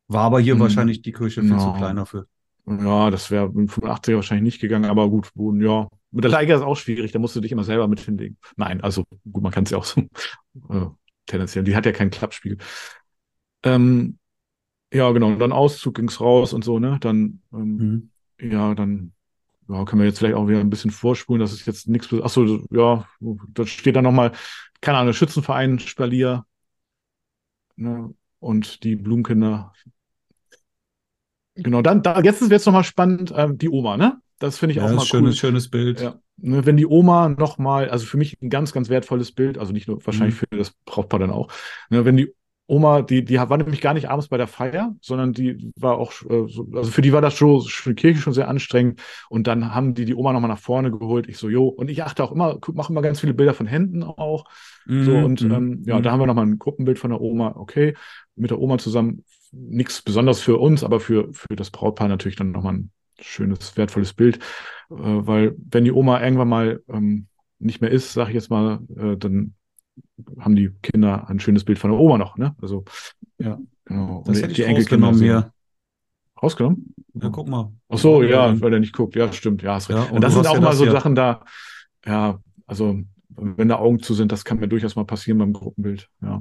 [0.08, 0.60] War aber hier Mhm.
[0.60, 1.76] wahrscheinlich die Küche viel zu Ja.
[1.76, 2.24] kleiner für.
[2.70, 5.88] Ja, das wäre mit 85er wahrscheinlich nicht gegangen, aber gut, ja.
[6.12, 8.36] Mit der Leica ist auch schwierig, da musst du dich immer selber mit hinlegen.
[8.56, 10.00] Nein, also gut, man kann es ja auch so
[10.70, 10.86] äh,
[11.26, 11.64] tendenziell.
[11.64, 12.58] Die hat ja keinen Klappspiegel.
[13.62, 14.18] Ähm,
[14.92, 15.36] ja, genau.
[15.36, 16.98] Dann Auszug ging's raus und so, ne?
[17.00, 18.50] Dann, ähm, Mhm.
[18.52, 19.12] ja, dann
[19.68, 21.40] ja, können wir jetzt vielleicht auch wieder ein bisschen vorspulen.
[21.40, 22.08] Das ist jetzt nichts.
[22.22, 23.08] Ach so, ja,
[23.54, 24.32] da steht dann nochmal,
[24.80, 26.46] keine Ahnung, Schützenverein Spalier
[27.76, 28.14] ne?
[28.38, 29.72] und die Blumenkinder.
[31.62, 34.18] Genau, dann, da, jetzt ist jetzt nochmal spannend, ähm, die Oma, ne?
[34.38, 35.40] Das finde ich Ja, auch mal schönes, cool.
[35.40, 36.00] schönes Bild.
[36.00, 39.72] Ja, ne, wenn die Oma nochmal, also für mich ein ganz, ganz wertvolles Bild, also
[39.72, 40.38] nicht nur wahrscheinlich Mhm.
[40.38, 41.48] für das Brautpaar dann auch,
[41.90, 42.34] ne, wenn die
[42.66, 46.12] Oma, die, die war nämlich gar nicht abends bei der Feier, sondern die war auch,
[46.22, 49.02] äh, so, also für die war das schon, schon Kirche schon sehr anstrengend.
[49.28, 51.28] Und dann haben die die Oma nochmal nach vorne geholt.
[51.28, 51.66] Ich so, jo.
[51.66, 54.44] Und ich achte auch immer, mache immer ganz viele Bilder von Händen auch.
[54.98, 56.02] So, Mhm, und mhm, ähm, ja, mhm.
[56.02, 57.54] da haben wir nochmal ein Gruppenbild von der Oma.
[57.56, 57.94] Okay,
[58.36, 59.24] mit der Oma zusammen.
[59.52, 62.90] Nichts Besonderes für uns, aber für, für das Brautpaar natürlich dann nochmal ein
[63.20, 64.36] schönes, wertvolles Bild.
[64.90, 67.26] Äh, weil wenn die Oma irgendwann mal ähm,
[67.58, 69.54] nicht mehr ist, sag ich jetzt mal, äh, dann
[70.38, 72.54] haben die Kinder ein schönes Bild von der Oma noch, ne?
[72.62, 72.84] Also,
[73.38, 73.58] Ja.
[73.84, 74.22] genau.
[74.24, 75.52] Das Und hätte die ich Enkelkinder hier.
[76.42, 76.94] Rausgenommen?
[77.14, 77.70] Ja, guck mal.
[77.88, 79.14] Ach so, ja, weil der nicht guckt.
[79.14, 79.62] Ja, stimmt.
[79.62, 79.78] Ja.
[79.88, 80.92] Ja, und, und das sind auch ja mal so hier.
[80.92, 81.44] Sachen da,
[82.06, 86.08] ja, also wenn da Augen zu sind, das kann mir durchaus mal passieren beim Gruppenbild.
[86.22, 86.40] Ja.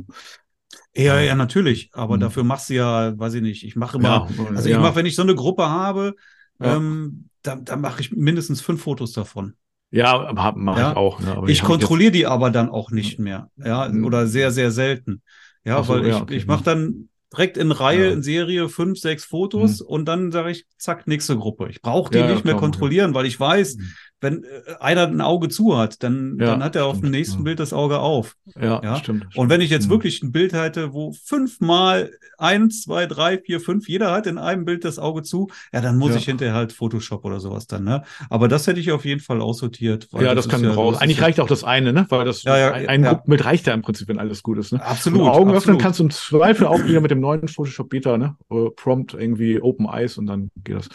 [0.95, 1.89] Ja, ja, natürlich.
[1.93, 2.21] Aber Mhm.
[2.21, 4.77] dafür machst du ja, weiß ich nicht, ich mache immer, Ja, also ja.
[4.77, 6.15] ich mache, wenn ich so eine Gruppe habe,
[6.59, 6.75] Ja.
[6.75, 9.53] ähm, dann, dann mache ich mindestens fünf Fotos davon.
[9.91, 10.91] Ja, aber mache Ja.
[10.91, 11.19] ich auch.
[11.19, 11.43] Ne?
[11.47, 13.49] Ich hab kontrolliere die aber dann auch nicht mehr.
[13.57, 14.05] Ja, Mhm.
[14.05, 15.21] oder sehr, sehr selten.
[15.63, 18.11] Ja, so, weil ich, ja, okay, ich mache dann direkt in Reihe, Ja.
[18.11, 21.69] in Serie fünf, sechs Fotos und dann sage ich, zack, nächste Gruppe.
[21.69, 23.93] Ich brauche die Ja, ja, nicht mehr klar, kontrollieren, weil ich weiß, Mhm.
[24.22, 24.47] Wenn äh,
[24.80, 27.43] einer ein Auge zu hat, dann, Ja, dann hat er auf dem stimmt, nächsten ja.
[27.43, 28.36] Bild das Auge auf.
[28.59, 28.95] Ja, Ja.
[28.97, 29.28] stimmt.
[29.36, 33.88] Und wenn ich jetzt wirklich ein Bild hätte, wo fünfmal eins, zwei, drei, vier, fünf,
[33.88, 37.26] jeder hat in einem Bild das Auge zu, ja, dann muss ich hinterher halt Photoshop
[37.26, 38.03] oder sowas dann, ne?
[38.30, 40.07] Aber das hätte ich auf jeden Fall aussortiert.
[40.20, 40.95] Ja, das, ist kann raus.
[40.95, 42.05] das Eigentlich reicht auch das eine, ne?
[42.09, 43.03] Weil das ein, ein.
[43.03, 44.84] Gruppenbild reicht ja im Prinzip, wenn alles gut ist, ne?
[44.84, 45.22] Absolut.
[45.22, 45.82] Und Augen öffnen absolut.
[45.82, 48.36] kannst du im Zweifel auch wieder mit dem neuen Photoshop Beta, ne?
[48.51, 50.89] Äh, Prompt irgendwie Open Eyes und dann geht das.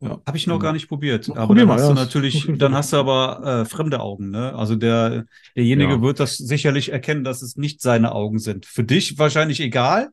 [0.00, 0.20] Ja.
[0.26, 1.28] Habe ich noch gar nicht probiert.
[1.30, 4.00] Aber probier dann mal, hast ja, du natürlich, ich dann hast du aber äh, fremde
[4.00, 4.54] Augen, ne?
[4.54, 5.24] Also der,
[5.56, 6.02] derjenige Ja.
[6.02, 8.66] wird das sicherlich erkennen, dass es nicht seine Augen sind.
[8.66, 10.10] Für dich wahrscheinlich egal.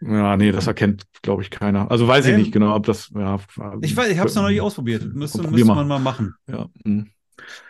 [0.00, 1.90] Ja, nee, das erkennt, glaube ich, keiner.
[1.90, 2.38] Also weiß ich Nee.
[2.38, 3.38] nicht genau, ob das, ja.
[3.82, 5.04] Ich weiß, ich habe es noch nicht ausprobiert.
[5.14, 6.34] Müsste, müsste man mal machen.
[6.48, 6.68] Ja.
[6.84, 7.08] hm.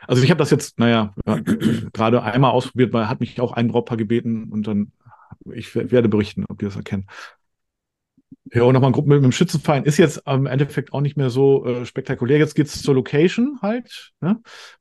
[0.07, 1.39] Also ich habe das jetzt, naja, ja,
[1.93, 4.93] gerade einmal ausprobiert, weil hat mich auch ein Brautpaar gebeten und dann,
[5.53, 7.07] ich werde berichten, ob die das erkennen.
[8.53, 11.31] Ja, und nochmal ein Gruppenbild mit dem Schützenverein ist jetzt im Endeffekt auch nicht mehr
[11.31, 12.39] so äh, spektakulär.
[12.39, 14.13] Jetzt geht's zur Location halt.
[14.21, 14.41] Ne?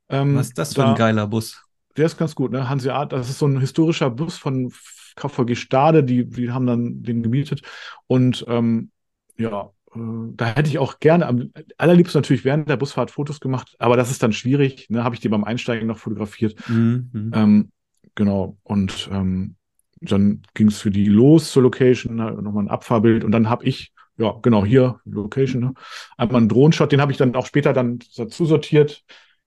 [0.10, 1.64] Ähm, Was ist das für da- ein geiler Bus?
[1.98, 2.70] Der ist ganz gut, ne?
[2.70, 4.72] Hanseat, das ist so ein historischer Bus von
[5.16, 7.62] KVG Stade, die, die haben dann den gemietet.
[8.08, 8.92] Und ähm,
[9.38, 10.00] ja, äh,
[10.36, 14.12] da hätte ich auch gerne, am allerliebsten natürlich während der Busfahrt Fotos gemacht, aber das
[14.12, 15.04] ist dann schwierig, ne?
[15.04, 16.56] Habe ich die beim Einsteigen noch fotografiert.
[16.70, 17.10] Mhm.
[17.12, 17.32] mhm.
[17.34, 17.72] Ähm,
[18.16, 19.56] genau, und ähm,
[20.02, 23.66] dann ging es für die los zur Location, halt nochmal ein Abfahrbild und dann habe
[23.66, 25.74] ich, ja, genau, hier, Location, ne?
[26.18, 29.04] einmal einen Drohnenshot, den habe ich dann auch später dann dazu sortiert.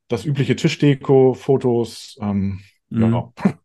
[0.09, 3.05] Das übliche Tischdeko, Fotos, ähm, Mhm.
[3.15, 3.33] ja.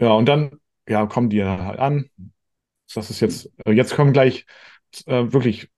[0.00, 0.58] Ja, und dann,
[0.88, 2.10] ja, kommen die halt an.
[2.94, 4.46] Das ist jetzt, äh, jetzt kommen gleich
[5.06, 5.68] äh, wirklich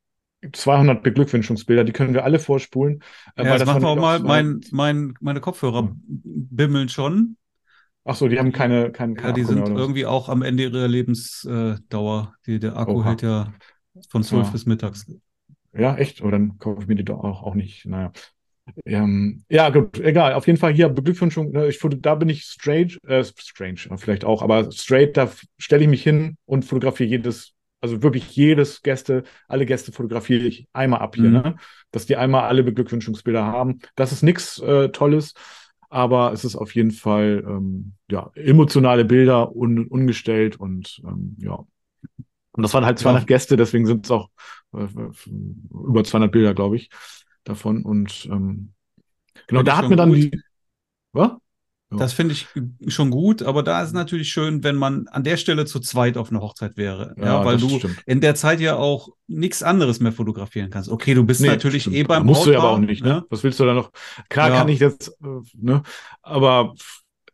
[0.53, 3.03] 200 Beglückwünschungsbilder, die können wir alle vorspulen.
[3.37, 7.37] äh, Ja, weil jetzt machen wir auch mal, mein, mein, meine Kopfhörer bimmeln schon.
[8.05, 10.65] Ach so, die haben keine, keine, Ja, die Akku sind oder irgendwie auch am Ende
[10.65, 12.35] ihrer Lebensdauer.
[12.47, 13.05] Die, der Akku Oha.
[13.05, 13.53] hält ja
[14.09, 14.53] von 12 Ja.
[14.53, 15.07] bis mittags.
[15.73, 16.21] Ja, echt?
[16.23, 17.85] Aber dann kaufe ich mir die doch auch, auch nicht.
[17.87, 18.13] Naja.
[18.87, 20.35] Ähm, ja, gut, egal.
[20.35, 21.53] Auf jeden Fall hier Beglückwünschung.
[21.53, 25.89] ne, Ich, da bin ich strange, äh, strange, vielleicht auch, aber straight, da stelle ich
[25.89, 31.17] mich hin und fotografiere jedes, also wirklich jedes Gäste, alle Gäste fotografiere ich einmal ab
[31.17, 31.33] hier, Mhm.
[31.33, 31.57] ne?
[31.93, 33.81] Dass die einmal alle Beglückwünschungsbilder haben.
[33.97, 35.35] Das ist nichts äh, Tolles,
[35.95, 41.65] aber es ist auf jeden Fall ähm, ja, emotionale Bilder, un, ungestellt und ähm, ja.
[42.51, 44.29] Und das waren halt 200 Gäste, deswegen sind es auch
[44.73, 44.87] äh,
[45.71, 46.91] über 200 Bilder, glaube ich,
[47.45, 47.85] davon.
[47.85, 48.73] Und ähm,
[49.47, 50.19] genau, da hat mir dann gut.
[50.19, 50.41] die.
[51.13, 51.31] Was?
[51.95, 52.05] Ja.
[52.05, 52.47] Das finde ich
[52.89, 56.17] schon gut, aber da ist es natürlich schön, wenn man an der Stelle zu zweit
[56.17, 57.15] auf einer Hochzeit wäre.
[57.19, 58.03] Ja, weil das du stimmt.
[58.07, 60.89] in der Zeit ja auch nichts anderes mehr fotografieren kannst.
[60.91, 61.97] Okay, du bist Nee, natürlich stimmt.
[61.97, 63.25] eh beim Musst du ja aber Brautpaar, auch nicht, ne?
[63.31, 63.91] Was willst du da noch?
[64.29, 64.57] Klar Ja.
[64.59, 65.83] kann ich jetzt, äh, ne?
[66.23, 66.75] Aber,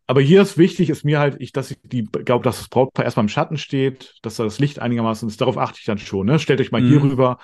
[0.07, 3.05] aber hier ist wichtig, ist mir halt, ich, dass ich die, glaube, dass das Brautpaar
[3.05, 5.39] erstmal im Schatten steht, dass da das Licht einigermaßen ist.
[5.41, 6.39] Darauf achte ich dann schon, ne?
[6.39, 7.09] Stellt euch mal hier Mhm.
[7.11, 7.37] rüber.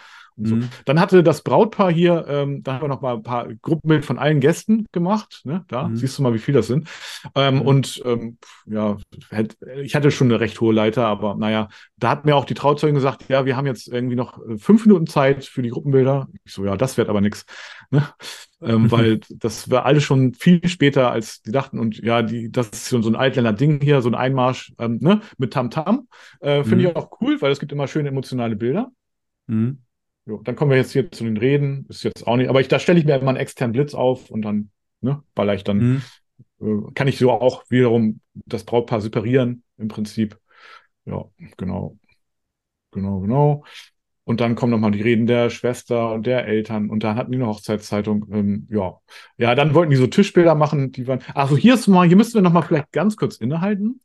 [0.44, 0.56] So.
[0.56, 0.70] Mhm.
[0.86, 4.20] Dann hatte das Brautpaar hier, ähm, da haben wir noch mal ein paar Gruppenbild von
[4.20, 5.42] allen Gästen gemacht.
[5.46, 5.66] Ne?
[5.68, 5.96] Da Mhm.
[5.96, 6.88] siehst du mal, wie viel das sind.
[7.36, 7.68] Ähm, Mhm.
[7.68, 8.98] Und ähm, ja,
[9.82, 12.96] ich hatte schon eine recht hohe Leiter, aber naja, da hat mir auch die Trauzeugin
[12.96, 16.28] gesagt, ja, wir haben jetzt irgendwie noch äh, fünf Minuten Zeit für die Gruppenbilder.
[16.44, 17.46] Ich so, ja, das wird aber nichts.
[17.90, 18.08] Ne?
[18.62, 21.80] Ähm, weil das war alles schon viel später, als die dachten.
[21.80, 25.22] Und ja, die, das ist schon so ein Altländer-Ding hier, so ein Einmarsch ähm, ne?
[25.38, 26.08] mit Tamtam.
[26.40, 26.90] Äh, Finde Mhm.
[26.90, 28.92] ich auch cool, weil es gibt immer schöne emotionale Bilder.
[29.48, 29.84] Mhm.
[30.28, 31.86] Jo, dann kommen wir jetzt hier zu den Reden.
[31.90, 34.30] Ist jetzt auch nicht, aber ich, da stelle ich mir immer einen externen Blitz auf
[34.30, 36.02] und dann ne, baller ich dann, Mhm.
[36.62, 40.38] äh, kann ich so auch wiederum das Brautpaar separieren im Prinzip.
[41.06, 41.26] Ja,
[41.56, 41.98] genau.
[42.92, 43.64] Genau, genau.
[44.26, 47.38] Und dann kommen nochmal die Reden der Schwester und der Eltern und dann hatten die
[47.38, 48.28] eine Hochzeitszeitung.
[48.32, 48.98] Ähm, ja.
[49.38, 51.22] Ja, dann wollten die so Tischbilder machen, die waren.
[51.34, 54.02] Also hier ist mal, hier müssen wir nochmal vielleicht ganz kurz innehalten.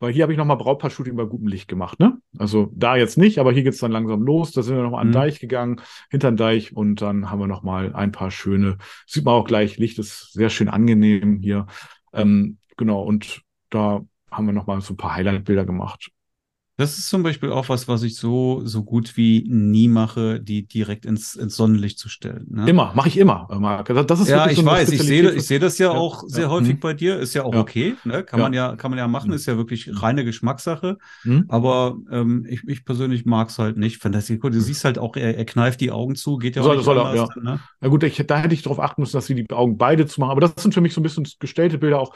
[0.00, 2.18] Weil hier habe ich nochmal Brautpaar-Shooting bei gutem Licht gemacht, ne?
[2.38, 4.52] Also da jetzt nicht, aber hier geht's dann langsam los.
[4.52, 5.14] Da sind wir nochmal an den Mhm.
[5.24, 5.80] Deich gegangen,
[6.10, 9.78] hinter den Deich und dann haben wir nochmal ein paar schöne, sieht man auch gleich,
[9.78, 11.66] Licht ist sehr schön angenehm hier.
[12.12, 16.10] Ähm, genau, und da haben wir nochmal so ein paar Highlight-Bilder gemacht.
[16.76, 20.66] Das ist zum Beispiel auch was, was ich so, so gut wie nie mache, die
[20.66, 22.46] direkt ins, ins Sonnenlicht zu stellen.
[22.50, 22.68] Ne?
[22.68, 23.86] Immer, mache ich immer, äh, Marc.
[24.08, 26.24] Das ist Ja, wirklich ich so weiß, ich sehe, ich sehe das ja, Ja, auch
[26.26, 26.80] sehr ja, häufig mhm.
[26.80, 27.16] bei dir.
[27.20, 27.60] Ist ja auch Ja.
[27.60, 28.24] okay, ne?
[28.24, 29.36] Kann man ja, kann man ja machen, Mhm.
[29.36, 30.98] ist ja wirklich reine Geschmackssache.
[31.22, 31.44] Mhm.
[31.46, 34.04] Aber ähm, ich, ich persönlich mag es halt nicht.
[34.04, 36.76] Das, du siehst halt auch, er, er kneift die Augen zu, geht ja auch Soll-
[36.78, 37.42] nicht soll er, anders, ja.
[37.42, 37.60] ne?
[37.82, 40.20] Na gut, ich, da hätte ich darauf achten müssen, dass sie die Augen beide zu
[40.20, 40.32] machen.
[40.32, 42.14] Aber das sind für mich so ein bisschen gestellte Bilder auch.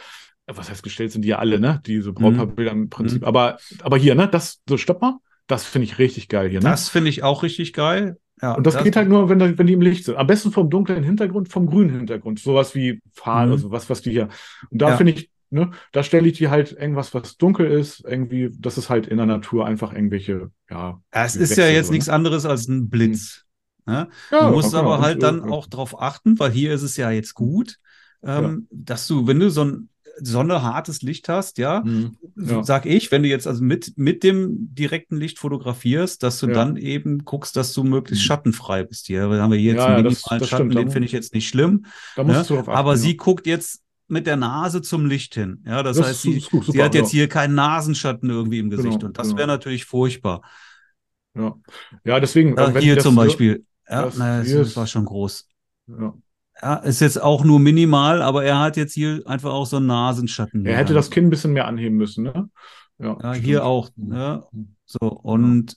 [0.50, 1.80] Was heißt gestellt sind die ja alle, ne?
[1.86, 3.22] Diese Brautpaarbilder im Prinzip.
[3.22, 3.28] Mhm.
[3.28, 4.28] Aber, aber hier, ne?
[4.28, 5.18] Das, so stopp mal.
[5.46, 6.70] Das finde ich richtig geil hier, ne?
[6.70, 8.18] Das finde ich auch richtig geil.
[8.40, 10.16] Ja, Und das, geht halt nur, wenn, wenn die im Licht sind.
[10.16, 12.38] Am besten vom dunklen Hintergrund, vom grünen Hintergrund.
[12.38, 13.52] Sowas wie Fahnen, Mhm.
[13.52, 14.28] also was, was die hier.
[14.70, 14.96] Und da Ja.
[14.96, 18.90] finde ich, ne, da stelle ich die halt irgendwas, was dunkel ist, irgendwie, das ist
[18.90, 21.00] halt in der Natur einfach irgendwelche, ja.
[21.10, 22.12] Es ist ja jetzt so, nichts ne?
[22.14, 23.44] anderes als ein Blitz.
[23.86, 24.08] Ne?
[24.30, 27.34] Ja, Du musst aber halt dann auch drauf achten, weil hier ist es ja jetzt
[27.34, 27.78] gut,
[28.22, 29.88] ähm, dass du, wenn du so ein
[30.20, 32.16] sonnehartes Licht hast, ja, Mhm.
[32.36, 32.62] Ja.
[32.62, 36.54] sag ich, wenn du jetzt also mit, mit dem direkten Licht fotografierst, dass du Ja.
[36.54, 38.26] dann eben guckst, dass du möglichst Mhm.
[38.26, 39.06] schattenfrei bist.
[39.06, 40.74] Hier haben wir hier jetzt Ja, einen ja, das- minimalen das Schatten, stimmt.
[40.86, 41.84] Den finde ich jetzt nicht schlimm.
[42.16, 42.44] Da musst Ne?
[42.48, 42.78] du drauf achten.
[42.78, 45.62] Aber sie guckt jetzt mit der Nase zum Licht hin.
[45.66, 48.70] Ja, das, Das heißt, sie, gut, sie super, hat jetzt hier keinen Nasenschatten irgendwie im
[48.70, 48.94] Gesicht.
[49.00, 49.38] Genau, und das genau.
[49.38, 50.42] wäre natürlich furchtbar.
[51.34, 51.54] Ja,
[52.04, 52.56] ja deswegen.
[52.56, 53.64] Äh, hier das zum Beispiel.
[53.88, 55.46] Ja, Das naja, das ist- war schon groß.
[55.88, 56.14] Ja.
[56.60, 59.86] Ja, ist jetzt auch nur minimal, aber er hat jetzt hier einfach auch so einen
[59.86, 60.66] Nasenschatten.
[60.66, 62.50] Er hätte das Kinn ein bisschen mehr anheben müssen, ne?
[62.98, 63.90] Ja, Ja, hier auch.
[63.96, 64.42] Ne?
[64.84, 65.76] So, und,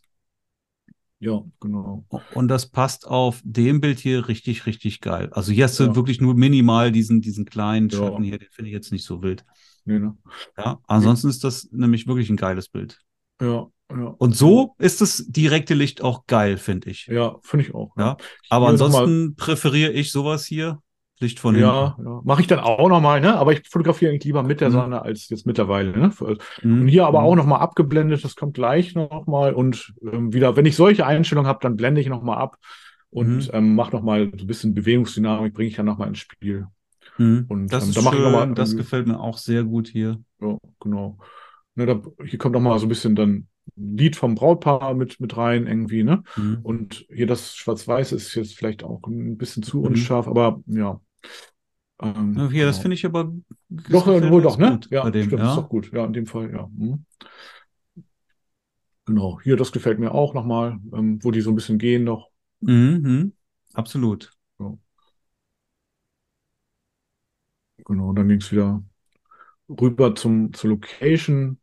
[1.19, 2.05] Ja, genau.
[2.33, 5.29] und das passt auf dem Bild hier richtig, richtig geil.
[5.33, 5.95] Also hier hast du Ja.
[5.95, 7.99] wirklich nur minimal diesen, diesen kleinen Ja.
[7.99, 9.45] Schatten hier, den finde ich jetzt nicht so wild.
[9.85, 10.17] Nee, ne?
[10.57, 12.99] Ja, ansonsten ist das nämlich wirklich ein geiles Bild.
[13.39, 13.67] Ja,
[13.97, 14.15] ja.
[14.17, 17.07] Und so ist das direkte Licht auch geil, finde ich.
[17.07, 17.91] Ja, finde ich auch.
[17.97, 18.17] Ja,
[18.49, 20.79] Aber ansonsten präferiere ich sowas hier.
[21.19, 22.21] Licht von Ja, ja.
[22.23, 23.35] mache ich dann auch nochmal, ne?
[23.37, 24.73] Aber ich fotografiere eigentlich lieber mit der Mhm.
[24.73, 26.11] Sonne als jetzt mittlerweile, ne?
[26.11, 26.81] hinten.
[26.81, 27.25] Und hier aber Mhm.
[27.27, 29.53] auch nochmal abgeblendet, das kommt gleich nochmal.
[29.53, 32.57] Und ähm, wieder, wenn ich solche Einstellungen habe, dann blende ich nochmal ab
[33.11, 33.49] und Mhm.
[33.53, 36.65] ähm, mache nochmal so ein bisschen Bewegungsdynamik, bringe ich dann nochmal ins Spiel.
[37.19, 37.45] Mhm.
[37.49, 40.19] Und, das ähm, ist schön, mal das irgendwie- gefällt mir auch sehr gut hier.
[40.41, 41.19] Ja, genau.
[41.75, 43.45] Ne, da, hier kommt nochmal so ein bisschen dann
[43.95, 46.23] Lied vom Brautpaar mit, mit rein irgendwie, ne?
[46.35, 46.59] Mhm.
[46.63, 49.87] Und hier das Schwarz-Weiß ist jetzt vielleicht auch ein bisschen zu Mhm.
[49.87, 51.01] unscharf, aber ja.
[52.01, 52.81] Ähm, Ja, hier, das genau.
[52.83, 53.31] finde ich aber.
[53.69, 54.79] Doch, äh, wohl doch, ne?
[54.89, 55.49] Ja, dem, stimmt, ja.
[55.51, 55.91] ist doch gut.
[55.93, 56.69] Ja, in dem Fall, ja.
[56.75, 57.05] Mhm.
[59.05, 62.29] Genau, hier, das gefällt mir auch nochmal, ähm, wo die so ein bisschen gehen noch.
[62.61, 63.33] Mhm, mhm.
[63.73, 64.31] Absolut.
[67.85, 68.83] Genau, und dann ging es wieder
[69.69, 71.59] rüber zum, zur Location.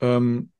[0.00, 0.52] Ähm,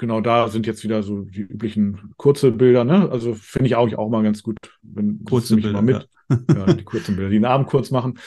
[0.00, 3.08] genau, da sind jetzt wieder so die üblichen kurze Bilder, ne?
[3.10, 5.72] Also finde ich auch, auch mal ganz gut, wenn Kurze Bilder.
[5.72, 6.08] mal mit.
[6.52, 8.18] Ja, die kurzen Bilder, die den Abend kurz machen.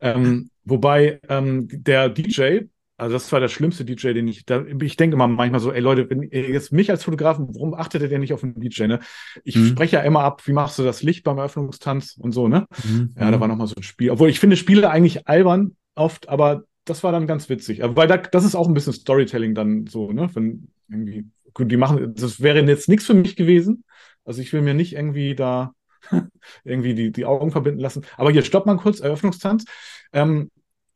[0.00, 2.60] Ähm, wobei ähm, der DJ,
[2.96, 5.80] also das war der schlimmste DJ, den ich, da, ich denke immer manchmal so, ey
[5.80, 8.86] Leute, wenn ihr jetzt mich als Fotografen, warum achtet ihr denn nicht auf den DJ,
[8.86, 9.00] ne?
[9.44, 9.66] Ich Mhm.
[9.66, 12.66] spreche ja immer ab, wie machst du das Licht beim Eröffnungstanz und so, ne?
[12.70, 13.14] Ja, Mhm.
[13.18, 14.10] Ja, da war nochmal so ein Spiel.
[14.10, 17.80] Obwohl ich finde Spiele eigentlich albern oft, aber das war dann ganz witzig.
[17.82, 20.28] Weil da, das ist auch ein bisschen Storytelling dann so, ne?
[20.34, 23.84] Wenn irgendwie, gut, die machen, das wäre jetzt nichts für mich gewesen.
[24.24, 25.74] Also ich will mir nicht irgendwie da
[26.64, 28.04] irgendwie die, die Augen verbinden lassen.
[28.16, 29.64] Aber hier, stopp mal kurz, Eröffnungstanz.
[30.12, 30.50] Ähm,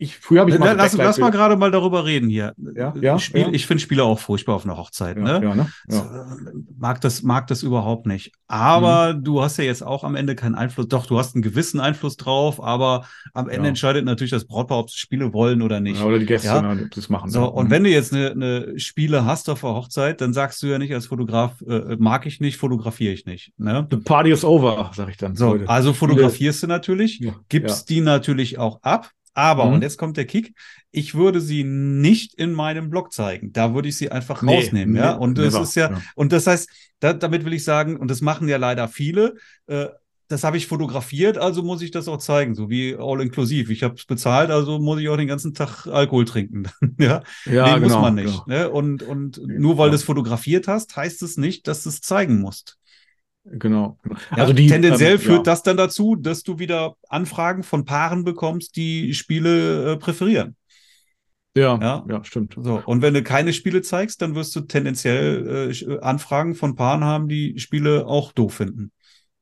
[0.05, 2.55] ich, früher habe ich mal so lass, lass mal gerade mal darüber reden hier.
[2.77, 3.49] Ja, ja, Spiel, ja.
[3.53, 5.17] Ich finde Spiele auch furchtbar auf einer Hochzeit.
[5.17, 5.41] ja, ne?
[5.43, 5.67] ja, ne?
[5.89, 6.37] Ja.
[6.79, 8.33] Mag das, mag das überhaupt nicht.
[8.47, 9.25] Aber Mhm.
[9.25, 10.89] du hast ja jetzt auch am Ende keinen Einfluss.
[10.89, 14.91] Doch, du hast einen gewissen Einfluss drauf, aber am Ende entscheidet natürlich das Brautpaar, ob
[14.91, 16.03] sie Spiele wollen oder nicht.
[16.03, 17.31] Oder die Gäste, ne, das machen.
[17.31, 17.71] So, und Mhm.
[17.71, 20.93] wenn du jetzt eine, eine Spiele hast auf der Hochzeit, dann sagst du ja nicht
[20.95, 23.53] als Fotograf, äh, mag ich nicht, fotografiere ich nicht.
[23.59, 23.87] Ne?
[23.91, 25.35] The party is over, sag ich dann.
[25.37, 29.11] So, also fotografierst du natürlich, gibst die natürlich auch ab.
[29.35, 29.75] Aber, Mhm.
[29.75, 30.55] und jetzt kommt der Kick,
[30.93, 33.53] ich würde sie nicht in meinem Blog zeigen.
[33.53, 35.15] Da würde ich sie einfach Nee, rausnehmen, ja.
[35.15, 36.01] nee, Und das ist ja, ja.
[36.15, 36.69] und das heißt,
[37.01, 39.35] da, damit will ich sagen, und das machen ja leider viele,
[39.67, 39.87] äh,
[40.29, 43.71] das habe ich fotografiert, also muss ich das auch zeigen, so wie all inclusive.
[43.73, 46.65] Ich habe es bezahlt, also muss ich auch den ganzen Tag Alkohol trinken.
[46.99, 48.45] ja, Ja, nee, genau, muss man nicht.
[48.45, 48.45] genau.
[48.47, 48.71] Ne?
[48.71, 49.91] Und, und Nee, nur weil ja.
[49.91, 52.79] du es fotografiert hast, heißt es nicht, dass du es zeigen musst.
[53.45, 53.99] Genau.
[54.03, 54.17] genau.
[54.31, 55.53] Ja, also die, tendenziell ähm, führt ja.
[55.53, 60.57] das dann dazu, dass du wieder Anfragen von Paaren bekommst, die Spiele äh, präferieren.
[61.57, 62.05] Ja, Ja.
[62.09, 62.57] ja, stimmt.
[62.61, 66.75] So, und wenn du keine Spiele zeigst, dann wirst du tendenziell äh, Sch- Anfragen von
[66.75, 68.91] Paaren haben, die Spiele auch doof finden.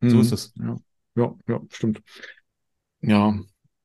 [0.03, 0.21] So Mhm.
[0.21, 0.55] ist es.
[0.59, 0.77] Ja,
[1.17, 2.03] ja, ja, stimmt.
[3.01, 3.35] Ja,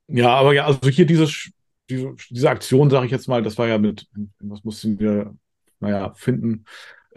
[0.08, 1.52] ja, aber ja, also hier dieses,
[1.90, 4.08] diese, diese Aktion, sage ich jetzt mal, das war ja mit,
[4.40, 5.36] was mussten wir,
[5.80, 6.66] naja, finden.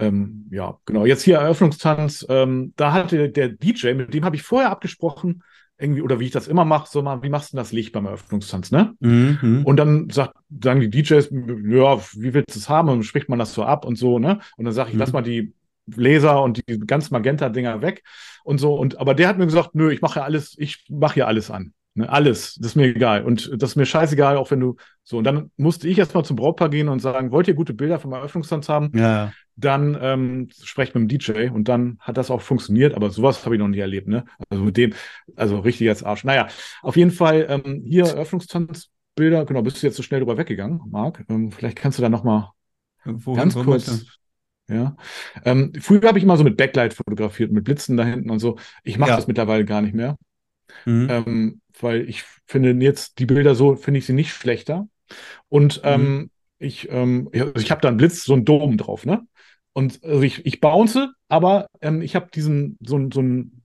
[0.00, 1.06] Ähm, ja, genau.
[1.06, 2.26] Jetzt hier Eröffnungstanz.
[2.28, 5.42] Ähm, da hatte der DJ, mit dem habe ich vorher abgesprochen,
[5.78, 7.92] irgendwie, oder wie ich das immer mache, so mal, wie machst du denn das Licht
[7.92, 8.94] beim Eröffnungstanz, ne?
[9.00, 9.62] Mhm.
[9.64, 12.88] Und dann sagt, sagen die DJs, ja, wie willst du es haben?
[12.90, 14.40] Und dann spricht man das so ab und so, ne?
[14.56, 15.00] Und dann sage ich, Mhm.
[15.00, 15.54] lass mal die
[15.86, 18.02] Laser und die ganz Magenta-Dinger weg
[18.44, 18.74] und so.
[18.74, 21.50] Und aber der hat mir gesagt, nö, ich mache ja alles, ich mache ja alles
[21.50, 21.72] an.
[22.00, 22.08] Ne?
[22.10, 23.24] Alles, das ist mir egal.
[23.24, 25.18] Und das ist mir scheißegal, auch wenn du so.
[25.18, 28.12] Und dann musste ich erstmal zum Brautpaar gehen und sagen, wollt ihr gute Bilder vom
[28.12, 28.90] Eröffnungstanz haben?
[28.94, 33.44] Ja, Dann ähm, sprecht mit dem DJ und dann hat das auch funktioniert, aber sowas
[33.44, 34.24] habe ich noch nie erlebt, ne?
[34.48, 34.94] Also mit dem,
[35.36, 36.24] also richtig als Arsch.
[36.24, 36.48] Naja,
[36.82, 41.24] auf jeden Fall ähm, hier Eröffnungstanzbilder, genau, bist du jetzt so schnell drüber weggegangen, Marc?
[41.28, 42.50] Ähm, vielleicht kannst du da nochmal
[43.04, 44.06] Wohin ganz kurz.
[44.68, 44.96] Ja.
[45.44, 48.56] Ähm, früher habe ich immer so mit Backlight fotografiert, mit Blitzen da hinten und so.
[48.84, 49.16] Ich mache Ja.
[49.16, 50.16] das mittlerweile gar nicht mehr,
[50.84, 51.08] Mhm.
[51.10, 54.88] ähm, weil ich finde jetzt die Bilder so, finde ich sie nicht schlechter.
[55.48, 59.06] Und ähm, ich, ähm, ja, also ich habe da einen Blitz, so einen Dom drauf,
[59.06, 59.26] ne?
[59.72, 63.62] Und also ich, ich bounce, aber ähm, ich habe diesen, so, ein- so ein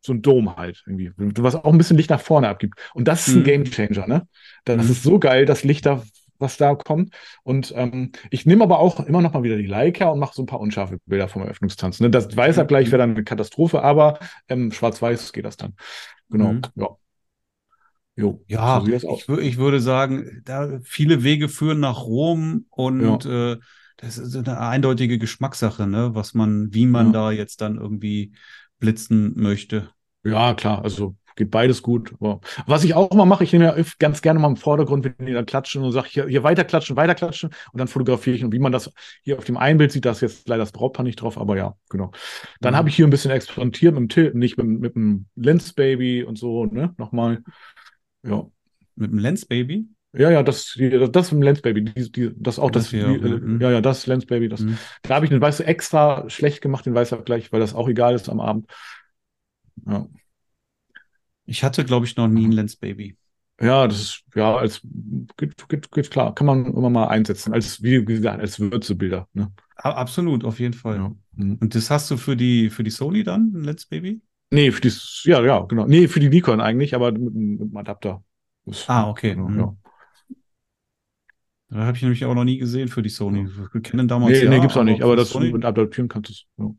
[0.00, 2.74] so ein Dom halt irgendwie, was auch ein bisschen Licht nach vorne abgibt.
[2.94, 3.44] Und das ist ein Mhm.
[3.44, 4.28] Gamechanger, ne?
[4.64, 4.92] Das Mhm.
[4.92, 6.02] ist so geil, das Licht da,
[6.38, 7.14] was da kommt.
[7.42, 10.42] Und ähm, ich nehme aber auch immer noch mal wieder die Leica und mache so
[10.42, 12.00] ein paar unscharfe Bilder vom Eröffnungstanz.
[12.00, 12.10] Ne?
[12.10, 14.18] Das Weißabgleich wäre dann eine Katastrophe, aber
[14.48, 15.74] ähm, schwarz-weiß geht das dann.
[16.30, 16.54] Genau.
[16.54, 16.62] Mhm.
[16.76, 16.96] Ja.
[18.18, 23.56] Jo, Ja, so ich, ich würde sagen, da viele Wege führen nach Rom und äh,
[23.98, 26.14] das ist eine eindeutige Geschmackssache, ne?
[26.14, 27.12] Was man, wie man Ja.
[27.12, 28.32] da jetzt dann irgendwie
[28.80, 29.88] blitzen möchte.
[30.24, 32.12] Ja, klar, also geht beides gut.
[32.20, 35.26] Aber was ich auch mal mache, ich nehme ja ganz gerne mal im Vordergrund, wenn
[35.26, 38.44] die dann klatschen und sage, hier, hier weiter klatschen, weiter klatschen und dann fotografiere ich.
[38.44, 38.92] Und wie man das
[39.22, 41.56] hier auf dem einen Bild sieht, da ist jetzt leider das Brautpaar nicht drauf, aber
[41.56, 42.10] ja, genau.
[42.60, 42.78] Dann mhm.
[42.78, 46.24] habe ich hier ein bisschen experimentiert mit dem Tilt, nicht mit, mit dem Lens Baby
[46.24, 46.92] und so, ne?
[46.98, 47.42] Nochmal.
[48.22, 48.46] Ja.
[48.96, 49.88] Mit dem Lens Baby?
[50.12, 53.18] Ja, ja, das, das, das im Lens Baby, die, die, das auch das, das hier,
[53.18, 53.60] die, mhm.
[53.60, 54.78] ja, ja, das Lens Baby, das, mhm.
[55.02, 58.28] da habe ich den Weiße extra schlecht gemacht, den Weißabgleich, weil das auch egal ist
[58.28, 58.66] am Abend.
[59.86, 60.06] Ja.
[61.44, 63.16] Ich hatte, glaube ich, noch nie ein Lens Baby.
[63.60, 64.80] Ja, das ist, ja, als,
[65.36, 69.52] geht, geht, geht klar, kann man immer mal einsetzen, als, wie gesagt, als Würzebilder, ne?
[69.76, 70.96] Absolut, auf jeden Fall.
[70.96, 71.12] Ja.
[71.32, 71.58] Mhm.
[71.60, 74.20] Und das hast du für die, für die Sony dann, ein Lens Baby?
[74.50, 74.92] Nee, für die,
[75.24, 75.86] ja, ja, genau.
[75.86, 78.22] Nee, für die Nikon eigentlich, aber mit, mit einem Adapter.
[78.64, 79.34] Das, ah, okay.
[79.34, 79.58] Genau, mhm.
[79.58, 79.76] ja.
[81.70, 83.46] Da habe ich nämlich auch noch nie gesehen für die Sony.
[83.46, 84.32] Wir kennen damals.
[84.32, 85.52] Nee, ja, nee, gibt's auch nicht, aber das Sony?
[85.52, 86.62] mit adaptieren kannst du.
[86.64, 86.74] Ja.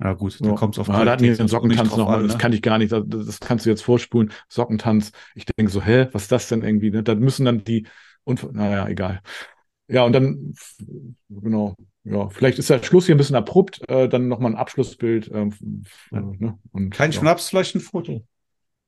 [0.00, 0.54] Ja, gut, da ja.
[0.54, 2.28] kommt es auf ja, Da hatten wir den Sockentanz nochmal, ne?
[2.28, 4.32] das kann ich gar nicht, das, das, kannst du jetzt vorspulen.
[4.48, 5.12] Sockentanz.
[5.34, 6.90] Ich denke so, hä, was ist das denn irgendwie?
[6.90, 7.02] Ne?
[7.02, 7.86] Da müssen dann die,
[8.24, 9.22] und, naja, egal.
[9.86, 10.54] Ja, und dann,
[11.28, 15.28] genau, ja, vielleicht ist der Schluss hier ein bisschen abrupt, äh, dann nochmal ein Abschlussbild.
[15.28, 15.48] Ja.
[16.10, 16.58] ne?
[16.72, 17.18] und, Kein ja.
[17.18, 18.24] Schnapsflaschenfoto.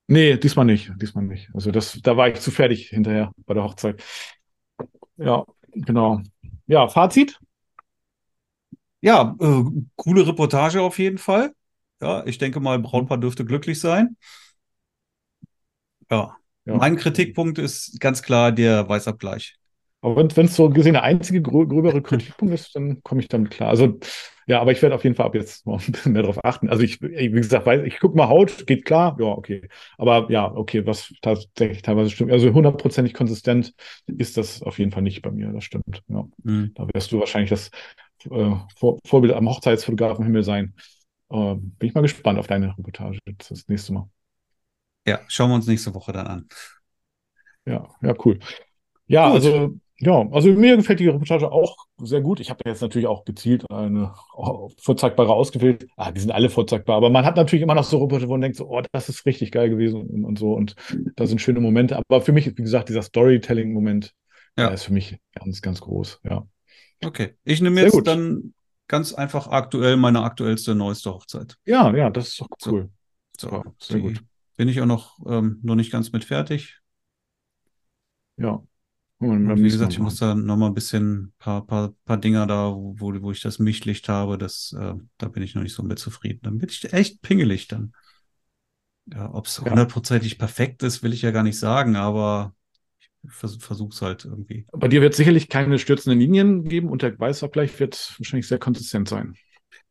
[0.08, 1.50] Nee, diesmal nicht, diesmal nicht.
[1.54, 4.02] Also das, da war ich zu fertig hinterher bei der Hochzeit.
[5.16, 6.20] Ja, genau.
[6.66, 7.40] Ja, Fazit?
[9.00, 9.64] Ja, äh,
[9.96, 11.52] coole Reportage auf jeden Fall.
[12.00, 14.16] Ja, ich denke mal, Braunpaar dürfte glücklich sein.
[16.10, 16.36] Ja.
[16.66, 16.76] ja.
[16.76, 19.56] Mein Kritikpunkt ist ganz klar der Weißabgleich.
[20.06, 23.50] Aber wenn es so gesehen der einzige grö gröbere Kritikpunkt ist, dann komme ich damit
[23.50, 23.70] klar.
[23.70, 23.98] Also
[24.46, 26.68] ja, aber ich werde auf jeden Fall ab jetzt mal ein bisschen mehr darauf achten.
[26.68, 29.68] Also ich, wie gesagt, weiß, ich gucke mal Haut, geht klar, ja, okay.
[29.98, 32.30] Aber ja, okay, was tatsächlich teilweise stimmt.
[32.30, 33.74] Also hundertprozentig konsistent
[34.06, 36.04] ist das auf jeden Fall nicht bei mir, das stimmt.
[36.06, 36.24] Ja.
[36.44, 36.70] Mhm.
[36.76, 37.72] Da wirst du wahrscheinlich das
[38.30, 40.74] äh, Vor Vorbild am Hochzeitsfotografenhimmel sein.
[41.30, 43.18] Äh, bin ich mal gespannt auf deine Reportage
[43.48, 44.08] das nächste Mal.
[45.04, 46.48] Ja, schauen wir uns nächste Woche dann an.
[47.64, 48.38] Ja, ja, cool.
[49.08, 49.34] Ja, gut.
[49.34, 52.40] also ja, also mir gefällt die Reportage auch sehr gut.
[52.40, 54.12] Ich habe jetzt natürlich auch gezielt eine
[54.78, 55.86] vorzeigbare ausgewählt.
[55.96, 58.42] Ah, die sind alle vorzeigbar, aber man hat natürlich immer noch so Reportage, wo man
[58.42, 60.52] denkt, so, oh, das ist richtig geil gewesen und, und so.
[60.52, 60.74] Und
[61.16, 61.96] da sind schöne Momente.
[61.96, 64.12] Aber für mich, wie gesagt, dieser Storytelling-Moment,
[64.58, 64.68] ja.
[64.68, 66.20] ist für mich ganz, ganz groß.
[66.24, 66.46] Ja.
[67.02, 67.34] Okay.
[67.44, 68.54] Ich nehme jetzt dann
[68.88, 71.56] ganz einfach aktuell meine aktuellste, neueste Hochzeit.
[71.64, 72.90] Ja, ja, das ist doch cool.
[73.38, 74.22] So, so sehr gut.
[74.56, 76.80] Bin ich auch noch, ähm, noch nicht ganz mit fertig.
[78.36, 78.62] Ja.
[79.18, 82.70] Und wie gesagt, ich muss da noch mal ein bisschen paar, paar, paar Dinger da,
[82.70, 85.98] wo, wo ich das Mischlicht habe, das, äh, da bin ich noch nicht so mit
[85.98, 86.40] zufrieden.
[86.42, 87.92] Dann bin ich echt pingelig dann.
[89.06, 92.54] Ja, ob es hundertprozentig perfekt ist, will ich ja gar nicht sagen, aber
[93.28, 94.66] vers versuch's halt irgendwie.
[94.72, 98.58] Bei dir wird es sicherlich keine stürzenden Linien geben und der Weißabgleich wird wahrscheinlich sehr
[98.58, 99.34] konsistent sein.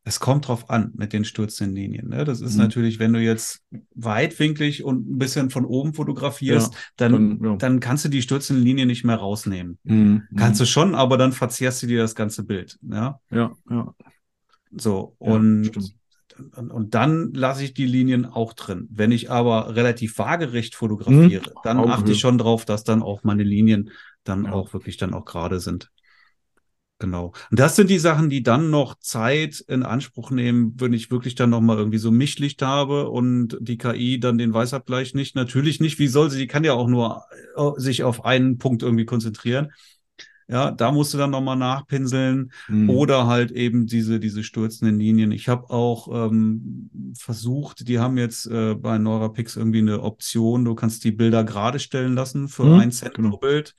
[0.08, 2.10] Es kommt drauf an mit den stürzenden Linien.
[2.10, 2.26] Ne?
[2.26, 2.62] Das ist mhm.
[2.62, 3.64] natürlich, wenn du jetzt
[3.96, 7.56] weitwinklig und ein bisschen von oben fotografierst, ja, dann, dann, ja.
[7.58, 9.80] dann, kannst du die stürzenden Linien nicht mehr rausnehmen.
[9.84, 10.24] Mhm.
[10.38, 12.78] Kannst du schon, aber dann verzerrst du dir das ganze Bild.
[12.84, 13.52] Ja, ja.
[13.70, 13.96] ja.
[14.72, 15.72] So, und
[16.38, 18.88] und, und dann lasse ich die Linien auch drin.
[18.92, 23.24] Wenn ich aber relativ waagerecht fotografiere, hm, dann achte ich schon drauf, dass dann auch
[23.24, 23.92] meine Linien
[24.24, 25.92] dann auch wirklich dann auch gerade sind.
[26.98, 27.34] Genau.
[27.52, 31.36] Und das sind die Sachen, die dann noch Zeit in Anspruch nehmen, wenn ich wirklich
[31.36, 35.36] dann nochmal irgendwie so Mischlicht habe und die KI dann den Weißabgleich nicht.
[35.36, 36.00] Natürlich nicht.
[36.00, 36.38] Wie soll sie?
[36.38, 37.26] Die kann ja auch nur
[37.58, 39.72] äh, sich auf einen Punkt irgendwie konzentrieren.
[40.48, 42.90] Ja, da musst du dann nochmal nachpinseln mhm.
[42.90, 45.32] oder halt eben diese, diese stürzenden Linien.
[45.32, 50.76] Ich habe auch ähm, versucht, die haben jetzt äh, bei NeuraPix irgendwie eine Option, du
[50.76, 52.80] kannst die Bilder gerade stellen lassen für mhm.
[52.80, 53.32] ein Cent genau.
[53.32, 53.76] pro Bild.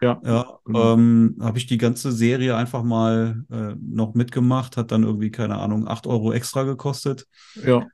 [0.00, 0.94] Ja, ja genau.
[0.94, 5.58] ähm, habe ich die ganze Serie einfach mal äh, noch mitgemacht, hat dann irgendwie, keine
[5.58, 7.26] Ahnung, acht Euro extra gekostet.
[7.64, 7.86] Ja.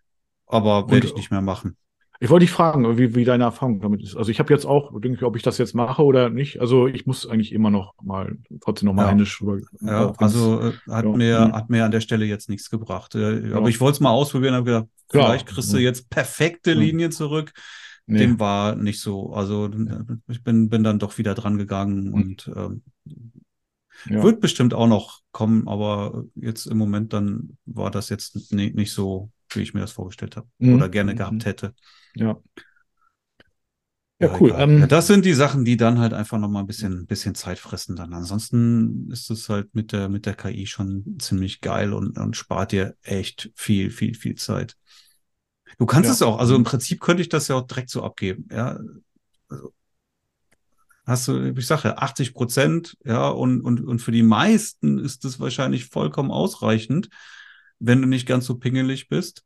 [0.47, 1.77] Aber werde ich nicht mehr machen.
[2.21, 4.17] Ich wollte dich fragen, wie, wie deine Erfahrung damit ist.
[4.17, 6.61] Also ich habe jetzt auch, denke ich, ob ich das jetzt mache oder nicht.
[6.61, 9.09] Also ich muss eigentlich immer noch mal trotzdem noch mal ja.
[9.11, 9.59] händisch rüber.
[9.81, 11.11] Ja, also äh, hat ja.
[11.11, 13.15] mir hat mir an der Stelle jetzt nichts gebracht.
[13.15, 17.11] Äh, aber ich wollte es mal ausprobieren, habe gedacht, vielleicht kriegst du jetzt perfekte Linien
[17.11, 17.53] zurück.
[18.07, 18.19] Nee.
[18.19, 19.33] Dem war nicht so.
[19.33, 19.71] Also
[20.29, 22.15] ich bin bin dann doch wieder dran gegangen mhm.
[22.15, 22.83] und ähm,
[24.07, 29.31] wird bestimmt auch noch kommen, aber jetzt im Moment dann war das jetzt nicht so,
[29.51, 30.75] wie ich mir das vorgestellt habe mhm.
[30.75, 31.45] oder gerne gehabt mhm.
[31.45, 31.75] hätte.
[32.15, 32.39] Ja.
[34.21, 34.55] Ja, cool.
[34.57, 37.59] Ähm, ja, das sind die Sachen, die dann halt einfach nochmal ein bisschen, bisschen Zeit
[37.59, 38.15] fressen dann.
[38.15, 42.73] Ansonsten ist es halt mit der, mit der KI schon ziemlich geil und, und spart
[42.73, 44.77] dir echt viel, viel, viel Zeit.
[45.79, 46.13] Du kannst ja.
[46.13, 48.79] es auch, also im Prinzip könnte ich das ja auch direkt so abgeben, ja.
[49.49, 49.73] Also,
[51.07, 55.41] hast du, ich sage 80 Prozent, ja, und, und, und für die meisten ist das
[55.41, 57.09] wahrscheinlich vollkommen ausreichend,
[57.79, 59.45] wenn du nicht ganz so pingelig bist.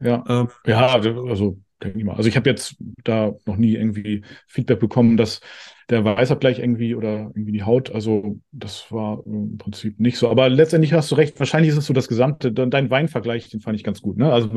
[0.00, 2.16] Ja, ähm, ja, also denke ich mal.
[2.16, 5.40] Also ich habe jetzt da noch nie irgendwie Feedback bekommen, dass
[5.88, 10.28] der Weißabgleich irgendwie oder irgendwie die Haut, also das war im Prinzip nicht so.
[10.28, 13.76] Aber letztendlich hast du recht, wahrscheinlich ist es so das Gesamte, dein Weinvergleich, den fand
[13.76, 14.16] ich ganz gut.
[14.16, 14.32] Ne?
[14.32, 14.50] Also,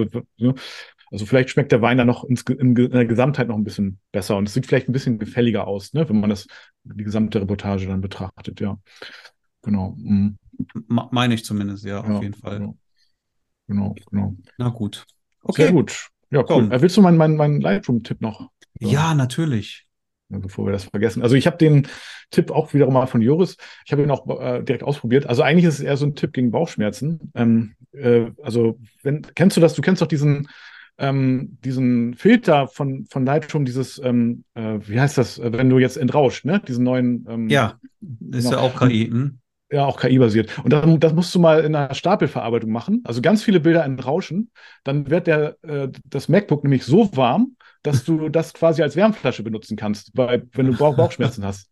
[1.12, 4.38] also vielleicht schmeckt der Wein dann noch ins, in der Gesamtheit noch ein bisschen besser
[4.38, 6.08] und es sieht vielleicht ein bisschen gefälliger aus, ne?
[6.10, 6.48] wenn man das,
[6.84, 8.80] die gesamte Reportage dann betrachtet, ja.
[9.62, 9.96] Genau.
[9.98, 10.38] Mhm.
[10.88, 12.58] Meine ich zumindest, ja, auf ja, jeden Fall.
[12.58, 12.76] Genau,
[13.68, 13.96] genau.
[14.10, 14.36] genau.
[14.58, 15.06] Na gut.
[15.44, 15.64] Okay.
[15.64, 16.10] Sehr gut.
[16.32, 16.72] Ja, cool.
[16.72, 18.50] Äh, willst du meinen mein, mein Lightroom-Tipp noch?
[18.80, 18.90] So.
[18.90, 19.86] Ja, natürlich.
[20.30, 21.24] bevor wir das vergessen.
[21.24, 21.88] Also ich habe den
[22.32, 23.58] Tipp auch wiederum mal von Joris.
[23.86, 25.26] Ich habe ihn auch äh, direkt ausprobiert.
[25.26, 27.32] Also eigentlich ist es eher so ein Tipp gegen Bauchschmerzen.
[27.34, 29.74] Ähm, äh, also wenn, kennst du das?
[29.74, 30.48] Du kennst doch diesen
[31.00, 35.98] ähm, diesen Filter von, von Lightroom, dieses, ähm, äh, wie heißt das, wenn du jetzt
[35.98, 36.62] entrauscht, ne?
[36.68, 37.26] Diesen neuen.
[37.28, 38.52] Ähm, ja, ist genau.
[38.52, 39.08] ja auch KI.
[39.08, 39.40] Hm?
[39.72, 40.58] Ja, auch KI-basiert.
[40.64, 43.02] Und das, das, musst du mal in einer Stapelverarbeitung machen.
[43.04, 44.52] Also ganz viele Bilder entrauschen.
[44.84, 49.44] Dann wird der, äh, das MacBook nämlich so warm, dass du das quasi als Wärmflasche
[49.44, 51.70] benutzen kannst, weil, wenn du Bauch Bauchschmerzen hast.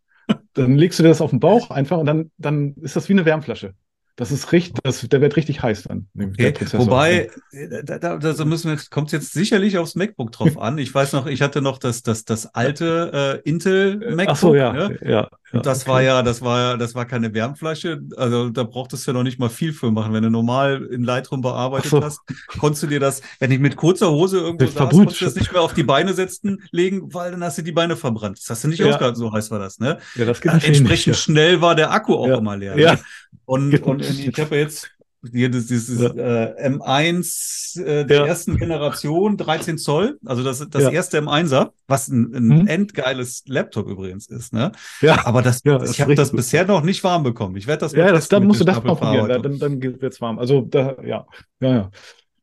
[0.54, 3.14] Dann legst du dir das auf den Bauch einfach und dann, dann ist das wie
[3.14, 3.74] eine Wärmflasche.
[4.18, 6.08] Das ist richtig, das, der wird richtig heiß dann.
[6.20, 6.52] Okay.
[6.72, 10.76] Wobei, äh, da, da, da müssen wir, kommt jetzt sicherlich aufs MacBook drauf an.
[10.78, 14.28] Ich weiß noch, ich hatte noch das, das, das alte äh, Intel MacBook.
[14.28, 14.98] Ach so, ja, ne?
[15.02, 15.28] ja.
[15.52, 15.90] Und das okay.
[15.90, 18.02] war ja, das war ja, das war keine Wärmflasche.
[18.16, 20.12] Also da brauchtest du ja noch nicht mal viel für machen.
[20.12, 22.02] Wenn du normal in Lightroom bearbeitet so.
[22.02, 22.20] hast,
[22.58, 25.52] konntest du dir das, wenn ich mit kurzer Hose irgendwo saß, konntest du das nicht
[25.52, 28.38] mehr auf die Beine setzen, legen, weil dann hast du die Beine verbrannt.
[28.38, 28.88] Das hast du nicht ja.
[28.88, 29.98] ausgehalten, so heiß war das, ne?
[30.16, 31.14] Ja, das geht Entsprechend nicht, ja.
[31.14, 32.38] schnell war der Akku auch ja.
[32.38, 32.78] immer leer.
[32.78, 32.98] Ja.
[33.46, 34.90] Und, und ich habe ja jetzt
[35.32, 36.44] hier das, dieses ja.
[36.44, 38.26] äh, M1 äh, der ja.
[38.26, 40.90] ersten Generation, 13 Zoll, also das, das ja.
[40.90, 42.66] erste M1er, was ein, ein mhm.
[42.66, 44.52] endgeiles Laptop übrigens ist.
[44.52, 44.72] Ne?
[45.00, 45.26] Ja.
[45.26, 47.56] Aber das, das ich habe das bisher noch nicht warm bekommen.
[47.56, 50.20] Ich werde das Ja, das, dann musst du das mal probieren, dann, dann wird es
[50.20, 50.38] warm.
[50.38, 51.26] Also da, ja,
[51.60, 51.90] ja, ja.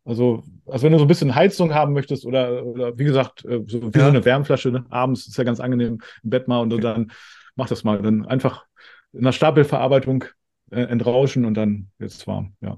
[0.03, 3.63] Also, also wenn du so ein bisschen Heizung haben möchtest oder, oder wie gesagt, äh,
[3.65, 4.85] so wie so eine Wärmflasche, ne?
[4.89, 7.11] abends ist ja ganz angenehm im Bett mal und dann
[7.55, 8.01] mach das mal.
[8.01, 8.65] Dann einfach
[9.13, 10.25] in der Stapelverarbeitung
[10.71, 12.77] äh, entrauschen und dann wird es warm, ja.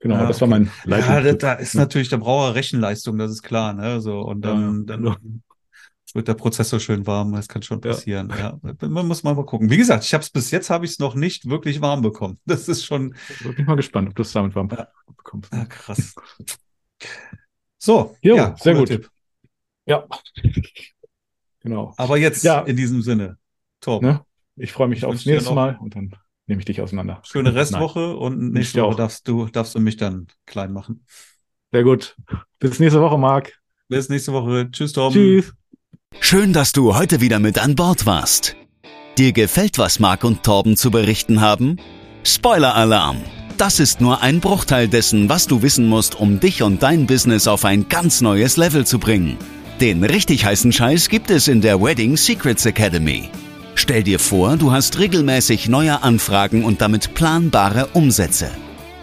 [0.00, 1.10] Genau, ja, das war mein Leitung.
[1.10, 4.00] Ja, da, da ist natürlich, der braucht Rechenleistung, das ist klar, ne?
[4.00, 5.42] So, und dann, ja, dann
[6.14, 8.30] wird der Prozessor schön warm, das kann schon passieren.
[8.30, 8.58] Ja.
[8.62, 8.88] ja.
[8.88, 9.70] Man muss mal, mal gucken.
[9.70, 12.38] Wie gesagt, ich habe es bis jetzt habe ich es noch nicht wirklich warm bekommen.
[12.46, 13.14] Das ist schon.
[13.28, 14.88] Ich bin mal gespannt, ob du es damit warm ja.
[15.16, 15.52] bekommst.
[15.52, 16.14] Ja, krass.
[17.78, 18.88] So, jo, ja, sehr gut.
[18.88, 19.08] Tipp.
[19.86, 20.06] Ja.
[21.60, 21.94] genau.
[21.96, 22.60] Aber jetzt ja.
[22.62, 23.38] in diesem Sinne,
[23.80, 24.08] Torben.
[24.08, 24.24] Ne?
[24.56, 26.14] Ich freue mich ich aufs nächste Mal und dann
[26.48, 27.20] nehme ich dich auseinander.
[27.24, 28.16] Schöne Restwoche Nein.
[28.16, 31.04] und nächste Woche darfst du, darfst du mich dann klein machen.
[31.70, 32.16] Sehr gut.
[32.58, 33.52] Bis nächste Woche, Marc.
[33.88, 34.68] Bis nächste Woche.
[34.72, 35.12] Tschüss, Tom.
[35.12, 35.52] Tschüss.
[36.20, 38.56] Schön, dass du heute wieder mit an Bord warst.
[39.18, 41.76] Dir gefällt, was Marc und Torben zu berichten haben?
[42.24, 43.18] Spoiler-Alarm!
[43.58, 47.48] Das ist nur ein Bruchteil dessen, was du wissen musst, um dich und dein Business
[47.48, 49.36] auf ein ganz neues Level zu bringen.
[49.80, 53.30] Den richtig heißen Scheiß gibt es in der Wedding Secrets Academy.
[53.80, 58.50] Stell dir vor, du hast regelmäßig neue Anfragen und damit planbare Umsätze.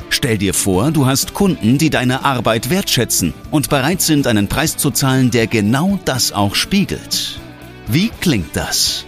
[0.10, 4.76] Stell dir vor, du hast Kunden, die deine Arbeit wertschätzen und bereit sind, einen Preis
[4.76, 7.40] zu zahlen, der genau das auch spiegelt.
[7.88, 9.06] Wie klingt das?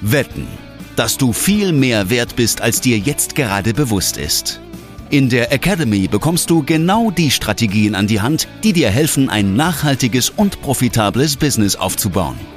[0.00, 0.46] Wetten,
[0.96, 4.62] dass du viel mehr wert bist, als dir jetzt gerade bewusst ist.
[5.10, 9.56] In der Academy bekommst du genau die Strategien an die Hand, die dir helfen, ein
[9.56, 12.55] nachhaltiges und profitables Business aufzubauen.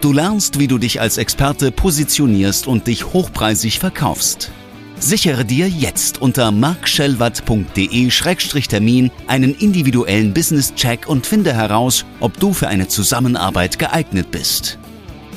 [0.00, 4.50] Du lernst, wie du dich als Experte positionierst und dich hochpreisig verkaufst.
[4.98, 12.88] Sichere dir jetzt unter markschellwatt.de-termin einen individuellen Business-Check und finde heraus, ob du für eine
[12.88, 14.78] Zusammenarbeit geeignet bist.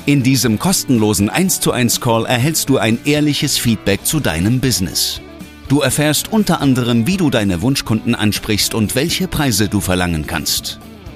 [0.06, 5.20] In diesem kostenlosen 1 zu 1 Call erhältst du ein ehrliches Feedback zu deinem Business.
[5.68, 10.78] Du erfährst unter anderem, wie du deine Wunschkunden ansprichst und welche Preise du verlangen kannst.